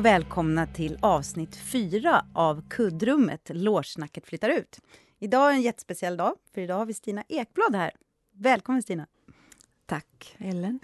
och 0.00 0.06
välkomna 0.06 0.66
till 0.66 0.98
avsnitt 1.00 1.56
fyra 1.56 2.24
av 2.34 2.68
Kuddrummet, 2.68 3.50
Lårsnacket 3.54 4.26
flyttar 4.26 4.48
ut. 4.48 4.78
Idag 5.18 5.50
är 5.50 5.54
en 5.54 5.62
jättespeciell 5.62 6.16
dag, 6.16 6.34
för 6.54 6.60
idag 6.60 6.76
har 6.76 6.86
vi 6.86 6.94
Stina 6.94 7.24
Ekblad 7.28 7.74
här. 7.74 7.90
Välkommen 8.32 8.82
Stina! 8.82 9.06
Tack 9.86 10.36
Ellen! 10.38 10.80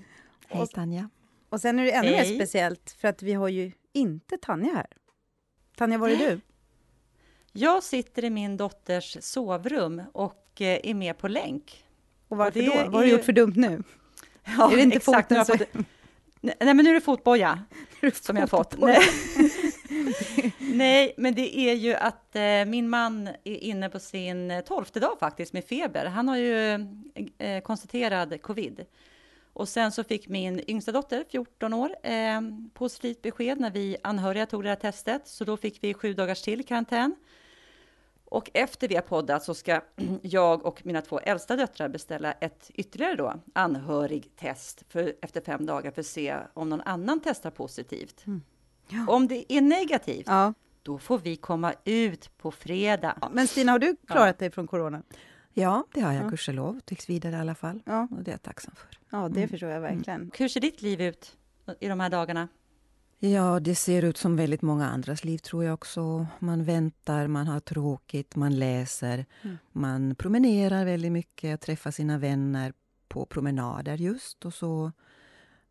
Hej 0.48 0.62
och, 0.62 0.70
Tanja! 0.70 1.10
Och 1.48 1.60
sen 1.60 1.78
är 1.78 1.84
det 1.84 1.92
ännu 1.92 2.08
Hej. 2.08 2.28
mer 2.28 2.34
speciellt, 2.34 2.96
för 3.00 3.08
att 3.08 3.22
vi 3.22 3.32
har 3.32 3.48
ju 3.48 3.72
inte 3.92 4.38
Tanja 4.38 4.74
här. 4.74 4.86
Tanja, 5.76 5.98
var 5.98 6.08
är 6.08 6.16
du? 6.16 6.40
Jag 7.52 7.82
sitter 7.82 8.24
i 8.24 8.30
min 8.30 8.56
dotters 8.56 9.16
sovrum 9.20 10.02
och 10.12 10.60
eh, 10.60 10.80
är 10.82 10.94
med 10.94 11.18
på 11.18 11.28
länk. 11.28 11.84
Och 12.28 12.36
varför 12.36 12.60
och 12.60 12.66
då? 12.66 12.74
Vad 12.74 12.94
har 12.94 13.02
du 13.02 13.10
gjort 13.10 13.24
för 13.24 13.32
dumt 13.32 13.54
nu? 13.56 13.82
Ja, 14.58 14.72
är 14.72 14.76
det 14.76 14.82
inte 14.82 14.96
exakt. 14.96 15.46
Foten. 15.46 15.84
Nej, 16.60 16.74
men 16.74 16.76
nu 16.76 16.90
är 16.90 16.94
det 16.94 17.00
fotboja 17.00 17.64
som 18.12 18.36
jag 18.36 18.42
har 18.42 18.46
fått. 18.46 18.78
Nej. 18.78 18.98
Nej, 20.58 21.14
men 21.16 21.34
det 21.34 21.58
är 21.58 21.74
ju 21.74 21.94
att 21.94 22.36
eh, 22.36 22.64
min 22.66 22.88
man 22.88 23.28
är 23.44 23.56
inne 23.56 23.88
på 23.88 23.98
sin 23.98 24.62
tolfte 24.66 25.00
dag 25.00 25.16
faktiskt 25.20 25.52
med 25.52 25.64
feber. 25.64 26.06
Han 26.06 26.28
har 26.28 26.36
ju 26.36 26.72
eh, 27.38 27.60
konstaterad 27.62 28.42
covid. 28.42 28.84
Och 29.52 29.68
sen 29.68 29.92
så 29.92 30.04
fick 30.04 30.28
min 30.28 30.70
yngsta 30.70 30.92
dotter, 30.92 31.24
14 31.30 31.72
år, 31.72 31.90
eh, 32.02 32.40
positivt 32.74 33.22
besked 33.22 33.60
när 33.60 33.70
vi 33.70 33.96
anhöriga 34.02 34.46
tog 34.46 34.62
det 34.62 34.68
här 34.68 34.76
testet. 34.76 35.28
Så 35.28 35.44
då 35.44 35.56
fick 35.56 35.84
vi 35.84 35.94
sju 35.94 36.14
dagars 36.14 36.42
till 36.42 36.66
karantän. 36.66 37.16
Och 38.28 38.50
efter 38.54 38.88
vi 38.88 38.94
har 38.94 39.02
poddat 39.02 39.42
så 39.42 39.54
ska 39.54 39.80
jag 40.22 40.66
och 40.66 40.86
mina 40.86 41.02
två 41.02 41.18
äldsta 41.18 41.56
döttrar 41.56 41.88
beställa 41.88 42.32
ett 42.32 42.70
ytterligare 42.74 43.14
då 43.14 43.34
anhörigtest 43.52 44.84
för, 44.88 45.14
efter 45.22 45.40
fem 45.40 45.66
dagar 45.66 45.90
för 45.90 46.00
att 46.00 46.06
se 46.06 46.36
om 46.54 46.68
någon 46.68 46.80
annan 46.80 47.20
testar 47.24 47.50
positivt. 47.50 48.26
Mm. 48.26 48.42
Ja. 48.88 49.04
Om 49.08 49.28
det 49.28 49.52
är 49.52 49.60
negativt, 49.60 50.26
ja. 50.26 50.54
då 50.82 50.98
får 50.98 51.18
vi 51.18 51.36
komma 51.36 51.74
ut 51.84 52.38
på 52.38 52.50
fredag. 52.50 53.18
Ja, 53.20 53.28
men 53.32 53.48
Stina, 53.48 53.72
har 53.72 53.78
du 53.78 53.96
klarat 54.06 54.38
dig 54.38 54.50
från 54.50 54.66
corona? 54.66 55.02
Ja, 55.52 55.84
det 55.92 56.00
har 56.00 56.12
jag 56.12 56.24
ja. 56.24 56.28
gudskelov, 56.28 56.80
tills 56.80 57.08
vidare 57.08 57.36
i 57.36 57.38
alla 57.38 57.54
fall. 57.54 57.82
Ja. 57.86 58.08
Och 58.10 58.22
det 58.22 58.30
är 58.30 58.32
jag 58.32 58.42
tacksam 58.42 58.74
för. 58.74 58.98
Ja, 59.10 59.28
det 59.28 59.40
mm. 59.40 59.48
förstår 59.48 59.70
jag 59.70 59.80
verkligen. 59.80 60.20
Mm. 60.20 60.30
Hur 60.38 60.48
ser 60.48 60.60
ditt 60.60 60.82
liv 60.82 61.00
ut 61.00 61.36
i 61.80 61.88
de 61.88 62.00
här 62.00 62.10
dagarna? 62.10 62.48
Ja, 63.18 63.60
det 63.60 63.74
ser 63.74 64.02
ut 64.02 64.16
som 64.16 64.36
väldigt 64.36 64.62
många 64.62 64.86
andras 64.86 65.24
liv 65.24 65.38
tror 65.38 65.64
jag 65.64 65.74
också. 65.74 66.26
Man 66.38 66.64
väntar, 66.64 67.26
man 67.26 67.46
har 67.46 67.60
tråkigt, 67.60 68.36
man 68.36 68.58
läser, 68.58 69.26
mm. 69.42 69.58
man 69.72 70.14
promenerar 70.14 70.84
väldigt 70.84 71.12
mycket, 71.12 71.60
träffar 71.60 71.90
sina 71.90 72.18
vänner 72.18 72.72
på 73.08 73.26
promenader 73.26 73.96
just 73.96 74.44
och 74.44 74.54
så 74.54 74.92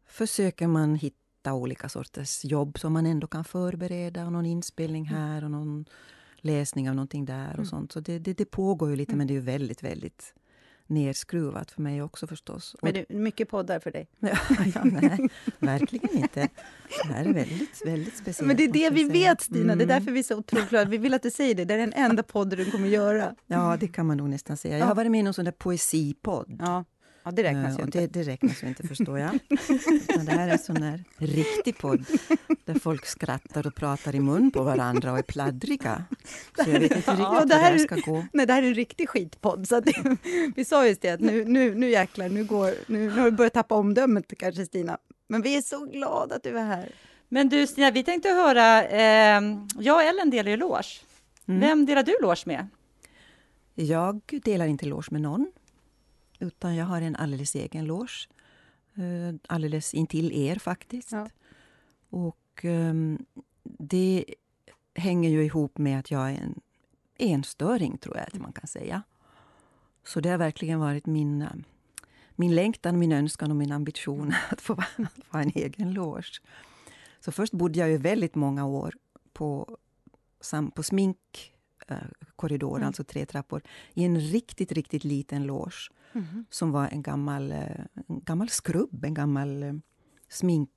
försöker 0.06 0.68
man 0.68 0.96
hitta 0.96 1.54
olika 1.54 1.90
sorters 1.90 2.46
jobb 2.46 2.80
som 2.80 2.94
man 2.94 3.06
ändå 3.06 3.28
kan 3.28 3.44
förbereda. 3.44 4.30
Någon 4.30 4.46
inspelning 4.46 5.08
mm. 5.08 5.22
här 5.22 5.44
och 5.44 5.52
någon 5.52 5.86
läsning 6.38 6.90
av 6.90 6.96
någonting 6.96 7.26
där 7.26 7.50
och 7.50 7.54
mm. 7.54 7.66
sånt. 7.66 7.92
Så 7.92 8.00
det, 8.00 8.20
det, 8.20 8.34
det, 8.34 8.46
pågår 8.46 8.90
ju 8.90 8.96
lite, 8.96 9.12
mm. 9.12 9.18
men 9.18 9.28
det 9.28 9.36
är 9.36 9.42
väldigt, 9.42 9.84
väldigt 9.84 10.34
nerskruvat 10.88 11.72
för 11.72 11.82
mig 11.82 12.02
också 12.02 12.28
förstås. 12.28 12.76
Men 12.82 12.94
det 12.94 13.06
är 13.10 13.16
mycket 13.16 13.50
poddar 13.50 13.80
för 13.80 13.92
dig? 13.92 14.08
ja, 14.20 14.38
ja, 14.76 14.84
nej, 14.84 15.30
verkligen 15.60 16.18
inte. 16.18 16.50
Det 17.08 17.14
här 17.14 17.26
är 17.26 17.34
väldigt, 17.34 17.82
väldigt 17.86 18.18
speciellt. 18.18 18.48
Men 18.48 18.58
det 18.58 18.64
är 18.64 18.72
det 18.72 18.90
vi 18.90 19.10
säga. 19.10 19.30
vet, 19.30 19.42
Stina. 19.42 19.74
Mm. 19.74 19.78
Det 19.78 19.84
är 19.84 20.00
därför 20.00 20.12
vi 20.12 20.20
är 20.20 20.24
så 20.24 20.38
otroligt 20.38 20.70
glada. 20.70 20.90
Vi 20.90 20.98
vill 20.98 21.14
att 21.14 21.24
du 21.24 21.32
säger 21.32 21.56
det. 21.56 21.66
Det 21.66 21.74
är 21.74 21.78
den 21.78 21.94
enda 21.94 22.24
podden 22.24 22.60
du 22.60 22.72
kommer 22.72 22.88
göra. 22.88 23.36
Ja, 23.48 23.78
det 23.80 23.88
kan 23.88 24.06
man 24.06 24.18
nog 24.18 24.30
nästan 24.30 24.58
säga. 24.58 24.78
Jag 24.78 24.86
har 24.86 24.96
varit 24.96 25.12
med 25.12 25.20
i 25.20 25.24
någon 25.24 25.34
sån 25.34 25.46
där 25.46 25.52
poesipodd. 25.52 26.56
Ja. 26.60 26.86
Ja, 27.26 27.32
det 27.32 27.44
räknas 27.44 27.80
ju 27.80 27.84
inte. 27.84 28.00
Det, 28.00 28.08
det, 28.08 28.24
räknas 28.24 28.64
ju 28.64 28.68
inte, 28.68 28.88
förstår 28.88 29.20
jag. 29.20 29.40
det 30.26 30.32
här 30.32 30.48
är 30.48 30.52
en 30.52 30.60
sån 30.60 30.76
där 30.76 31.04
riktig 31.18 31.78
podd 31.78 32.06
där 32.66 32.80
folk 32.80 33.06
skrattar 33.06 33.68
och 33.68 33.76
pratar 33.76 34.16
i 34.16 34.20
mun 34.20 34.52
på 34.52 34.64
varandra 34.64 35.12
och 35.12 35.18
är 35.18 35.24
pladdriga. 35.24 36.04
Så 36.64 36.70
jag 36.70 36.80
vet 36.80 36.96
inte 36.96 36.96
riktigt 36.96 37.20
ja, 37.20 37.46
det 37.46 37.56
här, 37.56 37.72
hur 37.72 37.78
det 37.78 37.84
ska 37.84 38.12
gå. 38.12 38.26
Nej, 38.34 38.46
det 38.46 38.54
här 38.54 38.64
är 38.64 38.68
en 38.68 38.74
riktig 38.74 39.10
skitpodd. 39.10 39.68
Så 39.68 39.80
det, 39.80 40.18
vi 40.56 40.66
sa 40.66 40.88
just 40.88 41.02
det, 41.02 41.10
att 41.10 41.20
nu, 41.20 41.46
nu, 41.46 41.76
nu 41.76 41.90
jäklar, 41.90 42.30
nu, 42.30 42.44
går, 42.44 42.74
nu, 42.88 43.10
nu 43.10 43.20
har 43.20 43.32
du 43.32 43.32
börjat 43.32 43.54
tappa 43.54 43.76
omdömet 43.76 44.34
kanske, 44.38 44.66
Stina. 44.66 44.98
Men 45.28 45.42
vi 45.42 45.58
är 45.58 45.62
så 45.62 45.86
glada 45.86 46.36
att 46.36 46.44
du 46.44 46.58
är 46.58 46.66
här. 46.66 46.92
Men 47.30 47.50
du, 47.50 47.68
Stina, 47.68 47.92
vi 47.92 48.04
tänkte 48.04 48.30
höra... 48.30 48.84
Eh, 48.88 49.42
jag 49.80 49.96
och 49.96 50.04
Ellen 50.04 50.30
delar 50.30 50.52
ju 50.52 50.58
loge. 50.58 51.02
Mm. 51.48 51.62
Vem 51.62 51.86
delar 51.86 52.04
du 52.04 52.18
loge 52.22 52.44
med? 52.46 52.68
Jag 53.76 54.22
delar 54.44 54.66
inte 54.66 54.86
loge 54.86 55.08
med 55.12 55.22
någon. 55.22 55.52
Utan 56.40 56.76
jag 56.76 56.86
har 56.86 57.02
en 57.02 57.16
alldeles 57.16 57.56
egen 57.56 57.86
loge. 57.86 58.28
Uh, 59.00 59.36
alldeles 59.48 59.94
intill 59.94 60.32
er 60.32 60.56
faktiskt. 60.56 61.12
Ja. 61.12 61.30
Och 62.10 62.62
um, 62.64 63.26
det 63.64 64.26
hänger 64.96 65.30
ju 65.30 65.46
ihop 65.46 65.78
med 65.78 66.00
att 66.00 66.12
jag 66.12 66.32
är 66.32 66.36
en 66.36 66.62
enstöring, 67.18 67.98
tror 67.98 68.18
jag 68.18 68.28
att 68.28 68.42
man 68.42 68.54
kan 68.54 68.68
säga. 68.68 69.04
Så 70.04 70.20
det 70.20 70.30
har 70.30 70.38
verkligen 70.38 70.80
varit 70.80 71.06
min, 71.06 71.42
uh, 71.42 71.50
min 72.36 72.56
längtan, 72.56 73.00
min 73.00 73.12
önskan 73.12 73.52
och 73.52 73.58
min 73.58 73.72
ambition 73.72 74.34
att 74.50 74.62
få, 74.62 74.74
att 74.74 75.26
få 75.32 75.38
en 75.38 75.52
egen 75.56 75.94
loge. 75.94 76.42
Så 77.20 77.32
först 77.32 77.54
bodde 77.54 77.80
jag 77.80 77.90
ju 77.90 77.98
väldigt 77.98 78.36
många 78.36 78.66
år 78.66 78.94
på, 79.34 79.78
på 80.74 80.84
sminkkorridoren, 80.84 82.82
mm. 82.82 82.88
alltså 82.88 83.04
tre 83.04 83.26
trappor, 83.26 83.62
i 83.94 84.04
en 84.04 84.20
riktigt, 84.20 84.72
riktigt 84.72 85.04
liten 85.04 85.44
loge 85.44 85.90
Mm. 86.16 86.46
Som 86.50 86.72
var 86.72 86.88
en 86.88 87.02
gammal, 87.02 87.52
eh, 87.52 87.60
en 88.08 88.20
gammal 88.26 88.50
skrubb, 88.50 89.06
en 89.06 89.14
gammal 89.14 89.64
eh, 89.64 89.74
smink... 90.30 90.70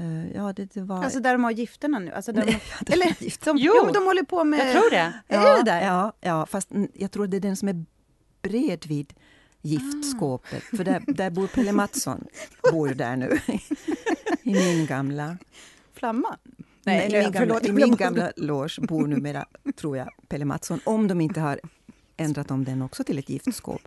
Uh, 0.00 0.32
ja, 0.34 0.52
det, 0.52 0.74
det, 0.74 0.82
var... 0.82 1.04
Alltså 1.04 1.20
där 1.20 1.32
de 1.32 1.44
har 1.44 1.50
gifterna 1.50 1.98
nu? 1.98 2.12
Alltså 2.12 2.32
där 2.32 2.44
Nej, 2.44 2.62
de, 2.80 2.92
eller, 2.92 3.44
de, 3.44 3.56
jo, 3.58 3.90
de 3.94 4.04
håller 4.04 4.22
på 4.22 4.44
med... 4.44 4.60
Jag 4.60 4.72
tror 4.72 4.90
det. 4.90 5.12
Ja, 5.28 5.54
är 5.54 5.56
det 5.56 5.70
där? 5.70 5.86
Ja, 5.86 6.12
ja, 6.20 6.46
fast 6.46 6.68
jag 6.94 7.10
tror 7.10 7.26
det 7.26 7.36
är 7.36 7.40
den 7.40 7.56
som 7.56 7.68
är 7.68 7.84
bredvid 8.42 9.12
giftskåpet. 9.62 10.62
Ah. 10.72 10.76
För 10.76 10.84
där, 10.84 11.02
där 11.06 11.30
bor 11.30 11.46
Pelle 11.46 11.72
Mattsson, 11.72 12.24
bor 12.72 12.88
där 12.88 13.16
nu. 13.16 13.38
I 14.42 14.52
min 14.52 14.86
gamla... 14.86 15.36
Flamma? 15.92 16.38
Nej, 16.84 17.08
Nej 17.10 17.20
i, 17.20 17.22
min 17.22 17.32
gamla, 17.32 17.60
i 17.60 17.72
min 17.72 17.96
gamla 17.96 18.32
loge 18.36 18.80
bor 18.80 19.06
numera, 19.06 19.46
tror 19.76 19.96
jag, 19.96 20.08
Pelle 20.28 20.44
Mattsson. 20.44 20.80
Om 20.84 21.08
de 21.08 21.20
inte 21.20 21.40
har 21.40 21.60
ändrat 22.16 22.50
om 22.50 22.64
den 22.64 22.82
också 22.82 23.04
till 23.04 23.18
ett 23.18 23.28
giftskåp. 23.30 23.82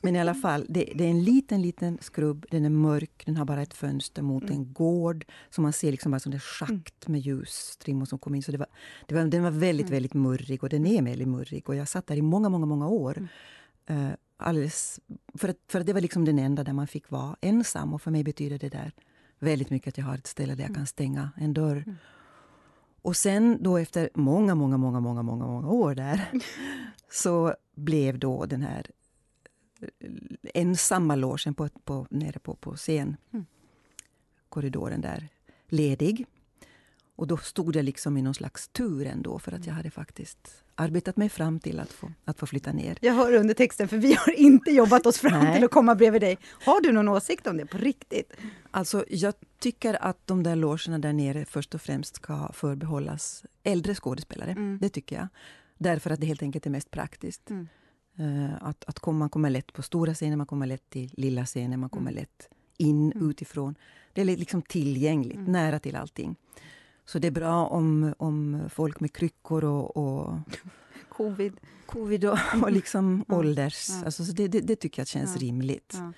Men 0.00 0.16
i 0.16 0.20
alla 0.20 0.34
fall, 0.34 0.66
det, 0.68 0.92
det, 0.94 1.04
är 1.04 1.10
en 1.10 1.24
liten, 1.24 1.62
liten 1.62 1.98
skrubb. 2.00 2.46
Den 2.50 2.64
är 2.64 2.70
mörk, 2.70 3.22
den 3.26 3.36
har 3.36 3.44
bara 3.44 3.62
ett 3.62 3.74
fönster 3.74 4.22
mot 4.22 4.42
mm. 4.42 4.54
en 4.54 4.72
gård. 4.72 5.24
Så 5.50 5.60
man 5.60 5.72
ser 5.72 5.90
liksom 5.90 6.10
bara 6.10 6.20
som 6.20 6.32
det 6.32 6.40
schakt 6.40 7.08
med 7.08 7.20
ljusstrimmor 7.20 8.06
som 8.06 8.18
kommer 8.18 8.36
in. 8.36 8.42
Så 8.42 8.52
det 8.52 8.58
var, 8.58 8.68
det 9.06 9.14
var, 9.14 9.24
den 9.24 9.42
var 9.42 9.50
väldigt, 9.50 9.86
mm. 9.86 9.96
väldigt 9.96 10.14
murrig 10.14 10.62
och 10.62 10.68
den 10.68 10.86
är 10.86 11.02
väldigt 11.02 11.28
murrig. 11.28 11.68
Och 11.68 11.74
jag 11.74 11.88
satt 11.88 12.06
där 12.06 12.16
i 12.16 12.22
många, 12.22 12.48
många, 12.48 12.66
många 12.66 12.88
år. 12.88 13.28
Mm. 13.86 14.06
Uh, 14.06 14.14
alldeles, 14.36 15.00
för, 15.34 15.48
att, 15.48 15.56
för 15.68 15.80
att 15.80 15.86
det 15.86 15.92
var 15.92 16.00
liksom 16.00 16.24
den 16.24 16.38
enda 16.38 16.64
där 16.64 16.72
man 16.72 16.86
fick 16.86 17.10
vara 17.10 17.36
ensam. 17.40 17.94
Och 17.94 18.02
för 18.02 18.10
mig 18.10 18.24
betyder 18.24 18.58
det 18.58 18.68
där 18.68 18.92
väldigt 19.38 19.70
mycket 19.70 19.88
att 19.88 19.98
jag 19.98 20.04
har 20.04 20.14
ett 20.14 20.26
ställe 20.26 20.54
där 20.54 20.62
jag 20.62 20.70
mm. 20.70 20.76
kan 20.76 20.86
stänga 20.86 21.30
en 21.36 21.54
dörr. 21.54 21.84
Mm. 23.02 23.10
Och 23.10 23.16
sen 23.16 23.62
då 23.62 23.78
efter 23.78 24.10
många, 24.14 24.54
många, 24.54 24.76
många, 24.76 25.00
många, 25.00 25.22
många, 25.22 25.46
många 25.46 25.68
år 25.68 25.94
där 25.94 26.30
så 27.10 27.54
blev 27.74 28.18
då 28.18 28.46
den 28.46 28.62
här 28.62 28.86
eh, 29.80 29.88
ensamma 30.54 31.16
logen 31.16 31.54
på, 31.54 31.68
på, 31.84 32.06
nere 32.10 32.38
på, 32.38 32.54
på 32.54 32.76
scenkorridoren 32.76 35.00
där 35.00 35.28
ledig. 35.66 36.26
Och 37.16 37.26
då 37.26 37.36
stod 37.36 37.76
jag 37.76 37.84
liksom 37.84 38.16
i 38.16 38.22
någon 38.22 38.34
slags 38.34 38.68
tur 38.68 39.06
ändå 39.06 39.38
för 39.38 39.52
att 39.52 39.66
jag 39.66 39.74
hade 39.74 39.90
faktiskt 39.90 40.64
arbetat 40.74 41.16
mig 41.16 41.28
fram 41.28 41.60
till 41.60 41.80
att 41.80 41.92
få, 41.92 42.12
att 42.24 42.38
få 42.38 42.46
flytta 42.46 42.72
ner. 42.72 42.98
Jag 43.00 43.14
hör 43.14 43.32
under 43.32 43.54
texten, 43.54 43.88
för 43.88 43.96
vi 43.96 44.14
har 44.14 44.32
inte 44.32 44.70
jobbat 44.70 45.06
oss 45.06 45.18
fram 45.18 45.44
Nej. 45.44 45.54
till 45.54 45.64
att 45.64 45.70
komma 45.70 45.94
bredvid 45.94 46.22
dig. 46.22 46.38
Har 46.64 46.80
du 46.80 46.92
någon 46.92 47.08
åsikt 47.08 47.46
om 47.46 47.56
det 47.56 47.66
på 47.66 47.78
riktigt? 47.78 48.32
Alltså, 48.70 49.04
jag 49.08 49.34
tycker 49.58 50.02
att 50.02 50.26
de 50.26 50.42
där 50.42 50.56
logerna 50.56 50.98
där 50.98 51.12
nere 51.12 51.44
först 51.44 51.74
och 51.74 51.82
främst 51.82 52.16
ska 52.16 52.52
förbehållas 52.52 53.44
äldre 53.62 53.94
skådespelare. 53.94 54.50
Mm. 54.50 54.78
Det 54.80 54.88
tycker 54.88 55.16
jag. 55.16 55.28
Därför 55.78 56.10
att 56.10 56.20
det 56.20 56.26
helt 56.26 56.42
enkelt 56.42 56.66
är 56.66 56.70
mest 56.70 56.90
praktiskt. 56.90 57.50
Mm. 57.50 57.68
Uh, 58.20 58.50
att, 58.60 58.84
att 58.84 58.98
komma, 58.98 59.18
man 59.18 59.30
kommer 59.30 59.50
lätt 59.50 59.72
på 59.72 59.82
stora 59.82 60.14
scener, 60.14 60.36
man 60.36 60.46
kommer 60.46 60.66
lätt 60.66 60.90
till 60.90 61.10
lilla 61.12 61.46
scener, 61.46 61.76
man 61.76 61.90
kommer 61.90 62.10
mm. 62.10 62.20
lätt 62.20 62.48
in 62.76 63.12
mm. 63.12 63.30
utifrån. 63.30 63.74
Det 64.12 64.20
är 64.20 64.24
liksom 64.24 64.62
tillgängligt, 64.62 65.36
mm. 65.36 65.52
nära 65.52 65.78
till 65.78 65.96
allting. 65.96 66.36
Så 67.12 67.18
det 67.18 67.26
är 67.26 67.32
bra 67.32 67.66
om, 67.66 68.14
om 68.18 68.60
folk 68.70 69.00
med 69.00 69.12
kryckor 69.12 69.64
och, 69.64 69.96
och 69.96 70.34
covid, 71.08 71.52
covid 71.86 72.24
och, 72.24 72.38
och 72.62 72.72
liksom 72.72 73.24
ja. 73.28 73.36
ålders... 73.36 73.88
Ja. 73.88 74.04
Alltså, 74.04 74.24
så 74.24 74.32
det, 74.32 74.48
det, 74.48 74.60
det, 74.60 74.76
tycker 74.76 75.00
jag 75.00 75.08
känns 75.08 75.34
ja. 75.34 75.40
rimligt. 75.40 75.94
Ja. 75.96 76.12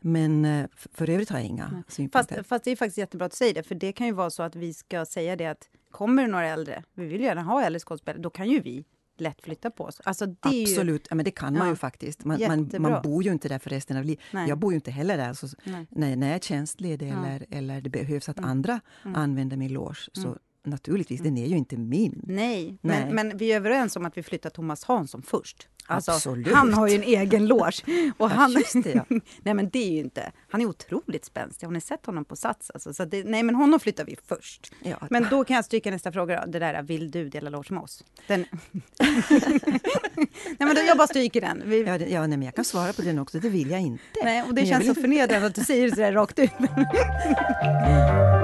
Men 0.00 0.44
eh, 0.44 0.66
för 0.92 1.10
övrigt 1.10 1.30
har 1.30 1.38
jag 1.38 1.46
inga 1.46 1.68
Nej. 1.72 1.82
synpunkter. 1.88 2.36
Fast, 2.36 2.48
fast, 2.48 2.64
det 2.64 2.70
är 2.70 2.76
faktiskt 2.76 2.98
jättebra 2.98 3.26
att 3.26 3.32
säga 3.32 3.52
det, 3.52 3.62
för 3.62 3.74
det 3.74 3.92
kan 3.92 4.06
ju 4.06 4.12
vara 4.12 4.30
så 4.30 4.42
att 4.42 4.56
vi 4.56 4.74
ska 4.74 5.06
säga 5.06 5.36
det 5.36 5.46
att 5.46 5.68
kommer 5.90 6.22
det 6.22 6.28
några 6.28 6.46
äldre, 6.46 6.84
vi 6.94 7.06
vill 7.06 7.20
gärna 7.20 7.42
ha 7.42 7.62
äldre 7.62 7.80
skådespelare, 7.80 8.22
då 8.22 8.30
kan 8.30 8.48
ju 8.48 8.60
vi 8.60 8.84
lätt 9.20 9.42
flytta 9.42 9.70
på 9.70 9.84
oss. 9.84 10.00
Alltså, 10.04 10.34
Absolut, 10.40 11.02
ju... 11.02 11.06
ja, 11.10 11.14
men 11.14 11.24
det 11.24 11.30
kan 11.30 11.52
man 11.52 11.62
ja. 11.62 11.68
ju 11.68 11.76
faktiskt. 11.76 12.24
Man, 12.24 12.40
man, 12.48 12.70
man, 12.78 13.02
bor 13.02 13.22
ju 13.22 13.32
inte 13.32 13.48
där 13.48 13.58
för 13.58 13.70
resten 13.70 13.96
av 13.96 14.04
livet. 14.04 14.22
Jag 14.32 14.58
bor 14.58 14.72
ju 14.72 14.74
inte 14.74 14.90
heller 14.90 15.16
där. 15.16 15.32
Så 15.32 15.48
när, 15.90 16.16
när 16.16 16.26
jag 16.26 16.36
är 16.36 16.40
tjänstledig 16.40 17.08
ja. 17.08 17.26
eller, 17.26 17.46
eller 17.50 17.80
det 17.80 17.90
behövs 17.90 18.28
att 18.28 18.38
mm. 18.38 18.50
andra 18.50 18.80
mm. 19.04 19.16
använder 19.16 19.56
min 19.56 19.72
loge, 19.72 20.08
så 20.12 20.26
mm. 20.26 20.38
naturligtvis, 20.64 21.20
den 21.20 21.38
är 21.38 21.46
ju 21.46 21.56
inte 21.56 21.76
min. 21.76 22.20
Nej, 22.24 22.78
Nej. 22.80 23.04
Men, 23.04 23.14
men, 23.14 23.36
vi 23.36 23.52
är 23.52 23.56
överens 23.56 23.96
om 23.96 24.06
att 24.06 24.16
vi 24.16 24.22
flyttar 24.22 24.50
Thomas 24.50 24.84
Hansson 24.84 25.22
först. 25.22 25.68
Alltså, 25.90 26.36
han 26.52 26.74
har 26.74 26.88
ju 26.88 26.94
en 26.94 27.02
egen 27.02 27.46
loge. 27.46 27.82
Och 28.18 28.30
han, 28.30 28.54
det, 28.54 28.94
ja. 28.94 29.04
nej 29.42 29.54
men 29.54 29.68
det 29.70 29.78
är 29.78 29.92
ju 29.92 29.98
inte... 29.98 30.32
Han 30.50 30.60
är 30.60 30.66
otroligt 30.66 31.24
spänstig. 31.24 31.66
Har 31.66 31.72
ni 31.72 31.80
sett 31.80 32.06
honom 32.06 32.24
på 32.24 32.36
Sats? 32.36 32.70
Alltså, 32.70 32.94
så 32.94 33.04
det, 33.04 33.24
nej 33.24 33.42
men 33.42 33.54
honom 33.54 33.80
flyttar 33.80 34.04
vi 34.04 34.16
först. 34.28 34.72
Ja. 34.82 34.96
Men 35.10 35.26
då 35.30 35.44
kan 35.44 35.56
jag 35.56 35.64
stryka 35.64 35.90
nästa 35.90 36.12
fråga 36.12 36.40
då. 36.40 36.52
Det 36.52 36.58
där, 36.58 36.82
vill 36.82 37.10
du 37.10 37.28
dela 37.28 37.50
loge 37.50 37.74
med 37.74 37.82
oss? 37.82 38.04
Den... 38.26 38.44
nej 38.98 40.58
men 40.58 40.74
då, 40.74 40.82
jag 40.86 40.96
bara 40.96 41.06
stryker 41.06 41.40
den. 41.40 41.62
Vi... 41.64 41.82
Ja, 41.82 41.98
det, 41.98 42.06
ja 42.06 42.20
nej, 42.20 42.38
men 42.38 42.42
jag 42.42 42.54
kan 42.54 42.64
svara 42.64 42.92
på 42.92 43.02
den 43.02 43.18
också. 43.18 43.40
Det 43.40 43.48
vill 43.48 43.70
jag 43.70 43.80
inte. 43.80 44.04
Nej, 44.24 44.42
och 44.42 44.54
det 44.54 44.62
men 44.62 44.66
känns 44.66 44.86
så 44.86 44.94
förnedrande 44.94 45.46
att 45.46 45.54
du 45.54 45.64
säger 45.64 45.84
det 45.90 45.94
sådär 45.94 46.12
rakt 46.12 46.38
ut. 46.38 46.50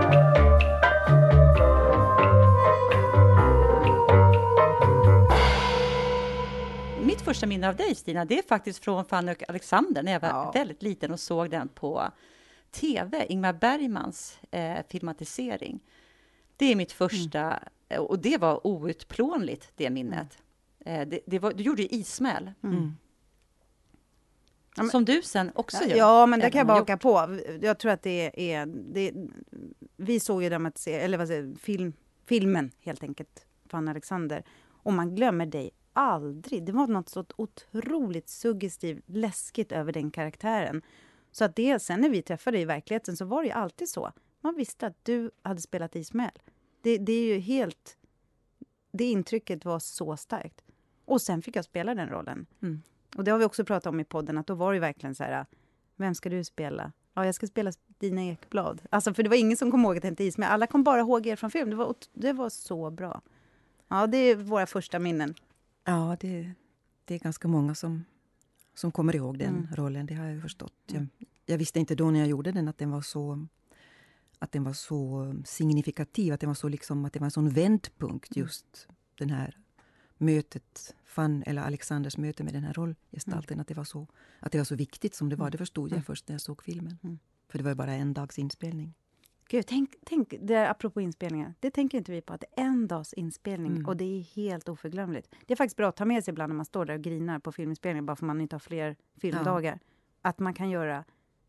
första 7.27 7.47
minne 7.47 7.69
av 7.69 7.77
dig, 7.77 7.95
Stina, 7.95 8.25
det 8.25 8.39
är 8.39 8.43
faktiskt 8.43 8.85
från 8.85 9.05
Fanny 9.05 9.33
och 9.33 9.49
Alexander, 9.49 10.03
när 10.03 10.13
jag 10.13 10.21
var 10.21 10.29
ja. 10.29 10.51
väldigt 10.55 10.83
liten 10.83 11.13
och 11.13 11.21
såg 11.21 11.51
den 11.51 11.69
på 11.69 12.11
TV, 12.71 13.27
Ingmar 13.29 13.53
Bergmans 13.53 14.39
eh, 14.51 14.79
filmatisering. 14.89 15.81
Det 16.57 16.73
är 16.73 16.77
mitt 16.77 16.93
första, 16.93 17.61
mm. 17.89 18.05
och 18.05 18.19
det 18.19 18.39
var 18.39 18.67
outplånligt, 18.67 19.73
det 19.77 19.91
minnet. 19.91 20.39
Mm. 20.85 21.01
Eh, 21.01 21.09
det, 21.09 21.21
det 21.27 21.39
var, 21.39 21.53
du 21.53 21.63
gjorde 21.63 21.83
ju 21.83 21.89
Ismäl. 21.89 22.53
Mm. 22.63 22.93
Som 24.91 25.05
du 25.05 25.23
sen 25.23 25.53
också 25.55 25.85
gör. 25.85 25.97
Ja, 25.97 26.27
men 26.27 26.41
det 26.41 26.51
kan 26.51 26.59
jag 26.59 26.67
bara 26.67 26.79
haka 26.79 26.97
på. 26.97 27.39
Jag 27.61 27.79
tror 27.79 27.93
att 27.93 28.03
det 28.03 28.53
är... 28.53 28.67
Det, 28.67 29.13
vi 29.97 30.21
såg 30.21 30.43
ju 30.43 30.49
dramatisering, 30.49 31.05
eller 31.05 31.19
vad 31.19 31.29
säger, 31.29 31.55
film, 31.55 31.93
filmen 32.27 32.71
helt 32.81 33.03
enkelt, 33.03 33.47
Fanny 33.69 33.91
Alexander. 33.91 34.45
Och 34.83 34.93
man 34.93 35.15
glömmer 35.15 35.47
dig 35.47 35.71
aldrig. 35.97 36.65
Det 36.65 36.73
var 36.73 36.87
något 36.87 37.09
så 37.09 37.25
otroligt 37.37 38.29
suggestivt, 38.29 39.05
läskigt 39.07 39.73
över 39.73 39.93
den 39.93 40.11
karaktären. 40.11 40.83
Så 41.33 41.45
att 41.45 41.57
det, 41.57 41.79
sen 41.79 42.01
när 42.01 42.09
vi 42.09 42.23
träffade 42.23 42.59
i 42.59 42.65
verkligheten 42.65 43.17
så 43.17 43.25
var 43.25 43.45
det 43.45 43.53
alltid 43.53 43.89
så. 43.89 44.13
Man 44.41 44.55
visste 44.55 44.87
att 44.87 45.05
du 45.05 45.31
hade 45.43 45.61
spelat 45.61 45.97
Ismael. 45.97 46.39
Det, 46.81 46.99
det 46.99 47.13
är 47.13 47.35
ju 47.35 47.39
helt... 47.39 47.97
Det 48.93 49.05
intrycket 49.05 49.65
var 49.65 49.79
så 49.79 50.17
starkt. 50.17 50.65
Och 51.05 51.23
sen 51.23 51.43
fick 51.43 51.57
jag 51.57 51.65
spela 51.65 51.95
den 51.95 52.09
rollen. 52.09 52.47
Mm. 52.63 52.83
Och 53.17 53.25
det 53.25 53.31
har 53.31 53.39
vi 53.39 53.45
också 53.45 53.65
pratat 53.65 53.87
om 53.87 54.01
i 54.01 54.05
podden, 54.05 54.39
att 54.39 54.47
då 54.47 54.55
var 54.55 54.75
det 54.75 54.81
verkligen 54.81 55.15
så 55.15 55.25
här, 55.25 55.47
vem 55.97 56.15
ska 56.15 56.29
du 56.29 56.45
spela? 56.45 56.93
Ja, 57.15 57.27
jag 57.27 57.35
ska 57.35 57.47
spela 57.47 57.73
Stina 57.73 58.25
Ekblad. 58.25 58.83
Alltså, 58.91 59.15
för 59.15 59.23
det 59.23 59.29
var 59.29 59.37
ingen 59.37 59.57
som 59.57 59.71
kom 59.71 59.85
ihåg 59.85 59.97
att 59.97 60.03
det 60.03 60.09
hette 60.09 60.25
Ismael. 60.25 60.53
Alla 60.53 60.67
kom 60.67 60.85
bara 60.85 61.01
ihåg 61.01 61.27
er 61.27 61.37
från 61.37 61.51
film. 61.51 61.71
Det 61.71 61.77
var, 61.77 61.95
det 62.13 62.33
var 62.33 62.49
så 62.49 62.91
bra. 62.91 63.21
Ja, 63.89 64.07
det 64.07 64.17
är 64.17 64.37
våra 64.37 64.67
första 64.67 64.99
minnen. 64.99 65.35
Ja, 65.87 66.17
det, 66.21 66.53
det 67.05 67.15
är 67.15 67.19
ganska 67.19 67.49
många 67.49 67.75
som, 67.75 68.05
som 68.75 68.93
kommer 68.93 69.17
ihåg 69.17 69.39
den 69.39 69.57
mm. 69.57 69.75
rollen. 69.75 70.07
Det 70.07 70.15
har 70.15 70.27
jag 70.27 70.43
förstått. 70.43 70.75
Jag, 70.87 70.97
mm. 70.97 71.09
jag, 71.47 71.59
visste 71.59 71.81
inte 71.81 71.95
då 71.95 72.11
när 72.11 72.19
jag 72.19 72.29
gjorde 72.29 72.53
den 72.53 72.69
att 72.69 72.79
den 72.79 72.91
var 72.91 73.03
så 73.03 73.47
att 74.39 74.53
den 74.53 74.65
var 74.65 74.73
så 74.73 75.35
signifikativ, 75.45 76.33
att, 76.33 76.41
den 76.41 76.49
var 76.51 76.55
så 76.55 76.69
liksom, 76.69 77.05
att 77.05 77.13
det 77.13 77.19
var 77.19 77.25
en 77.25 77.31
sån 77.31 77.51
vändpunkt, 77.51 78.37
mm. 78.37 78.45
just 78.45 78.89
den 79.19 79.31
här 79.31 79.59
mötet, 80.19 80.95
Fan, 81.05 81.43
eller 81.47 81.63
Alexanders 81.63 82.17
möte 82.17 82.45
med 82.45 82.53
den 82.53 82.65
här 82.65 82.73
rollgestalten, 82.73 83.55
mm. 83.55 83.61
att, 83.61 83.69
det 83.69 83.75
var 83.75 83.85
så, 83.85 84.07
att 84.41 84.53
det 84.53 84.59
var 84.59 84.65
så 84.65 84.75
viktigt 84.75 85.15
som 85.15 85.29
det 85.29 85.37
var. 85.37 85.47
Mm. 85.47 85.51
Det 85.51 85.59
förstod 85.59 85.93
jag 85.93 86.05
först 86.05 86.29
när 86.29 86.35
jag 86.35 86.41
såg 86.41 86.63
filmen. 86.63 86.99
Mm. 87.03 87.19
För 87.49 87.59
det 87.59 87.65
var 87.65 87.75
bara 87.75 87.95
en 87.95 88.15
dags 88.15 88.39
inspelning. 88.39 88.95
Gud, 89.49 89.67
tänk, 89.67 89.95
tänk 90.05 90.35
det, 90.41 90.71
apropå 90.71 91.01
inspelningar, 91.01 91.55
det 91.61 91.71
tänker 91.71 91.99
inte 91.99 92.13
vi 92.13 92.21
på, 92.21 92.33
att 92.33 92.45
en 92.57 92.87
dags 92.87 93.13
inspelning 93.13 93.73
mm. 93.73 93.87
och 93.87 93.97
det 93.97 94.05
är 94.05 94.23
helt 94.23 94.69
oförglömligt. 94.69 95.35
Det 95.47 95.55
är 95.55 95.57
faktiskt 95.57 95.77
bra 95.77 95.89
att 95.89 95.97
ta 95.97 96.05
med 96.05 96.25
sig 96.25 96.33
ibland 96.33 96.51
när 96.51 96.57
man 96.57 96.65
står 96.65 96.85
där 96.85 96.95
och 96.95 97.03
grinar 97.03 97.39
på 97.39 97.53
filminspelningar 97.53 98.03
bara 98.03 98.17
för 98.17 98.25
att 98.25 98.27
man 98.27 98.41
inte 98.41 98.55
har 98.55 98.61
fler 98.61 98.97
filmdagar. 99.21 99.79
Ja. 99.83 99.89
Att 100.23 100.39
man 100.39 100.55
kan 100.55 100.71
göra, 100.71 101.05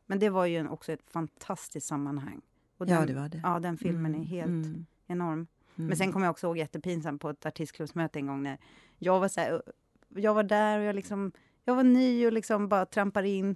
men 0.06 0.20
det 0.20 0.30
var 0.30 0.46
ju 0.46 0.58
en, 0.58 0.68
också 0.68 0.92
ett 0.92 1.12
fantastiskt 1.12 1.88
sammanhang. 1.88 2.42
Och 2.78 2.86
den, 2.86 2.96
ja, 2.96 3.06
det 3.06 3.14
var 3.14 3.30
det. 3.30 3.42
Ja, 3.44 3.60
den 3.60 3.78
filmen 3.78 4.16
mm. 4.16 4.22
är 4.22 4.26
helt 4.26 4.66
mm. 4.66 4.86
enorm. 5.08 5.48
Men 5.76 5.98
sen 5.98 6.12
kommer 6.12 6.26
jag 6.26 6.32
också 6.32 6.48
ihåg 6.48 6.58
jättepinsamt 6.58 7.22
på 7.22 7.30
ett 7.30 7.46
artistklubbsmöte 7.46 8.20
en 8.20 8.28
gång 8.28 8.44
när 8.44 8.58
jag 8.98 9.20
var 9.20 9.28
så 9.28 9.42
här, 9.42 9.62
jag 10.10 10.34
var 10.34 10.44
där 10.44 10.80
och 10.80 10.86
jag 10.86 10.96
liksom, 10.96 11.32
jag 11.64 11.76
var 11.76 11.84
ny 11.84 12.26
och 12.28 12.34
liksom 12.34 12.68
bara 12.68 12.86
trampar 12.86 13.24
in 13.24 13.56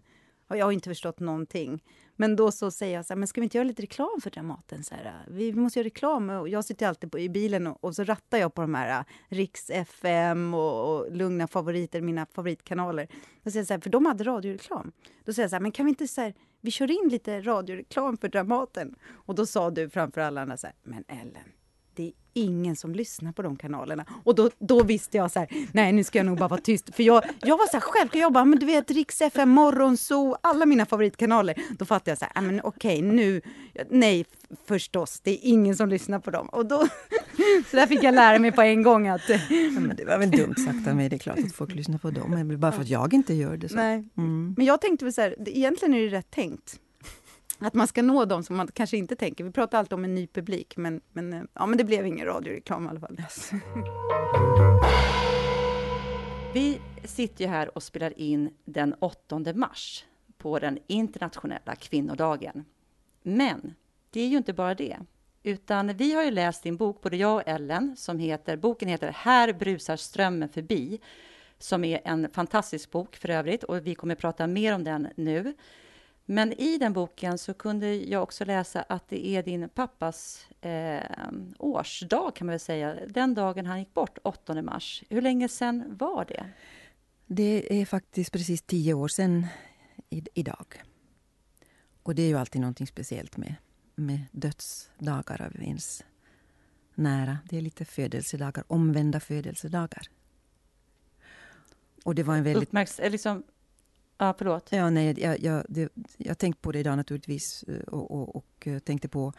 och 0.51 0.57
jag 0.57 0.65
har 0.65 0.71
inte 0.71 0.89
förstått 0.89 1.19
någonting. 1.19 1.83
Men 2.15 2.35
då 2.35 2.51
så 2.51 2.71
säger 2.71 2.95
jag 2.95 3.05
så 3.05 3.13
här, 3.13 3.17
men 3.17 3.27
ska 3.27 3.41
vi 3.41 3.45
inte 3.45 3.57
göra 3.57 3.67
lite 3.67 3.81
reklam 3.81 4.21
för 4.23 4.29
Dramaten? 4.29 4.83
Så 4.83 4.95
här, 4.95 5.25
vi, 5.27 5.53
måste 5.53 5.79
göra 5.79 5.85
reklam. 5.85 6.29
Och 6.29 6.49
jag 6.49 6.65
sitter 6.65 6.87
alltid 6.87 7.11
på, 7.11 7.19
i 7.19 7.29
bilen 7.29 7.67
och, 7.67 7.83
och, 7.83 7.95
så 7.95 8.03
rattar 8.03 8.37
jag 8.37 8.53
på 8.53 8.61
de 8.61 8.75
här 8.75 8.99
äh, 8.99 9.05
Riks 9.29 9.69
FM 9.69 10.53
och, 10.53 10.95
och, 10.95 11.11
Lugna 11.11 11.47
favoriter, 11.47 12.01
mina 12.01 12.25
favoritkanaler. 12.25 13.07
Då 13.43 13.51
säger 13.51 13.59
jag 13.59 13.67
så 13.67 13.73
här, 13.73 13.81
för 13.81 13.89
de 13.89 14.05
hade 14.05 14.23
radioreklam. 14.23 14.91
Då 15.25 15.33
säger 15.33 15.43
jag 15.43 15.49
så 15.49 15.55
här, 15.55 15.61
men 15.61 15.71
kan 15.71 15.85
vi 15.85 15.89
inte 15.89 16.07
så 16.07 16.21
här, 16.21 16.33
vi 16.61 16.71
kör 16.71 16.91
in 16.91 17.09
lite 17.09 17.41
radioreklam 17.41 18.17
för 18.17 18.29
Dramaten? 18.29 18.95
Och 19.09 19.35
då 19.35 19.45
sa 19.45 19.69
du 19.69 19.89
framför 19.89 20.21
alla 20.21 20.41
andra 20.41 20.57
så 20.57 20.67
här, 20.67 20.75
men 20.83 21.03
Ellen, 21.07 21.51
det 22.01 22.07
är 22.07 22.13
ingen 22.33 22.75
som 22.75 22.95
lyssnar 22.95 23.31
på 23.31 23.41
de 23.41 23.55
kanalerna. 23.55 24.05
Och 24.23 24.35
då, 24.35 24.49
då 24.59 24.83
visste 24.83 25.17
jag 25.17 25.31
så 25.31 25.39
här, 25.39 25.47
nej 25.71 25.91
nu 25.93 26.03
ska 26.03 26.19
jag 26.19 26.25
nog 26.25 26.37
bara 26.37 26.47
vara 26.47 26.61
tyst. 26.61 26.95
För 26.95 27.03
jag, 27.03 27.23
jag 27.41 27.57
var 27.57 27.65
så 27.65 27.73
här 27.73 27.81
självklar, 27.81 28.21
jag 28.21 28.33
bara, 28.33 28.45
men 28.45 28.59
du 28.59 28.65
vet 28.65 28.91
Rix 28.91 29.21
FM, 29.21 29.49
Morgonzoo, 29.49 30.35
alla 30.41 30.65
mina 30.65 30.85
favoritkanaler. 30.85 31.61
Då 31.79 31.85
fattade 31.85 32.11
jag 32.11 32.17
så 32.17 32.25
här, 32.33 32.41
men 32.41 32.61
okej 32.63 33.01
nu, 33.01 33.41
nej 33.89 34.25
förstås, 34.65 35.19
det 35.23 35.31
är 35.31 35.39
ingen 35.41 35.75
som 35.75 35.89
lyssnar 35.89 36.19
på 36.19 36.31
dem. 36.31 36.49
Och 36.49 36.65
då, 36.65 36.77
så 37.71 37.77
där 37.77 37.87
fick 37.87 38.03
jag 38.03 38.15
lära 38.15 38.39
mig 38.39 38.51
på 38.51 38.61
en 38.61 38.83
gång 38.83 39.07
att... 39.07 39.29
Men 39.49 39.93
det 39.97 40.05
var 40.05 40.17
väl 40.17 40.31
dumt 40.31 40.55
sagt 40.55 40.87
av 40.87 40.95
mig, 40.95 41.09
det 41.09 41.15
är 41.15 41.17
klart 41.17 41.39
att 41.39 41.55
folk 41.55 41.75
lyssnar 41.75 41.97
på 41.97 42.11
dem, 42.11 42.31
men 42.31 42.59
bara 42.59 42.71
för 42.71 42.81
att 42.81 42.89
jag 42.89 43.13
inte 43.13 43.33
gör 43.33 43.57
det. 43.57 43.69
Så. 43.69 43.75
Nej. 43.75 44.09
Mm. 44.17 44.53
Men 44.57 44.65
jag 44.65 44.81
tänkte 44.81 45.05
väl 45.05 45.13
så 45.13 45.21
här, 45.21 45.35
egentligen 45.47 45.93
är 45.93 46.01
det 46.01 46.17
rätt 46.17 46.31
tänkt. 46.31 46.79
Att 47.63 47.73
man 47.73 47.87
ska 47.87 48.01
nå 48.01 48.25
dem 48.25 48.43
som 48.43 48.57
man 48.57 48.67
kanske 48.67 48.97
inte 48.97 49.15
tänker. 49.15 49.43
Vi 49.43 49.51
pratar 49.51 49.77
alltid 49.79 49.93
om 49.93 50.03
en 50.03 50.15
ny 50.15 50.27
publik, 50.27 50.77
men, 50.77 51.01
men, 51.11 51.33
eh, 51.33 51.41
ja, 51.53 51.65
men 51.65 51.77
det 51.77 51.83
blev 51.83 52.05
ingen 52.05 52.25
radioreklam 52.25 52.85
i 52.85 52.89
alla 52.89 52.99
fall. 52.99 53.17
Yes. 53.19 53.51
Vi 56.53 56.81
sitter 57.03 57.45
ju 57.45 57.51
här 57.51 57.77
och 57.77 57.83
spelar 57.83 58.19
in 58.19 58.53
den 58.65 58.95
8 58.99 59.39
mars 59.55 60.05
på 60.37 60.59
den 60.59 60.79
internationella 60.87 61.75
kvinnodagen. 61.75 62.65
Men 63.23 63.73
det 64.09 64.21
är 64.21 64.27
ju 64.27 64.37
inte 64.37 64.53
bara 64.53 64.75
det, 64.75 64.97
utan 65.43 65.97
vi 65.97 66.13
har 66.13 66.23
ju 66.23 66.31
läst 66.31 66.63
din 66.63 66.77
bok, 66.77 67.01
både 67.01 67.17
jag 67.17 67.35
och 67.35 67.43
Ellen, 67.45 67.95
som 67.97 68.19
heter, 68.19 68.57
boken 68.57 68.89
heter 68.89 69.11
Här 69.11 69.53
brusar 69.53 69.95
strömmen 69.95 70.49
förbi, 70.49 70.99
som 71.57 71.83
är 71.83 72.01
en 72.05 72.29
fantastisk 72.31 72.91
bok 72.91 73.15
för 73.15 73.29
övrigt, 73.29 73.63
och 73.63 73.87
vi 73.87 73.95
kommer 73.95 74.13
att 74.13 74.21
prata 74.21 74.47
mer 74.47 74.75
om 74.75 74.83
den 74.83 75.07
nu. 75.15 75.53
Men 76.31 76.53
i 76.53 76.77
den 76.77 76.93
boken 76.93 77.37
så 77.37 77.53
kunde 77.53 77.95
jag 77.95 78.23
också 78.23 78.45
läsa 78.45 78.81
att 78.81 79.07
det 79.07 79.27
är 79.27 79.43
din 79.43 79.69
pappas 79.69 80.47
eh, 80.61 81.03
årsdag, 81.59 82.35
kan 82.35 82.47
man 82.47 82.51
väl 82.51 82.59
säga. 82.59 82.97
Den 83.07 83.33
dagen 83.33 83.65
han 83.65 83.79
gick 83.79 83.93
bort, 83.93 84.17
8 84.23 84.61
mars. 84.61 85.03
Hur 85.09 85.21
länge 85.21 85.47
sedan 85.47 85.97
var 85.99 86.25
det? 86.25 86.45
Det 87.25 87.81
är 87.81 87.85
faktiskt 87.85 88.31
precis 88.31 88.61
tio 88.61 88.93
år 88.93 89.07
sedan 89.07 89.47
i, 90.09 90.23
idag. 90.33 90.83
Och 92.03 92.15
det 92.15 92.21
är 92.21 92.27
ju 92.27 92.37
alltid 92.37 92.61
någonting 92.61 92.87
speciellt 92.87 93.37
med, 93.37 93.55
med 93.95 94.21
dödsdagar 94.31 95.41
av 95.41 95.63
ens 95.63 96.03
nära. 96.95 97.37
Det 97.49 97.57
är 97.57 97.61
lite 97.61 97.85
födelsedagar, 97.85 98.63
omvända 98.67 99.19
födelsedagar. 99.19 100.07
Och 102.03 102.15
det 102.15 102.23
var 102.23 102.35
en 102.35 102.43
väldigt... 102.43 102.67
Uppmärks 102.67 102.97
liksom 102.97 103.43
Ja, 104.21 104.35
förlåt. 104.37 104.71
Ja, 104.71 104.89
nej, 104.89 105.19
jag, 105.19 105.39
jag, 105.39 105.65
det, 105.69 105.89
jag 106.17 106.37
tänkte 106.37 106.61
på 106.61 106.71
det 106.71 106.79
idag 106.79 106.97
naturligtvis 106.97 107.63
eh, 107.63 107.81
och, 107.81 108.11
och, 108.11 108.35
och 108.35 108.67
eh, 108.67 108.79
tänkte 108.79 109.07
på 109.07 109.33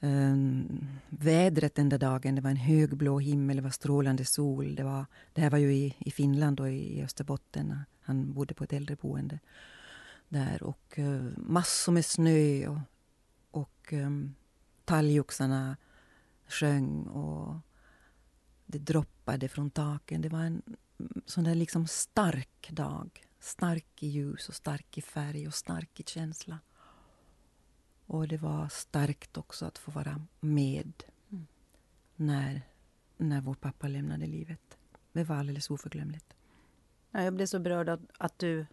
um, 0.00 0.86
vädret 1.08 1.74
den 1.74 1.88
där 1.88 1.98
dagen. 1.98 2.34
Det 2.34 2.40
var 2.40 2.50
en 2.50 2.56
högblå 2.56 3.18
himmel, 3.18 3.56
det 3.56 3.62
var 3.62 3.70
strålande 3.70 4.24
sol. 4.24 4.74
Det, 4.74 4.84
var, 4.84 5.06
det 5.32 5.40
här 5.40 5.50
var 5.50 5.58
ju 5.58 5.74
i, 5.74 5.96
i 5.98 6.10
Finland 6.10 6.60
och 6.60 6.70
i, 6.70 6.98
i 6.98 7.04
Österbotten. 7.04 7.78
Han 8.00 8.32
bodde 8.32 8.54
på 8.54 8.64
ett 8.64 8.72
äldreboende 8.72 9.38
där. 10.28 10.62
Och 10.62 10.98
uh, 10.98 11.30
massor 11.36 11.92
med 11.92 12.04
snö 12.04 12.68
och, 12.68 12.78
och 13.50 13.92
um, 13.92 14.34
talgoxarna 14.84 15.76
sjöng 16.48 17.02
och 17.02 17.56
det 18.66 18.78
droppade 18.78 19.48
från 19.48 19.70
taken. 19.70 20.20
Det 20.20 20.28
var 20.28 20.40
en 20.40 20.62
mm, 20.98 21.22
sån 21.26 21.44
där 21.44 21.54
liksom 21.54 21.86
stark 21.86 22.70
dag 22.70 23.24
stark 23.44 24.02
i 24.02 24.06
ljus 24.06 24.48
och 24.48 24.54
stark 24.54 24.98
i 24.98 25.02
färg 25.02 25.46
och 25.46 25.54
stark 25.54 26.00
i 26.00 26.02
känsla. 26.02 26.58
Och 28.06 28.28
det 28.28 28.36
var 28.36 28.68
starkt 28.68 29.36
också 29.36 29.66
att 29.66 29.78
få 29.78 29.90
vara 29.90 30.26
med 30.40 30.92
mm. 31.30 31.46
när, 32.16 32.62
när 33.16 33.40
vår 33.40 33.54
pappa 33.54 33.88
lämnade 33.88 34.26
livet. 34.26 34.78
det 35.12 35.24
var 35.24 35.36
alldeles 35.36 35.70
oförglömligt. 35.70 36.34
Ja, 37.10 37.22
jag 37.22 37.34
blev 37.34 37.46
så 37.46 37.58
berörd 37.58 37.88
att, 37.88 38.00
att 38.18 38.38
du 38.38 38.66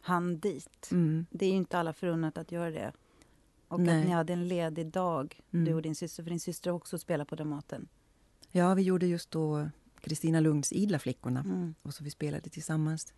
hann 0.00 0.38
dit. 0.40 0.88
Mm. 0.90 1.26
Det 1.30 1.46
är 1.46 1.50
ju 1.50 1.56
inte 1.56 1.78
alla 1.78 1.92
förunnat 1.92 2.38
att 2.38 2.52
göra 2.52 2.70
det. 2.70 2.92
Och 3.68 3.80
Nej. 3.80 4.00
att 4.00 4.06
ni 4.06 4.12
hade 4.12 4.32
en 4.32 4.48
ledig 4.48 4.86
dag, 4.86 5.40
Mm. 5.50 5.64
du 5.64 5.74
och 5.74 5.82
din 5.82 5.94
syster, 5.94 6.22
för 6.22 6.30
din 6.30 6.40
syster 6.40 6.70
har 6.70 6.76
också 6.76 6.98
spelat 6.98 7.28
på 7.28 7.36
Dramaten. 7.36 7.88
Ja, 8.50 8.74
vi 8.74 8.82
gjorde 8.82 9.06
just 9.06 9.30
då 9.30 9.70
Kristina 10.00 10.40
Lunds 10.40 10.72
Idla 10.72 10.98
flickorna. 10.98 11.40
Mm. 11.40 11.74
Och 11.82 11.94
så 11.94 12.04
vi 12.04 12.10
spelade 12.10 12.50
tillsammans. 12.50 13.14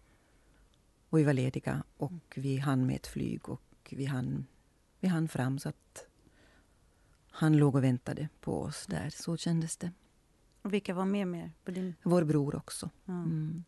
Och 1.15 1.19
vi 1.21 1.25
var 1.25 1.33
lediga 1.33 1.83
och 1.97 2.13
vi 2.37 2.57
hann 2.59 2.87
med 2.87 2.97
ett 2.97 3.07
flyg 3.07 3.49
och 3.49 3.63
vi 3.91 4.05
hann, 4.05 4.47
vi 5.01 5.09
hann 5.09 5.29
fram 5.29 5.59
så 5.59 5.69
att 5.69 6.07
han 7.31 7.57
låg 7.57 7.75
och 7.75 7.85
väntade 7.85 8.29
på 8.41 8.61
oss 8.63 8.87
där. 8.87 9.11
Så 9.11 9.37
kändes 9.37 9.77
det. 9.77 9.91
Och 10.63 10.73
vilka 10.73 10.95
var 10.95 11.05
med 11.05 11.29
mer? 11.29 11.53
På 11.65 11.71
din... 11.71 11.95
Vår 12.03 12.25
bror 12.25 12.55
också. 12.57 12.91
Ja. 13.05 13.13
Mm. 13.13 13.65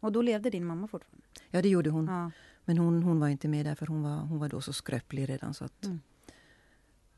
Och 0.00 0.12
då 0.12 0.22
levde 0.22 0.50
din 0.50 0.64
mamma 0.64 0.88
fortfarande? 0.88 1.26
Ja, 1.50 1.62
det 1.62 1.68
gjorde 1.68 1.90
hon. 1.90 2.06
Ja. 2.06 2.30
Men 2.64 2.78
hon, 2.78 3.02
hon 3.02 3.20
var 3.20 3.28
inte 3.28 3.48
med 3.48 3.66
där 3.66 3.74
för 3.74 3.86
hon 3.86 4.02
var, 4.02 4.16
hon 4.16 4.38
var 4.38 4.48
då 4.48 4.60
så 4.60 4.72
skröplig 4.72 5.28
redan 5.28 5.54
så 5.54 5.64
att 5.64 5.84
Mm. 5.84 6.00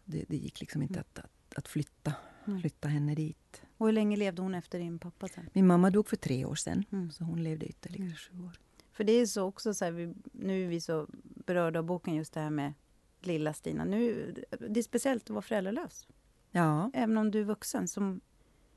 det, 0.04 0.24
det 0.28 0.36
gick 0.36 0.60
liksom 0.60 0.82
inte 0.82 1.00
att, 1.00 1.18
att, 1.18 1.54
att 1.56 1.68
flytta, 1.68 2.12
Mm. 2.46 2.60
flytta 2.60 2.88
henne 2.88 3.14
dit. 3.14 3.62
Och 3.76 3.86
hur 3.86 3.92
länge 3.92 4.16
levde 4.16 4.42
hon 4.42 4.54
efter 4.54 4.78
din 4.78 4.98
pappa 4.98 5.28
sen? 5.28 5.48
Min 5.52 5.66
mamma 5.66 5.90
dog 5.90 6.08
för 6.08 6.16
tre 6.16 6.44
år 6.44 6.54
sedan 6.54 6.84
Mm. 6.92 7.10
så 7.10 7.24
hon 7.24 7.42
levde 7.42 7.66
ytterligare 7.66 8.06
Mm. 8.06 8.16
sju 8.16 8.44
år. 8.46 8.58
För 8.94 9.04
det 9.04 9.12
är 9.12 9.26
så 9.26 9.42
också 9.44 9.74
så 9.74 9.84
här, 9.84 9.92
vi, 9.92 10.14
nu 10.32 10.64
är 10.64 10.68
vi 10.68 10.80
så 10.80 11.06
berörda 11.46 11.78
av 11.78 11.84
boken 11.84 12.14
just 12.14 12.32
det 12.34 12.40
här 12.40 12.50
med 12.50 12.72
lilla 13.20 13.52
Stina. 13.52 13.84
Nu, 13.84 14.34
det 14.68 14.80
är 14.80 14.82
speciellt 14.82 15.24
att 15.24 15.30
vara 15.30 15.42
föräldralös, 15.42 16.08
Ja, 16.50 16.90
även 16.94 17.18
om 17.18 17.30
du 17.30 17.40
är 17.40 17.44
vuxen. 17.44 17.88
Som, 17.88 18.20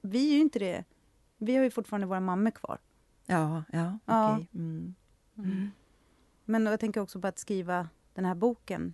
vi 0.02 0.30
är 0.30 0.34
ju 0.34 0.40
inte 0.42 0.60
det. 0.60 0.84
Vi 1.38 1.56
har 1.56 1.64
ju 1.64 1.70
fortfarande 1.72 2.08
våra 2.08 2.20
mammor 2.20 2.52
kvar. 2.52 2.78
ja, 3.26 3.64
ja, 3.72 4.00
Ja. 4.06 4.34
okej. 4.36 4.50
Mm. 4.54 4.96
Mm. 5.38 5.72
Men 6.46 6.66
jag 6.66 6.80
tänker 6.80 7.02
också 7.02 7.22
på 7.22 7.28
att 7.28 7.40
skriva 7.40 7.90
den 8.14 8.26
här 8.26 8.36
boken 8.36 8.94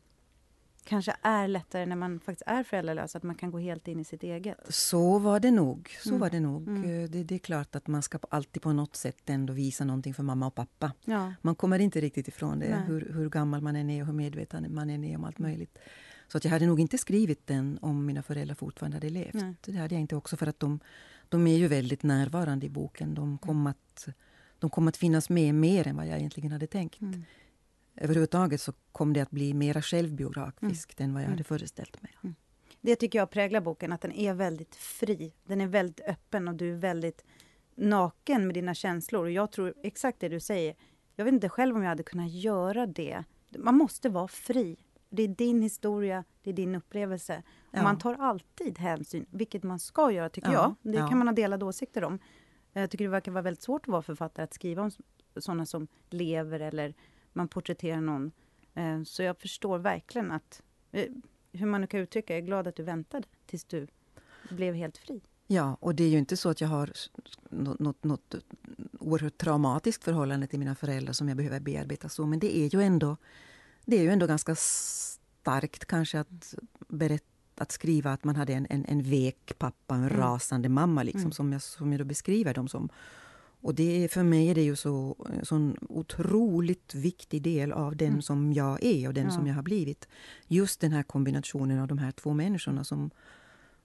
kanske 0.84 1.16
är 1.22 1.48
lättare 1.48 1.86
när 1.86 1.96
man 1.96 2.20
faktiskt 2.20 2.44
är 2.46 2.64
föräldralös, 2.64 3.16
att 3.16 3.24
man 3.24 3.36
kan 3.36 3.52
gå 3.52 3.60
helt 3.60 3.88
in 3.88 4.00
i 4.00 4.04
sitt 4.04 4.24
eget. 4.24 4.58
Så 4.70 5.20
var 5.20 5.40
det 5.40 5.52
nog. 5.52 5.90
Så 6.04 6.10
Mm. 6.10 6.22
var 6.22 6.30
det 6.30 6.40
nog. 6.40 6.68
Mm. 6.68 6.84
Eh, 7.04 7.10
Det, 7.10 7.24
det 7.24 7.36
är 7.36 7.40
klart 7.40 7.76
att 7.76 7.88
man 7.88 8.02
ska 8.02 8.20
alltid 8.30 8.62
på 8.62 8.74
något 8.74 8.96
sätt 8.96 9.30
ändå 9.30 9.54
visa 9.54 9.86
någonting 9.86 10.14
för 10.14 10.24
mamma 10.24 10.48
och 10.48 10.56
pappa. 10.56 10.92
Ja. 11.06 11.34
Man 11.42 11.56
kommer 11.56 11.80
inte 11.80 12.02
riktigt 12.02 12.28
ifrån 12.28 12.60
det, 12.60 12.70
Nej. 12.70 12.84
hur, 12.88 13.14
hur 13.14 13.30
gammal 13.30 13.62
man 13.62 13.76
än 13.76 13.90
är 13.90 14.02
och 14.02 14.08
hur 14.08 14.14
medveten 14.14 14.74
man 14.76 14.90
än 14.90 15.04
är 15.04 15.18
om 15.18 15.24
allt 15.24 15.40
möjligt. 15.40 15.78
Så 16.28 16.38
att 16.38 16.44
jag 16.46 16.52
hade 16.52 16.66
nog 16.66 16.80
inte 16.80 16.98
skrivit 16.98 17.48
den 17.48 17.78
om 17.82 18.06
mina 18.06 18.24
föräldrar 18.24 18.56
fortfarande 18.56 18.96
hade 18.98 19.10
levt. 19.10 19.34
Nej. 19.34 19.54
Det 19.66 19.72
hade 19.78 19.96
jag 19.96 20.02
inte 20.02 20.16
också 20.16 20.38
för 20.38 20.48
att 20.48 20.60
de, 20.60 20.80
de 21.30 21.48
är 21.48 21.58
ju 21.58 21.68
väldigt 21.68 22.04
närvarande 22.04 22.66
i 22.66 22.70
boken. 22.70 23.14
De 23.16 23.38
kom, 23.38 23.68
att, 23.68 24.08
de 24.60 24.70
kom 24.70 24.88
att 24.88 24.98
finnas 24.98 25.30
med 25.30 25.56
mer 25.56 25.88
än 25.88 25.96
vad 25.96 26.08
jag 26.08 26.18
egentligen 26.18 26.52
hade 26.52 26.68
tänkt. 26.68 27.02
Mm. 27.02 27.24
Överhuvudtaget 27.96 28.62
så 28.62 28.74
kom 28.92 29.14
det 29.14 29.22
att 29.22 29.32
bli 29.32 29.54
mera 29.54 29.82
självbiografiskt 29.82 31.02
än 31.02 31.14
vad 31.14 31.22
jag 31.22 31.26
Mm. 31.28 31.34
hade 31.34 31.44
föreställt 31.44 32.02
mig. 32.02 32.12
Det 32.82 32.96
tycker 32.96 33.20
jag 33.20 33.30
präglar 33.30 33.62
boken, 33.62 33.92
att 33.92 34.02
den 34.02 34.12
är 34.12 34.34
väldigt 34.34 34.76
fri. 34.76 35.34
Den 35.46 35.62
är 35.62 35.68
väldigt 35.68 36.02
öppen 36.08 36.48
och 36.48 36.56
du 36.56 36.72
är 36.74 36.78
väldigt 36.78 37.24
naken 37.76 38.48
med 38.48 38.54
dina 38.54 38.74
känslor. 38.74 39.24
Och 39.26 39.32
jag 39.32 39.52
tror 39.52 39.74
exakt 39.84 40.20
det 40.20 40.30
du 40.30 40.40
säger. 40.40 40.76
Jag 41.16 41.26
vet 41.26 41.34
inte 41.34 41.50
själv 41.50 41.76
om 41.76 41.82
jag 41.82 41.90
hade 41.90 42.04
kunnat 42.04 42.32
göra 42.32 42.86
det. 42.88 43.24
Man 43.58 43.76
måste 43.78 44.10
vara 44.10 44.28
fri. 44.28 44.78
Det 45.10 45.24
är 45.24 45.28
din 45.28 45.62
historia, 45.62 46.24
det 46.44 46.50
är 46.50 46.54
din 46.54 46.76
upplevelse. 46.76 47.44
Och 47.72 47.78
Ja. 47.78 47.84
Man 47.84 47.98
tar 47.98 48.14
alltid 48.14 48.80
hänsyn, 48.80 49.26
vilket 49.30 49.64
man 49.64 49.80
ska 49.80 50.12
göra 50.12 50.30
tycker 50.30 50.52
Ja, 50.52 50.76
jag. 50.84 50.92
Det 50.92 50.98
ja. 50.98 51.08
kan 51.08 51.18
man 51.18 51.28
ha 51.28 51.34
delade 51.36 51.66
åsikter 51.66 52.04
om. 52.04 52.20
Jag 52.74 52.90
tycker 52.90 53.06
det 53.06 53.12
verkar 53.12 53.32
vara 53.32 53.42
väldigt 53.42 53.64
svårt 53.64 53.82
att 53.82 53.92
vara 53.92 54.02
författare, 54.02 54.44
att 54.44 54.54
skriva 54.54 54.82
om 54.84 54.92
sådana 55.38 55.66
som 55.66 55.88
lever 56.10 56.60
eller 56.60 56.94
man 57.34 57.48
porträtterar 57.48 58.02
någon. 58.02 58.32
Eh, 58.74 59.04
Så 59.04 59.24
jag 59.24 59.38
förstår 59.40 59.80
verkligen 59.80 60.32
att, 60.32 60.62
eh, 60.92 61.06
hur 61.52 61.66
man 61.66 61.82
nu 61.82 61.88
kan 61.88 62.00
uttrycka, 62.00 62.34
jag 62.34 62.42
är 62.42 62.46
glad 62.46 62.68
att 62.68 62.76
du 62.76 62.84
väntade 62.84 63.28
tills 63.46 63.66
du 63.66 63.88
blev 64.50 64.74
helt 64.76 64.98
fri. 64.98 65.22
Ja, 65.48 65.78
och 65.80 65.96
det 65.96 66.04
är 66.04 66.10
ju 66.10 66.18
inte 66.18 66.38
så 66.38 66.50
att 66.50 66.62
jag 66.62 66.68
har 66.68 66.92
något, 67.50 68.04
något 68.04 68.36
oerhört 69.00 69.38
traumatiskt 69.38 70.04
förhållande 70.04 70.48
till 70.48 70.60
mina 70.60 70.76
föräldrar 70.76 71.14
som 71.14 71.28
jag 71.28 71.38
behöver 71.38 71.60
bearbeta 71.60 72.10
så, 72.10 72.26
men 72.26 72.40
det 72.40 72.58
är 72.58 72.68
ju 72.76 72.82
ändå, 72.82 73.18
det 73.86 73.98
är 73.98 74.02
ju 74.04 74.10
ändå 74.10 74.28
ganska 74.28 74.56
starkt 74.56 75.86
kanske 75.86 76.20
att 76.20 76.54
berätta 76.88 77.26
att 77.56 77.72
skriva 77.72 78.12
att 78.14 78.24
man 78.24 78.36
hade 78.36 78.54
en, 78.54 78.68
en, 78.70 78.86
en 78.86 79.02
vek 79.04 79.54
pappa, 79.58 79.96
en 79.96 80.04
Mm. 80.04 80.18
rasande 80.18 80.70
mamma 80.70 81.04
liksom, 81.04 81.22
Mm. 81.22 81.32
som, 81.32 81.52
jag, 81.54 81.62
som 81.62 81.92
jag 81.92 82.02
då 82.02 82.06
beskriver 82.06 82.54
dem 82.54 82.68
som. 82.68 82.90
Och 83.64 83.76
det 83.76 84.12
för 84.12 84.24
mig 84.24 84.48
är 84.50 84.56
det 84.56 84.62
ju 84.64 84.76
så 84.76 85.16
en 85.40 85.46
sån 85.46 85.78
otroligt 85.90 86.96
viktig 86.96 87.42
del 87.42 87.72
av 87.72 87.96
den 87.96 88.08
Mm. 88.08 88.22
som 88.22 88.54
jag 88.54 88.84
är 88.84 89.08
och 89.08 89.14
den 89.14 89.26
Ja. 89.26 89.32
som 89.32 89.48
jag 89.48 89.56
har 89.56 89.64
blivit. 89.64 90.08
Just 90.48 90.80
den 90.82 90.92
här 90.92 91.04
kombinationen 91.04 91.80
av 91.80 91.88
de 91.88 91.98
här 91.98 92.12
två 92.12 92.34
människorna 92.34 92.84
som, 92.84 93.12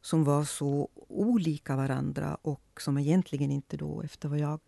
som 0.01 0.25
var 0.25 0.45
så 0.45 0.89
olika 1.09 1.77
varandra 1.77 2.35
och 2.43 2.81
som 2.81 2.99
egentligen 2.99 3.51
inte 3.51 3.77
då, 3.77 4.03
efter 4.03 4.29
vad 4.29 4.39
jag 4.39 4.61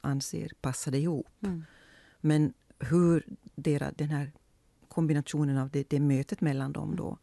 anser, 0.00 0.52
passade 0.60 0.98
ihop. 0.98 1.26
Mm. 1.42 1.64
Men 2.20 2.52
hur 2.78 3.24
dera, 3.54 3.92
den 3.92 4.08
här 4.08 4.32
kombinationen 4.88 5.56
av 5.58 5.70
det, 5.70 5.90
det 5.90 6.00
mötet 6.00 6.40
mellan 6.40 6.72
dem 6.72 6.96
då 6.96 7.18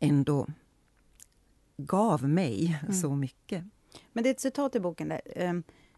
ändå 0.00 0.46
gav 1.76 2.28
mig 2.28 2.80
Mm. 2.82 2.94
så 2.94 3.14
mycket. 3.16 3.64
Men 4.12 4.24
det 4.24 4.30
är 4.30 4.34
ett 4.34 4.40
citat 4.40 4.74
i 4.76 4.80
boken 4.80 5.08
där. 5.08 5.20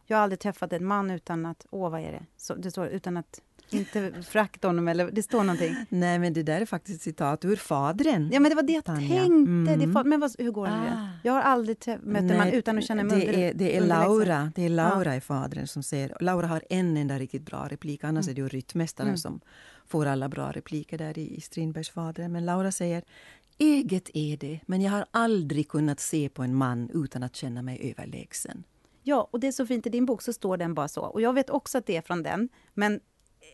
Jag 0.06 0.16
har 0.16 0.23
aldrig 0.23 0.40
träffat 0.40 0.73
en 0.73 0.85
man 0.87 1.11
utan 1.11 1.47
att, 1.47 1.66
åh 1.71 1.90
vad 1.90 2.00
är 2.00 2.12
det? 2.12 2.23
Så, 2.37 2.54
det 2.54 2.71
står 2.71 2.87
utan 2.87 3.16
att 3.16 3.40
inte 3.71 4.12
frakta 4.23 4.68
honom 4.68 4.88
eller 4.88 5.11
det 5.11 5.23
står 5.23 5.44
någonting. 5.44 5.76
Nej, 5.88 6.18
men 6.18 6.32
det 6.32 6.42
där 6.42 6.61
är 6.61 6.66
faktiskt 6.66 6.97
ett 6.97 7.02
citat 7.02 7.44
ur 7.44 7.56
Fadren. 7.56 8.30
Ja 8.32 8.40
men 8.40 8.49
det 8.50 8.54
var 8.54 8.62
det 8.62 8.73
jag 8.73 8.85
Tanja. 8.85 9.09
tänkte. 9.09 9.75
Det 9.76 9.85
Mm. 9.85 9.97
fa- 9.97 10.04
men 10.04 10.21
vad, 10.21 10.35
hur 10.38 10.50
går 10.50 10.66
det? 10.66 10.73
Ah. 10.73 11.09
Jag 11.23 11.32
har 11.32 11.40
aldrig 11.40 11.78
mött 12.02 12.23
en 12.30 12.37
man 12.38 12.49
utan 12.49 12.78
att 12.78 12.85
känna 12.85 13.02
mig 13.04 13.21
det 13.26 13.44
är, 13.49 13.54
det 13.54 13.76
är. 13.76 13.80
Laura, 13.80 14.52
det 14.54 14.64
är 14.64 14.68
Laura 14.68 15.16
i 15.16 15.21
Fadren 15.21 15.66
som 15.66 15.82
säger... 15.82 16.16
Laura 16.21 16.47
har 16.47 16.62
en 16.71 16.97
enda 16.97 17.18
riktigt 17.18 17.42
bra 17.42 17.68
replik, 17.71 18.04
annars 18.04 18.26
Mm. 18.26 18.30
är 18.32 18.35
det 18.35 18.40
ju 18.42 18.49
rytmästaren 18.49 19.09
Mm. 19.09 19.18
som 19.18 19.40
får 19.87 20.06
alla 20.06 20.28
bra 20.28 20.50
repliker 20.52 20.99
där 20.99 21.18
i, 21.18 21.37
i 21.37 21.40
Strindbergs 21.40 21.90
Fadren. 21.90 22.32
Men 22.32 22.44
Laura 22.44 22.73
säger 22.73 23.02
Eget 23.59 24.11
är 24.14 24.37
det, 24.37 24.61
men 24.66 24.80
jag 24.82 24.92
har 24.92 25.06
aldrig 25.11 25.68
kunnat 25.68 26.00
se 26.00 26.28
på 26.28 26.42
en 26.42 26.54
man 26.54 26.90
utan 26.94 27.23
att 27.23 27.37
känna 27.37 27.62
mig 27.62 27.94
överlägsen. 27.99 28.64
Ja, 29.02 29.28
och 29.30 29.40
det 29.40 29.47
är 29.47 29.52
så 29.52 29.66
fint 29.66 29.87
i 29.87 29.90
din 29.90 30.06
bok 30.06 30.23
så 30.23 30.32
står 30.32 30.56
den 30.56 30.75
bara 30.75 30.88
så. 30.88 31.02
Och 31.02 31.21
jag 31.21 31.32
vet 31.32 31.50
också 31.50 31.78
att 31.78 31.87
det 31.87 31.97
är 31.97 32.02
från 32.02 32.23
den. 32.23 32.49
Men 32.75 33.00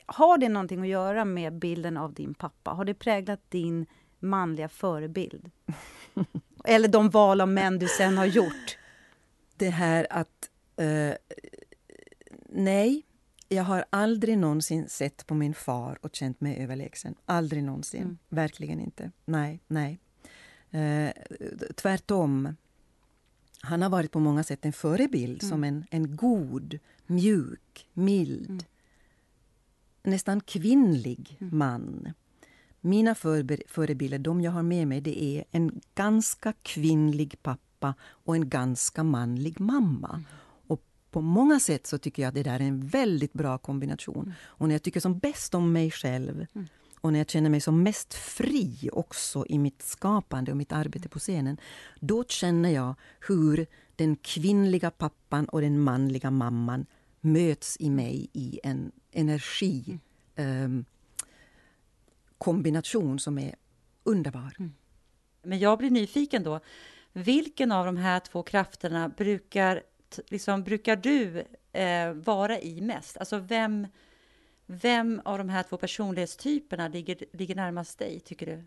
har 0.06 0.38
det 0.38 0.48
någonting 0.48 0.80
att 0.80 0.88
göra 0.88 1.24
med 1.24 1.58
bilden 1.58 1.96
av 1.96 2.14
din 2.14 2.34
pappa? 2.34 2.70
Har 2.70 2.84
det 2.84 2.94
präglat 2.94 3.50
din 3.50 3.86
manliga 4.18 4.68
förebild? 4.68 5.50
Eller 6.64 6.88
de 6.88 7.10
val 7.10 7.40
av 7.40 7.48
män 7.48 7.78
du 7.78 7.88
sen 7.88 8.18
har 8.18 8.26
gjort? 8.26 8.78
Det 9.56 9.70
här 9.70 10.06
att... 10.10 10.50
eh, 10.76 11.14
nej, 12.48 13.02
jag 13.48 13.64
har 13.64 13.84
aldrig 13.90 14.38
någonsin 14.38 14.88
sett 14.88 15.26
på 15.26 15.34
min 15.34 15.54
far 15.54 15.98
och 16.02 16.14
känt 16.14 16.40
mig 16.40 16.62
överlägsen. 16.62 17.14
Aldrig 17.24 17.64
någonsin. 17.64 18.02
Mm. 18.02 18.18
Verkligen 18.28 18.80
inte. 18.80 19.10
Nej, 19.24 19.60
nej. 19.66 19.98
Eh, 20.70 21.10
tvärtom. 21.76 22.56
Han 23.62 23.82
har 23.82 23.90
varit 23.90 24.12
på 24.12 24.20
många 24.20 24.42
sätt 24.44 24.64
en 24.64 24.72
förebild 24.72 25.42
Mm. 25.42 25.50
som 25.50 25.64
en, 25.64 25.84
en 25.90 26.16
god, 26.16 26.78
mjuk, 27.06 27.86
mild, 27.92 28.50
Mm. 28.50 28.62
nästan 30.02 30.40
kvinnlig 30.40 31.36
Mm. 31.40 31.58
man. 31.58 32.12
Mina 32.80 33.14
förebilder, 33.14 34.18
de 34.18 34.40
jag 34.40 34.52
har 34.52 34.62
med 34.62 34.88
mig, 34.88 35.00
det 35.00 35.22
är 35.24 35.44
en 35.50 35.80
ganska 35.94 36.52
kvinnlig 36.62 37.42
pappa 37.42 37.94
och 38.02 38.34
en 38.36 38.48
ganska 38.48 39.04
manlig 39.04 39.60
mamma. 39.60 40.08
Mm. 40.10 40.24
Och 40.66 40.82
på 41.10 41.20
många 41.20 41.60
sätt 41.60 41.86
så 41.86 41.98
tycker 41.98 42.22
jag 42.22 42.28
att 42.28 42.34
det 42.34 42.42
där 42.42 42.54
är 42.60 42.64
en 42.64 42.86
väldigt 42.86 43.32
bra 43.32 43.58
kombination. 43.58 44.34
Och 44.42 44.68
när 44.68 44.74
jag 44.74 44.82
tycker 44.82 45.00
som 45.00 45.18
bäst 45.18 45.54
om 45.54 45.72
mig 45.72 45.90
själv 45.90 46.46
Mm. 46.54 46.68
Och 47.00 47.12
när 47.12 47.20
jag 47.20 47.30
känner 47.30 47.50
mig 47.50 47.60
som 47.60 47.82
mest 47.82 48.14
fri 48.14 48.90
också 48.92 49.46
i 49.48 49.58
mitt 49.58 49.82
skapande 49.82 50.50
och 50.50 50.56
mitt 50.56 50.72
arbete 50.72 51.08
på 51.08 51.18
scenen, 51.18 51.60
då 52.00 52.24
känner 52.24 52.70
jag 52.70 52.94
hur 53.28 53.66
den 53.96 54.16
kvinnliga 54.16 54.90
pappan 54.90 55.44
och 55.44 55.60
den 55.60 55.80
manliga 55.80 56.30
mamman 56.30 56.86
möts 57.20 57.76
i 57.80 57.90
mig 57.90 58.30
i 58.32 58.60
en 58.62 58.92
energi 59.12 59.98
ehm, 60.36 60.84
kombination 62.38 63.18
som 63.18 63.38
är 63.38 63.54
underbar. 64.04 64.52
Men 65.42 65.58
jag 65.58 65.78
blir 65.78 65.90
nyfiken 65.90 66.42
då. 66.42 66.60
Vilken 67.12 67.72
av 67.72 67.86
de 67.86 67.96
här 67.96 68.20
två 68.20 68.42
krafterna 68.42 69.08
brukar, 69.08 69.82
liksom, 70.28 70.62
brukar 70.62 70.96
du 70.96 71.44
eh, 71.72 72.12
vara 72.12 72.60
i 72.60 72.80
mest? 72.80 73.16
Alltså 73.16 73.38
vem, 73.38 73.86
vem 74.70 75.22
av 75.24 75.38
de 75.38 75.48
här 75.48 75.62
två 75.62 75.76
personlighetstyperna 75.76 76.88
ligger, 76.88 77.24
ligger 77.32 77.54
närmast 77.54 77.98
dig, 77.98 78.20
tycker 78.20 78.46
du? 78.46 78.64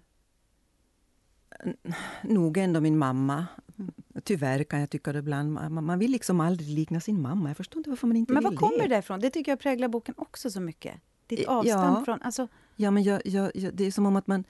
nog 2.24 2.58
ändå 2.58 2.81
min 2.81 2.98
mamma. 2.98 3.48
Mm. 3.79 3.93
Tyvärr 4.24 4.63
kan 4.63 4.79
jag 4.79 4.89
tycka 4.89 5.13
det 5.13 5.20
ibland. 5.20 5.53
Man, 5.53 5.86
man 5.86 6.00
vill 6.00 6.12
liksom 6.12 6.39
aldrig 6.39 6.70
likna 6.70 7.00
sin 7.00 7.22
mamma. 7.22 7.50
Jag 7.50 7.58
förstår 7.58 7.79
inte 7.79 7.89
varför 7.89 8.08
man 8.08 8.17
inte 8.17 8.34
men 8.34 8.43
vill 8.43 8.51
var 8.51 8.70
kommer 8.70 8.88
det 8.88 8.98
ifrån? 8.98 9.20
Det 9.20 9.29
tycker 9.29 9.51
jag 9.51 9.60
präglar 9.60 9.88
boken 9.88 10.15
också 10.17 10.51
så 10.51 10.62
mycket. 10.62 10.96
Ditt 11.27 11.48
avstånd 11.48 11.98
ja. 11.98 12.01
från... 12.05 12.22
Alltså... 12.22 12.48
Ja, 12.75 12.91
men 12.91 13.03
jag, 13.03 13.22
jag, 13.25 13.51
jag, 13.55 13.74
det 13.74 13.86
är 13.86 13.91
som 13.91 14.05
om 14.05 14.15
att 14.15 14.27
man... 14.27 14.43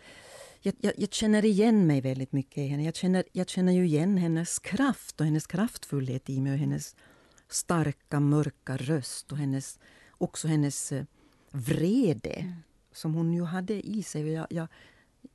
Jag, 0.64 0.76
jag, 0.80 0.94
jag, 0.98 1.14
känner 1.14 1.46
igen 1.46 1.88
mig 1.88 2.02
väldigt 2.02 2.32
mycket 2.32 2.58
i 2.58 2.68
henne. 2.68 2.84
Jag 2.84 2.96
känner, 2.96 3.24
jag 3.32 3.50
känner 3.50 3.72
ju 3.72 3.86
igen 3.86 4.18
hennes 4.18 4.60
kraft 4.60 5.20
och 5.20 5.26
hennes 5.26 5.48
kraftfullhet 5.48 6.30
i 6.30 6.42
mig 6.42 6.52
och 6.52 6.58
hennes 6.58 6.96
starka, 7.50 8.20
mörka 8.20 8.78
röst 8.78 9.32
och 9.32 9.38
hennes, 9.38 9.80
också 10.18 10.48
hennes 10.48 10.92
uh, 10.92 11.04
vrede 11.52 12.34
mm. 12.34 12.54
som 12.92 13.14
hon 13.14 13.34
ju 13.34 13.44
hade 13.44 13.88
i 13.88 14.04
sig. 14.04 14.32
Jag, 14.32 14.48
jag, 14.50 14.68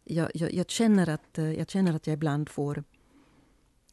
jag, 0.05 0.31
jag, 0.35 0.71
känner 0.71 1.09
att, 1.09 1.39
uh, 1.39 1.53
jag 1.53 1.71
känner 1.71 1.95
att 1.95 2.07
jag 2.07 2.15
ibland 2.15 2.49
får 2.49 2.85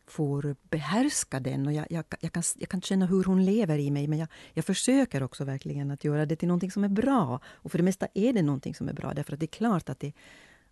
får 0.07 0.55
behärska 0.69 1.39
den. 1.39 1.67
Och 1.67 1.73
jag, 1.73 1.87
jag, 1.89 2.05
jag, 2.19 2.33
kan, 2.33 2.43
jag 2.57 2.69
kan 2.69 2.81
känna 2.81 3.05
hur 3.05 3.23
hon 3.23 3.45
lever 3.45 3.77
i 3.77 3.91
mig, 3.91 4.07
men 4.07 4.19
jag, 4.19 4.27
jag 4.53 4.65
försöker 4.65 5.23
också 5.23 5.45
verkligen 5.45 5.91
att 5.91 6.03
göra 6.03 6.25
det 6.25 6.35
till 6.35 6.47
någonting 6.47 6.71
som 6.71 6.83
är 6.83 6.89
bra. 6.89 7.39
Och 7.45 7.71
för 7.71 7.77
det 7.77 7.83
mesta 7.83 8.07
är 8.13 8.33
det 8.33 8.41
någonting 8.41 8.75
som 8.75 8.89
är 8.89 8.93
bra, 8.93 9.13
därför 9.13 9.33
att 9.33 9.39
det 9.39 9.45
är 9.45 9.57
klart 9.57 9.89
att 9.89 9.99
det, 9.99 10.13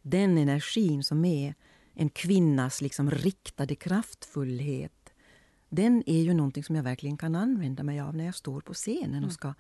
den 0.01 0.37
energin 0.37 1.03
som 1.03 1.25
är 1.25 1.53
en 1.93 2.09
kvinnas 2.09 2.81
liksom 2.81 3.11
riktade 3.11 3.75
kraftfullhet 3.75 5.01
den 5.69 6.03
är 6.05 6.21
ju 6.21 6.33
någonting 6.33 6.63
som 6.63 6.75
jag 6.75 6.83
verkligen 6.83 7.17
kan 7.17 7.35
använda 7.35 7.83
mig 7.83 7.99
av 7.99 8.15
när 8.15 8.25
jag 8.25 8.35
står 8.35 8.61
på 8.61 8.73
scenen 8.73 9.13
mm. 9.13 9.23
och, 9.23 9.33
ska, 9.33 9.53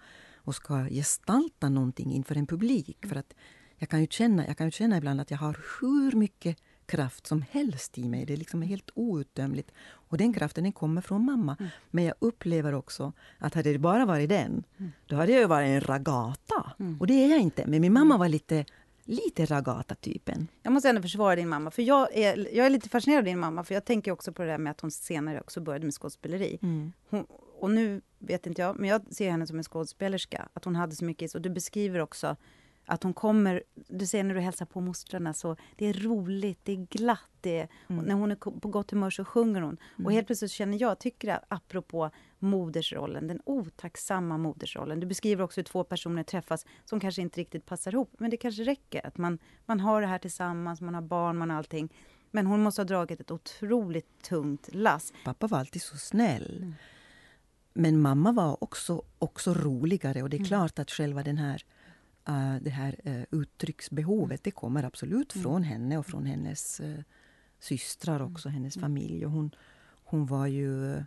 och 0.43 0.55
ska 0.55 0.87
gestalta 0.89 1.69
någonting 1.69 2.13
inför 2.13 2.37
en 2.37 2.47
publik. 2.47 2.97
För 3.07 3.15
att 3.15 3.33
jag 3.77 3.89
kan 3.89 4.01
ju 4.01 4.07
känna, 4.07 4.47
jag 4.47 4.57
kan 4.57 4.67
ju 4.67 4.71
känna 4.71 4.97
ibland 4.97 5.21
att 5.21 5.31
jag 5.31 5.37
har 5.37 5.59
hur 5.81 6.11
mycket 6.11 6.57
kraft 6.85 7.27
som 7.27 7.41
helst 7.51 7.97
i 7.97 8.09
mig. 8.09 8.25
Det 8.25 8.33
är 8.33 8.37
liksom 8.37 8.61
helt 8.61 8.89
outtömligt. 8.93 9.71
Och 9.83 10.17
den 10.17 10.33
kraften 10.33 10.63
den 10.63 10.73
kommer 10.73 11.01
från 11.01 11.25
mamma. 11.25 11.57
Mm. 11.59 11.71
Men 11.91 12.03
jag 12.03 12.15
upplever 12.19 12.73
också 12.73 13.13
att 13.37 13.53
hade 13.53 13.71
det 13.71 13.79
bara 13.79 14.05
varit 14.05 14.29
den, 14.29 14.63
mm. 14.77 14.91
då 15.05 15.15
hade 15.15 15.31
jag 15.31 15.47
varit 15.47 15.67
en 15.67 15.81
ragata. 15.81 16.71
Mm. 16.79 16.99
Och 16.99 17.07
det 17.07 17.13
är 17.13 17.29
jag 17.29 17.39
inte. 17.39 17.67
Men 17.67 17.81
min 17.81 17.93
mamma 17.93 18.17
var 18.17 18.29
lite 18.29 18.65
lite 19.03 19.45
ragata-typen. 19.45 20.47
Jag 20.63 20.73
måste 20.73 20.89
ändå 20.89 21.01
försvara 21.01 21.35
din 21.35 21.49
mamma, 21.49 21.71
för 21.71 21.81
jag 21.81 22.17
är, 22.17 22.55
jag 22.55 22.65
är 22.65 22.69
lite 22.69 22.89
fascinerad 22.89 23.19
av 23.19 23.25
din 23.25 23.39
mamma, 23.39 23.63
för 23.63 23.73
jag 23.73 23.85
tänker 23.85 24.11
också 24.11 24.33
på 24.33 24.41
det 24.41 24.47
där 24.47 24.57
med 24.57 24.71
att 24.71 24.81
hon 24.81 24.91
senare 24.91 25.39
också 25.39 25.61
började 25.61 25.85
med 25.85 25.93
skådespeleri. 25.93 26.59
Mm. 26.61 26.91
Hon, 27.09 27.25
och 27.59 27.71
nu 27.71 28.01
vet 28.21 28.47
inte 28.47 28.61
jag, 28.61 28.79
men 28.79 28.89
jag 28.89 29.13
ser 29.13 29.31
henne 29.31 29.47
som 29.47 29.57
en 29.57 29.63
skådespelerska, 29.63 30.49
att 30.53 30.65
hon 30.65 30.75
hade 30.75 30.95
så 30.95 31.05
mycket 31.05 31.35
Och 31.35 31.41
du 31.41 31.49
beskriver 31.49 31.99
också 31.99 32.35
att 32.85 33.03
hon 33.03 33.13
kommer, 33.13 33.63
du 33.87 34.07
ser 34.07 34.23
när 34.23 34.35
du 34.35 34.41
hälsar 34.41 34.65
på 34.65 34.81
mostrarna, 34.81 35.33
så 35.33 35.55
det 35.75 35.85
är 35.85 35.93
roligt, 35.93 36.59
det 36.63 36.71
är 36.71 36.87
glatt. 36.89 37.29
Det 37.41 37.59
är, 37.59 37.67
mm. 37.87 38.05
När 38.05 38.15
hon 38.15 38.31
är 38.31 38.35
på 38.35 38.67
gott 38.67 38.91
humör 38.91 39.09
så 39.09 39.25
sjunger 39.25 39.61
hon. 39.61 39.77
Mm. 39.95 40.05
Och 40.05 40.11
helt 40.11 40.27
plötsligt 40.27 40.51
känner 40.51 40.81
jag, 40.81 40.99
tycker 40.99 41.27
jag, 41.27 41.39
apropå 41.47 42.11
modersrollen, 42.39 43.27
den 43.27 43.41
otacksamma 43.45 44.37
modersrollen. 44.37 44.99
Du 44.99 45.07
beskriver 45.07 45.43
också 45.43 45.59
hur 45.59 45.63
två 45.63 45.83
personer 45.83 46.23
träffas 46.23 46.65
som 46.85 46.99
kanske 46.99 47.21
inte 47.21 47.39
riktigt 47.39 47.65
passar 47.65 47.93
ihop, 47.93 48.13
men 48.17 48.31
det 48.31 48.37
kanske 48.37 48.63
räcker 48.63 49.07
att 49.07 49.17
man, 49.17 49.39
man 49.65 49.79
har 49.79 50.01
det 50.01 50.07
här 50.07 50.19
tillsammans, 50.19 50.81
man 50.81 50.93
har 50.93 51.01
barn, 51.01 51.37
man 51.37 51.49
har 51.49 51.57
allting. 51.57 51.93
Men 52.31 52.45
hon 52.45 52.63
måste 52.63 52.81
ha 52.81 52.85
dragit 52.85 53.19
ett 53.19 53.31
otroligt 53.31 54.21
tungt 54.21 54.69
lass. 54.73 55.13
Pappa 55.23 55.47
var 55.47 55.59
alltid 55.59 55.81
så 55.81 55.97
snäll. 55.97 56.57
Mm. 56.57 56.73
Men 57.73 58.01
mamma 58.01 58.31
var 58.31 58.63
också, 58.63 59.03
också 59.19 59.53
roligare 59.53 60.23
och 60.23 60.29
det 60.29 60.35
är 60.37 60.39
mm. 60.39 60.47
klart 60.47 60.79
att 60.79 60.91
själva 60.91 61.23
den 61.23 61.37
här 61.37 61.65
uh, 62.29 62.55
det 62.61 62.69
här 62.69 62.95
uh, 63.05 63.41
uttrycksbehovet, 63.41 64.43
det 64.43 64.51
kommer 64.51 64.83
absolut 64.83 65.35
mm. 65.35 65.43
från 65.43 65.63
henne 65.63 65.97
och 65.97 66.05
från 66.05 66.25
hennes 66.25 66.79
uh, 66.79 66.99
systrar 67.59 68.21
också, 68.21 68.47
mm. 68.49 68.53
hennes 68.53 68.75
familj. 68.75 69.25
Och 69.25 69.31
hon, 69.31 69.51
hon 70.03 70.25
var 70.25 70.47
ju... 70.47 71.03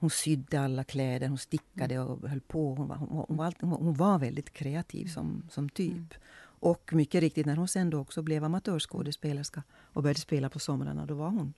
Hon 0.00 0.10
sydde 0.10 0.60
alla 0.60 0.84
kläder, 0.84 1.28
hon 1.28 1.38
stickade 1.38 1.94
mm. 1.94 2.06
och 2.06 2.28
höll 2.28 2.40
på. 2.40 2.74
Hon 2.74 2.88
var, 2.88 2.96
hon, 2.96 3.24
hon 3.28 3.36
var, 3.36 3.44
alltid, 3.44 3.68
hon 3.68 3.94
var 3.94 4.18
väldigt 4.18 4.52
kreativ 4.52 5.06
som, 5.06 5.42
som 5.50 5.68
typ. 5.68 5.92
Mm. 5.92 6.08
Och 6.60 6.90
mycket 6.92 7.20
riktigt, 7.20 7.46
när 7.46 7.56
hon 7.56 7.68
sen 7.68 7.90
då 7.90 7.98
också 7.98 8.22
blev 8.22 8.44
amatörskådespelerska 8.44 9.62
och 9.72 10.02
började 10.02 10.20
spela 10.20 10.50
på 10.50 10.58
somrarna, 10.58 11.06
då 11.06 11.14
var 11.14 11.26
hon 11.26 11.40
mm. 11.40 11.52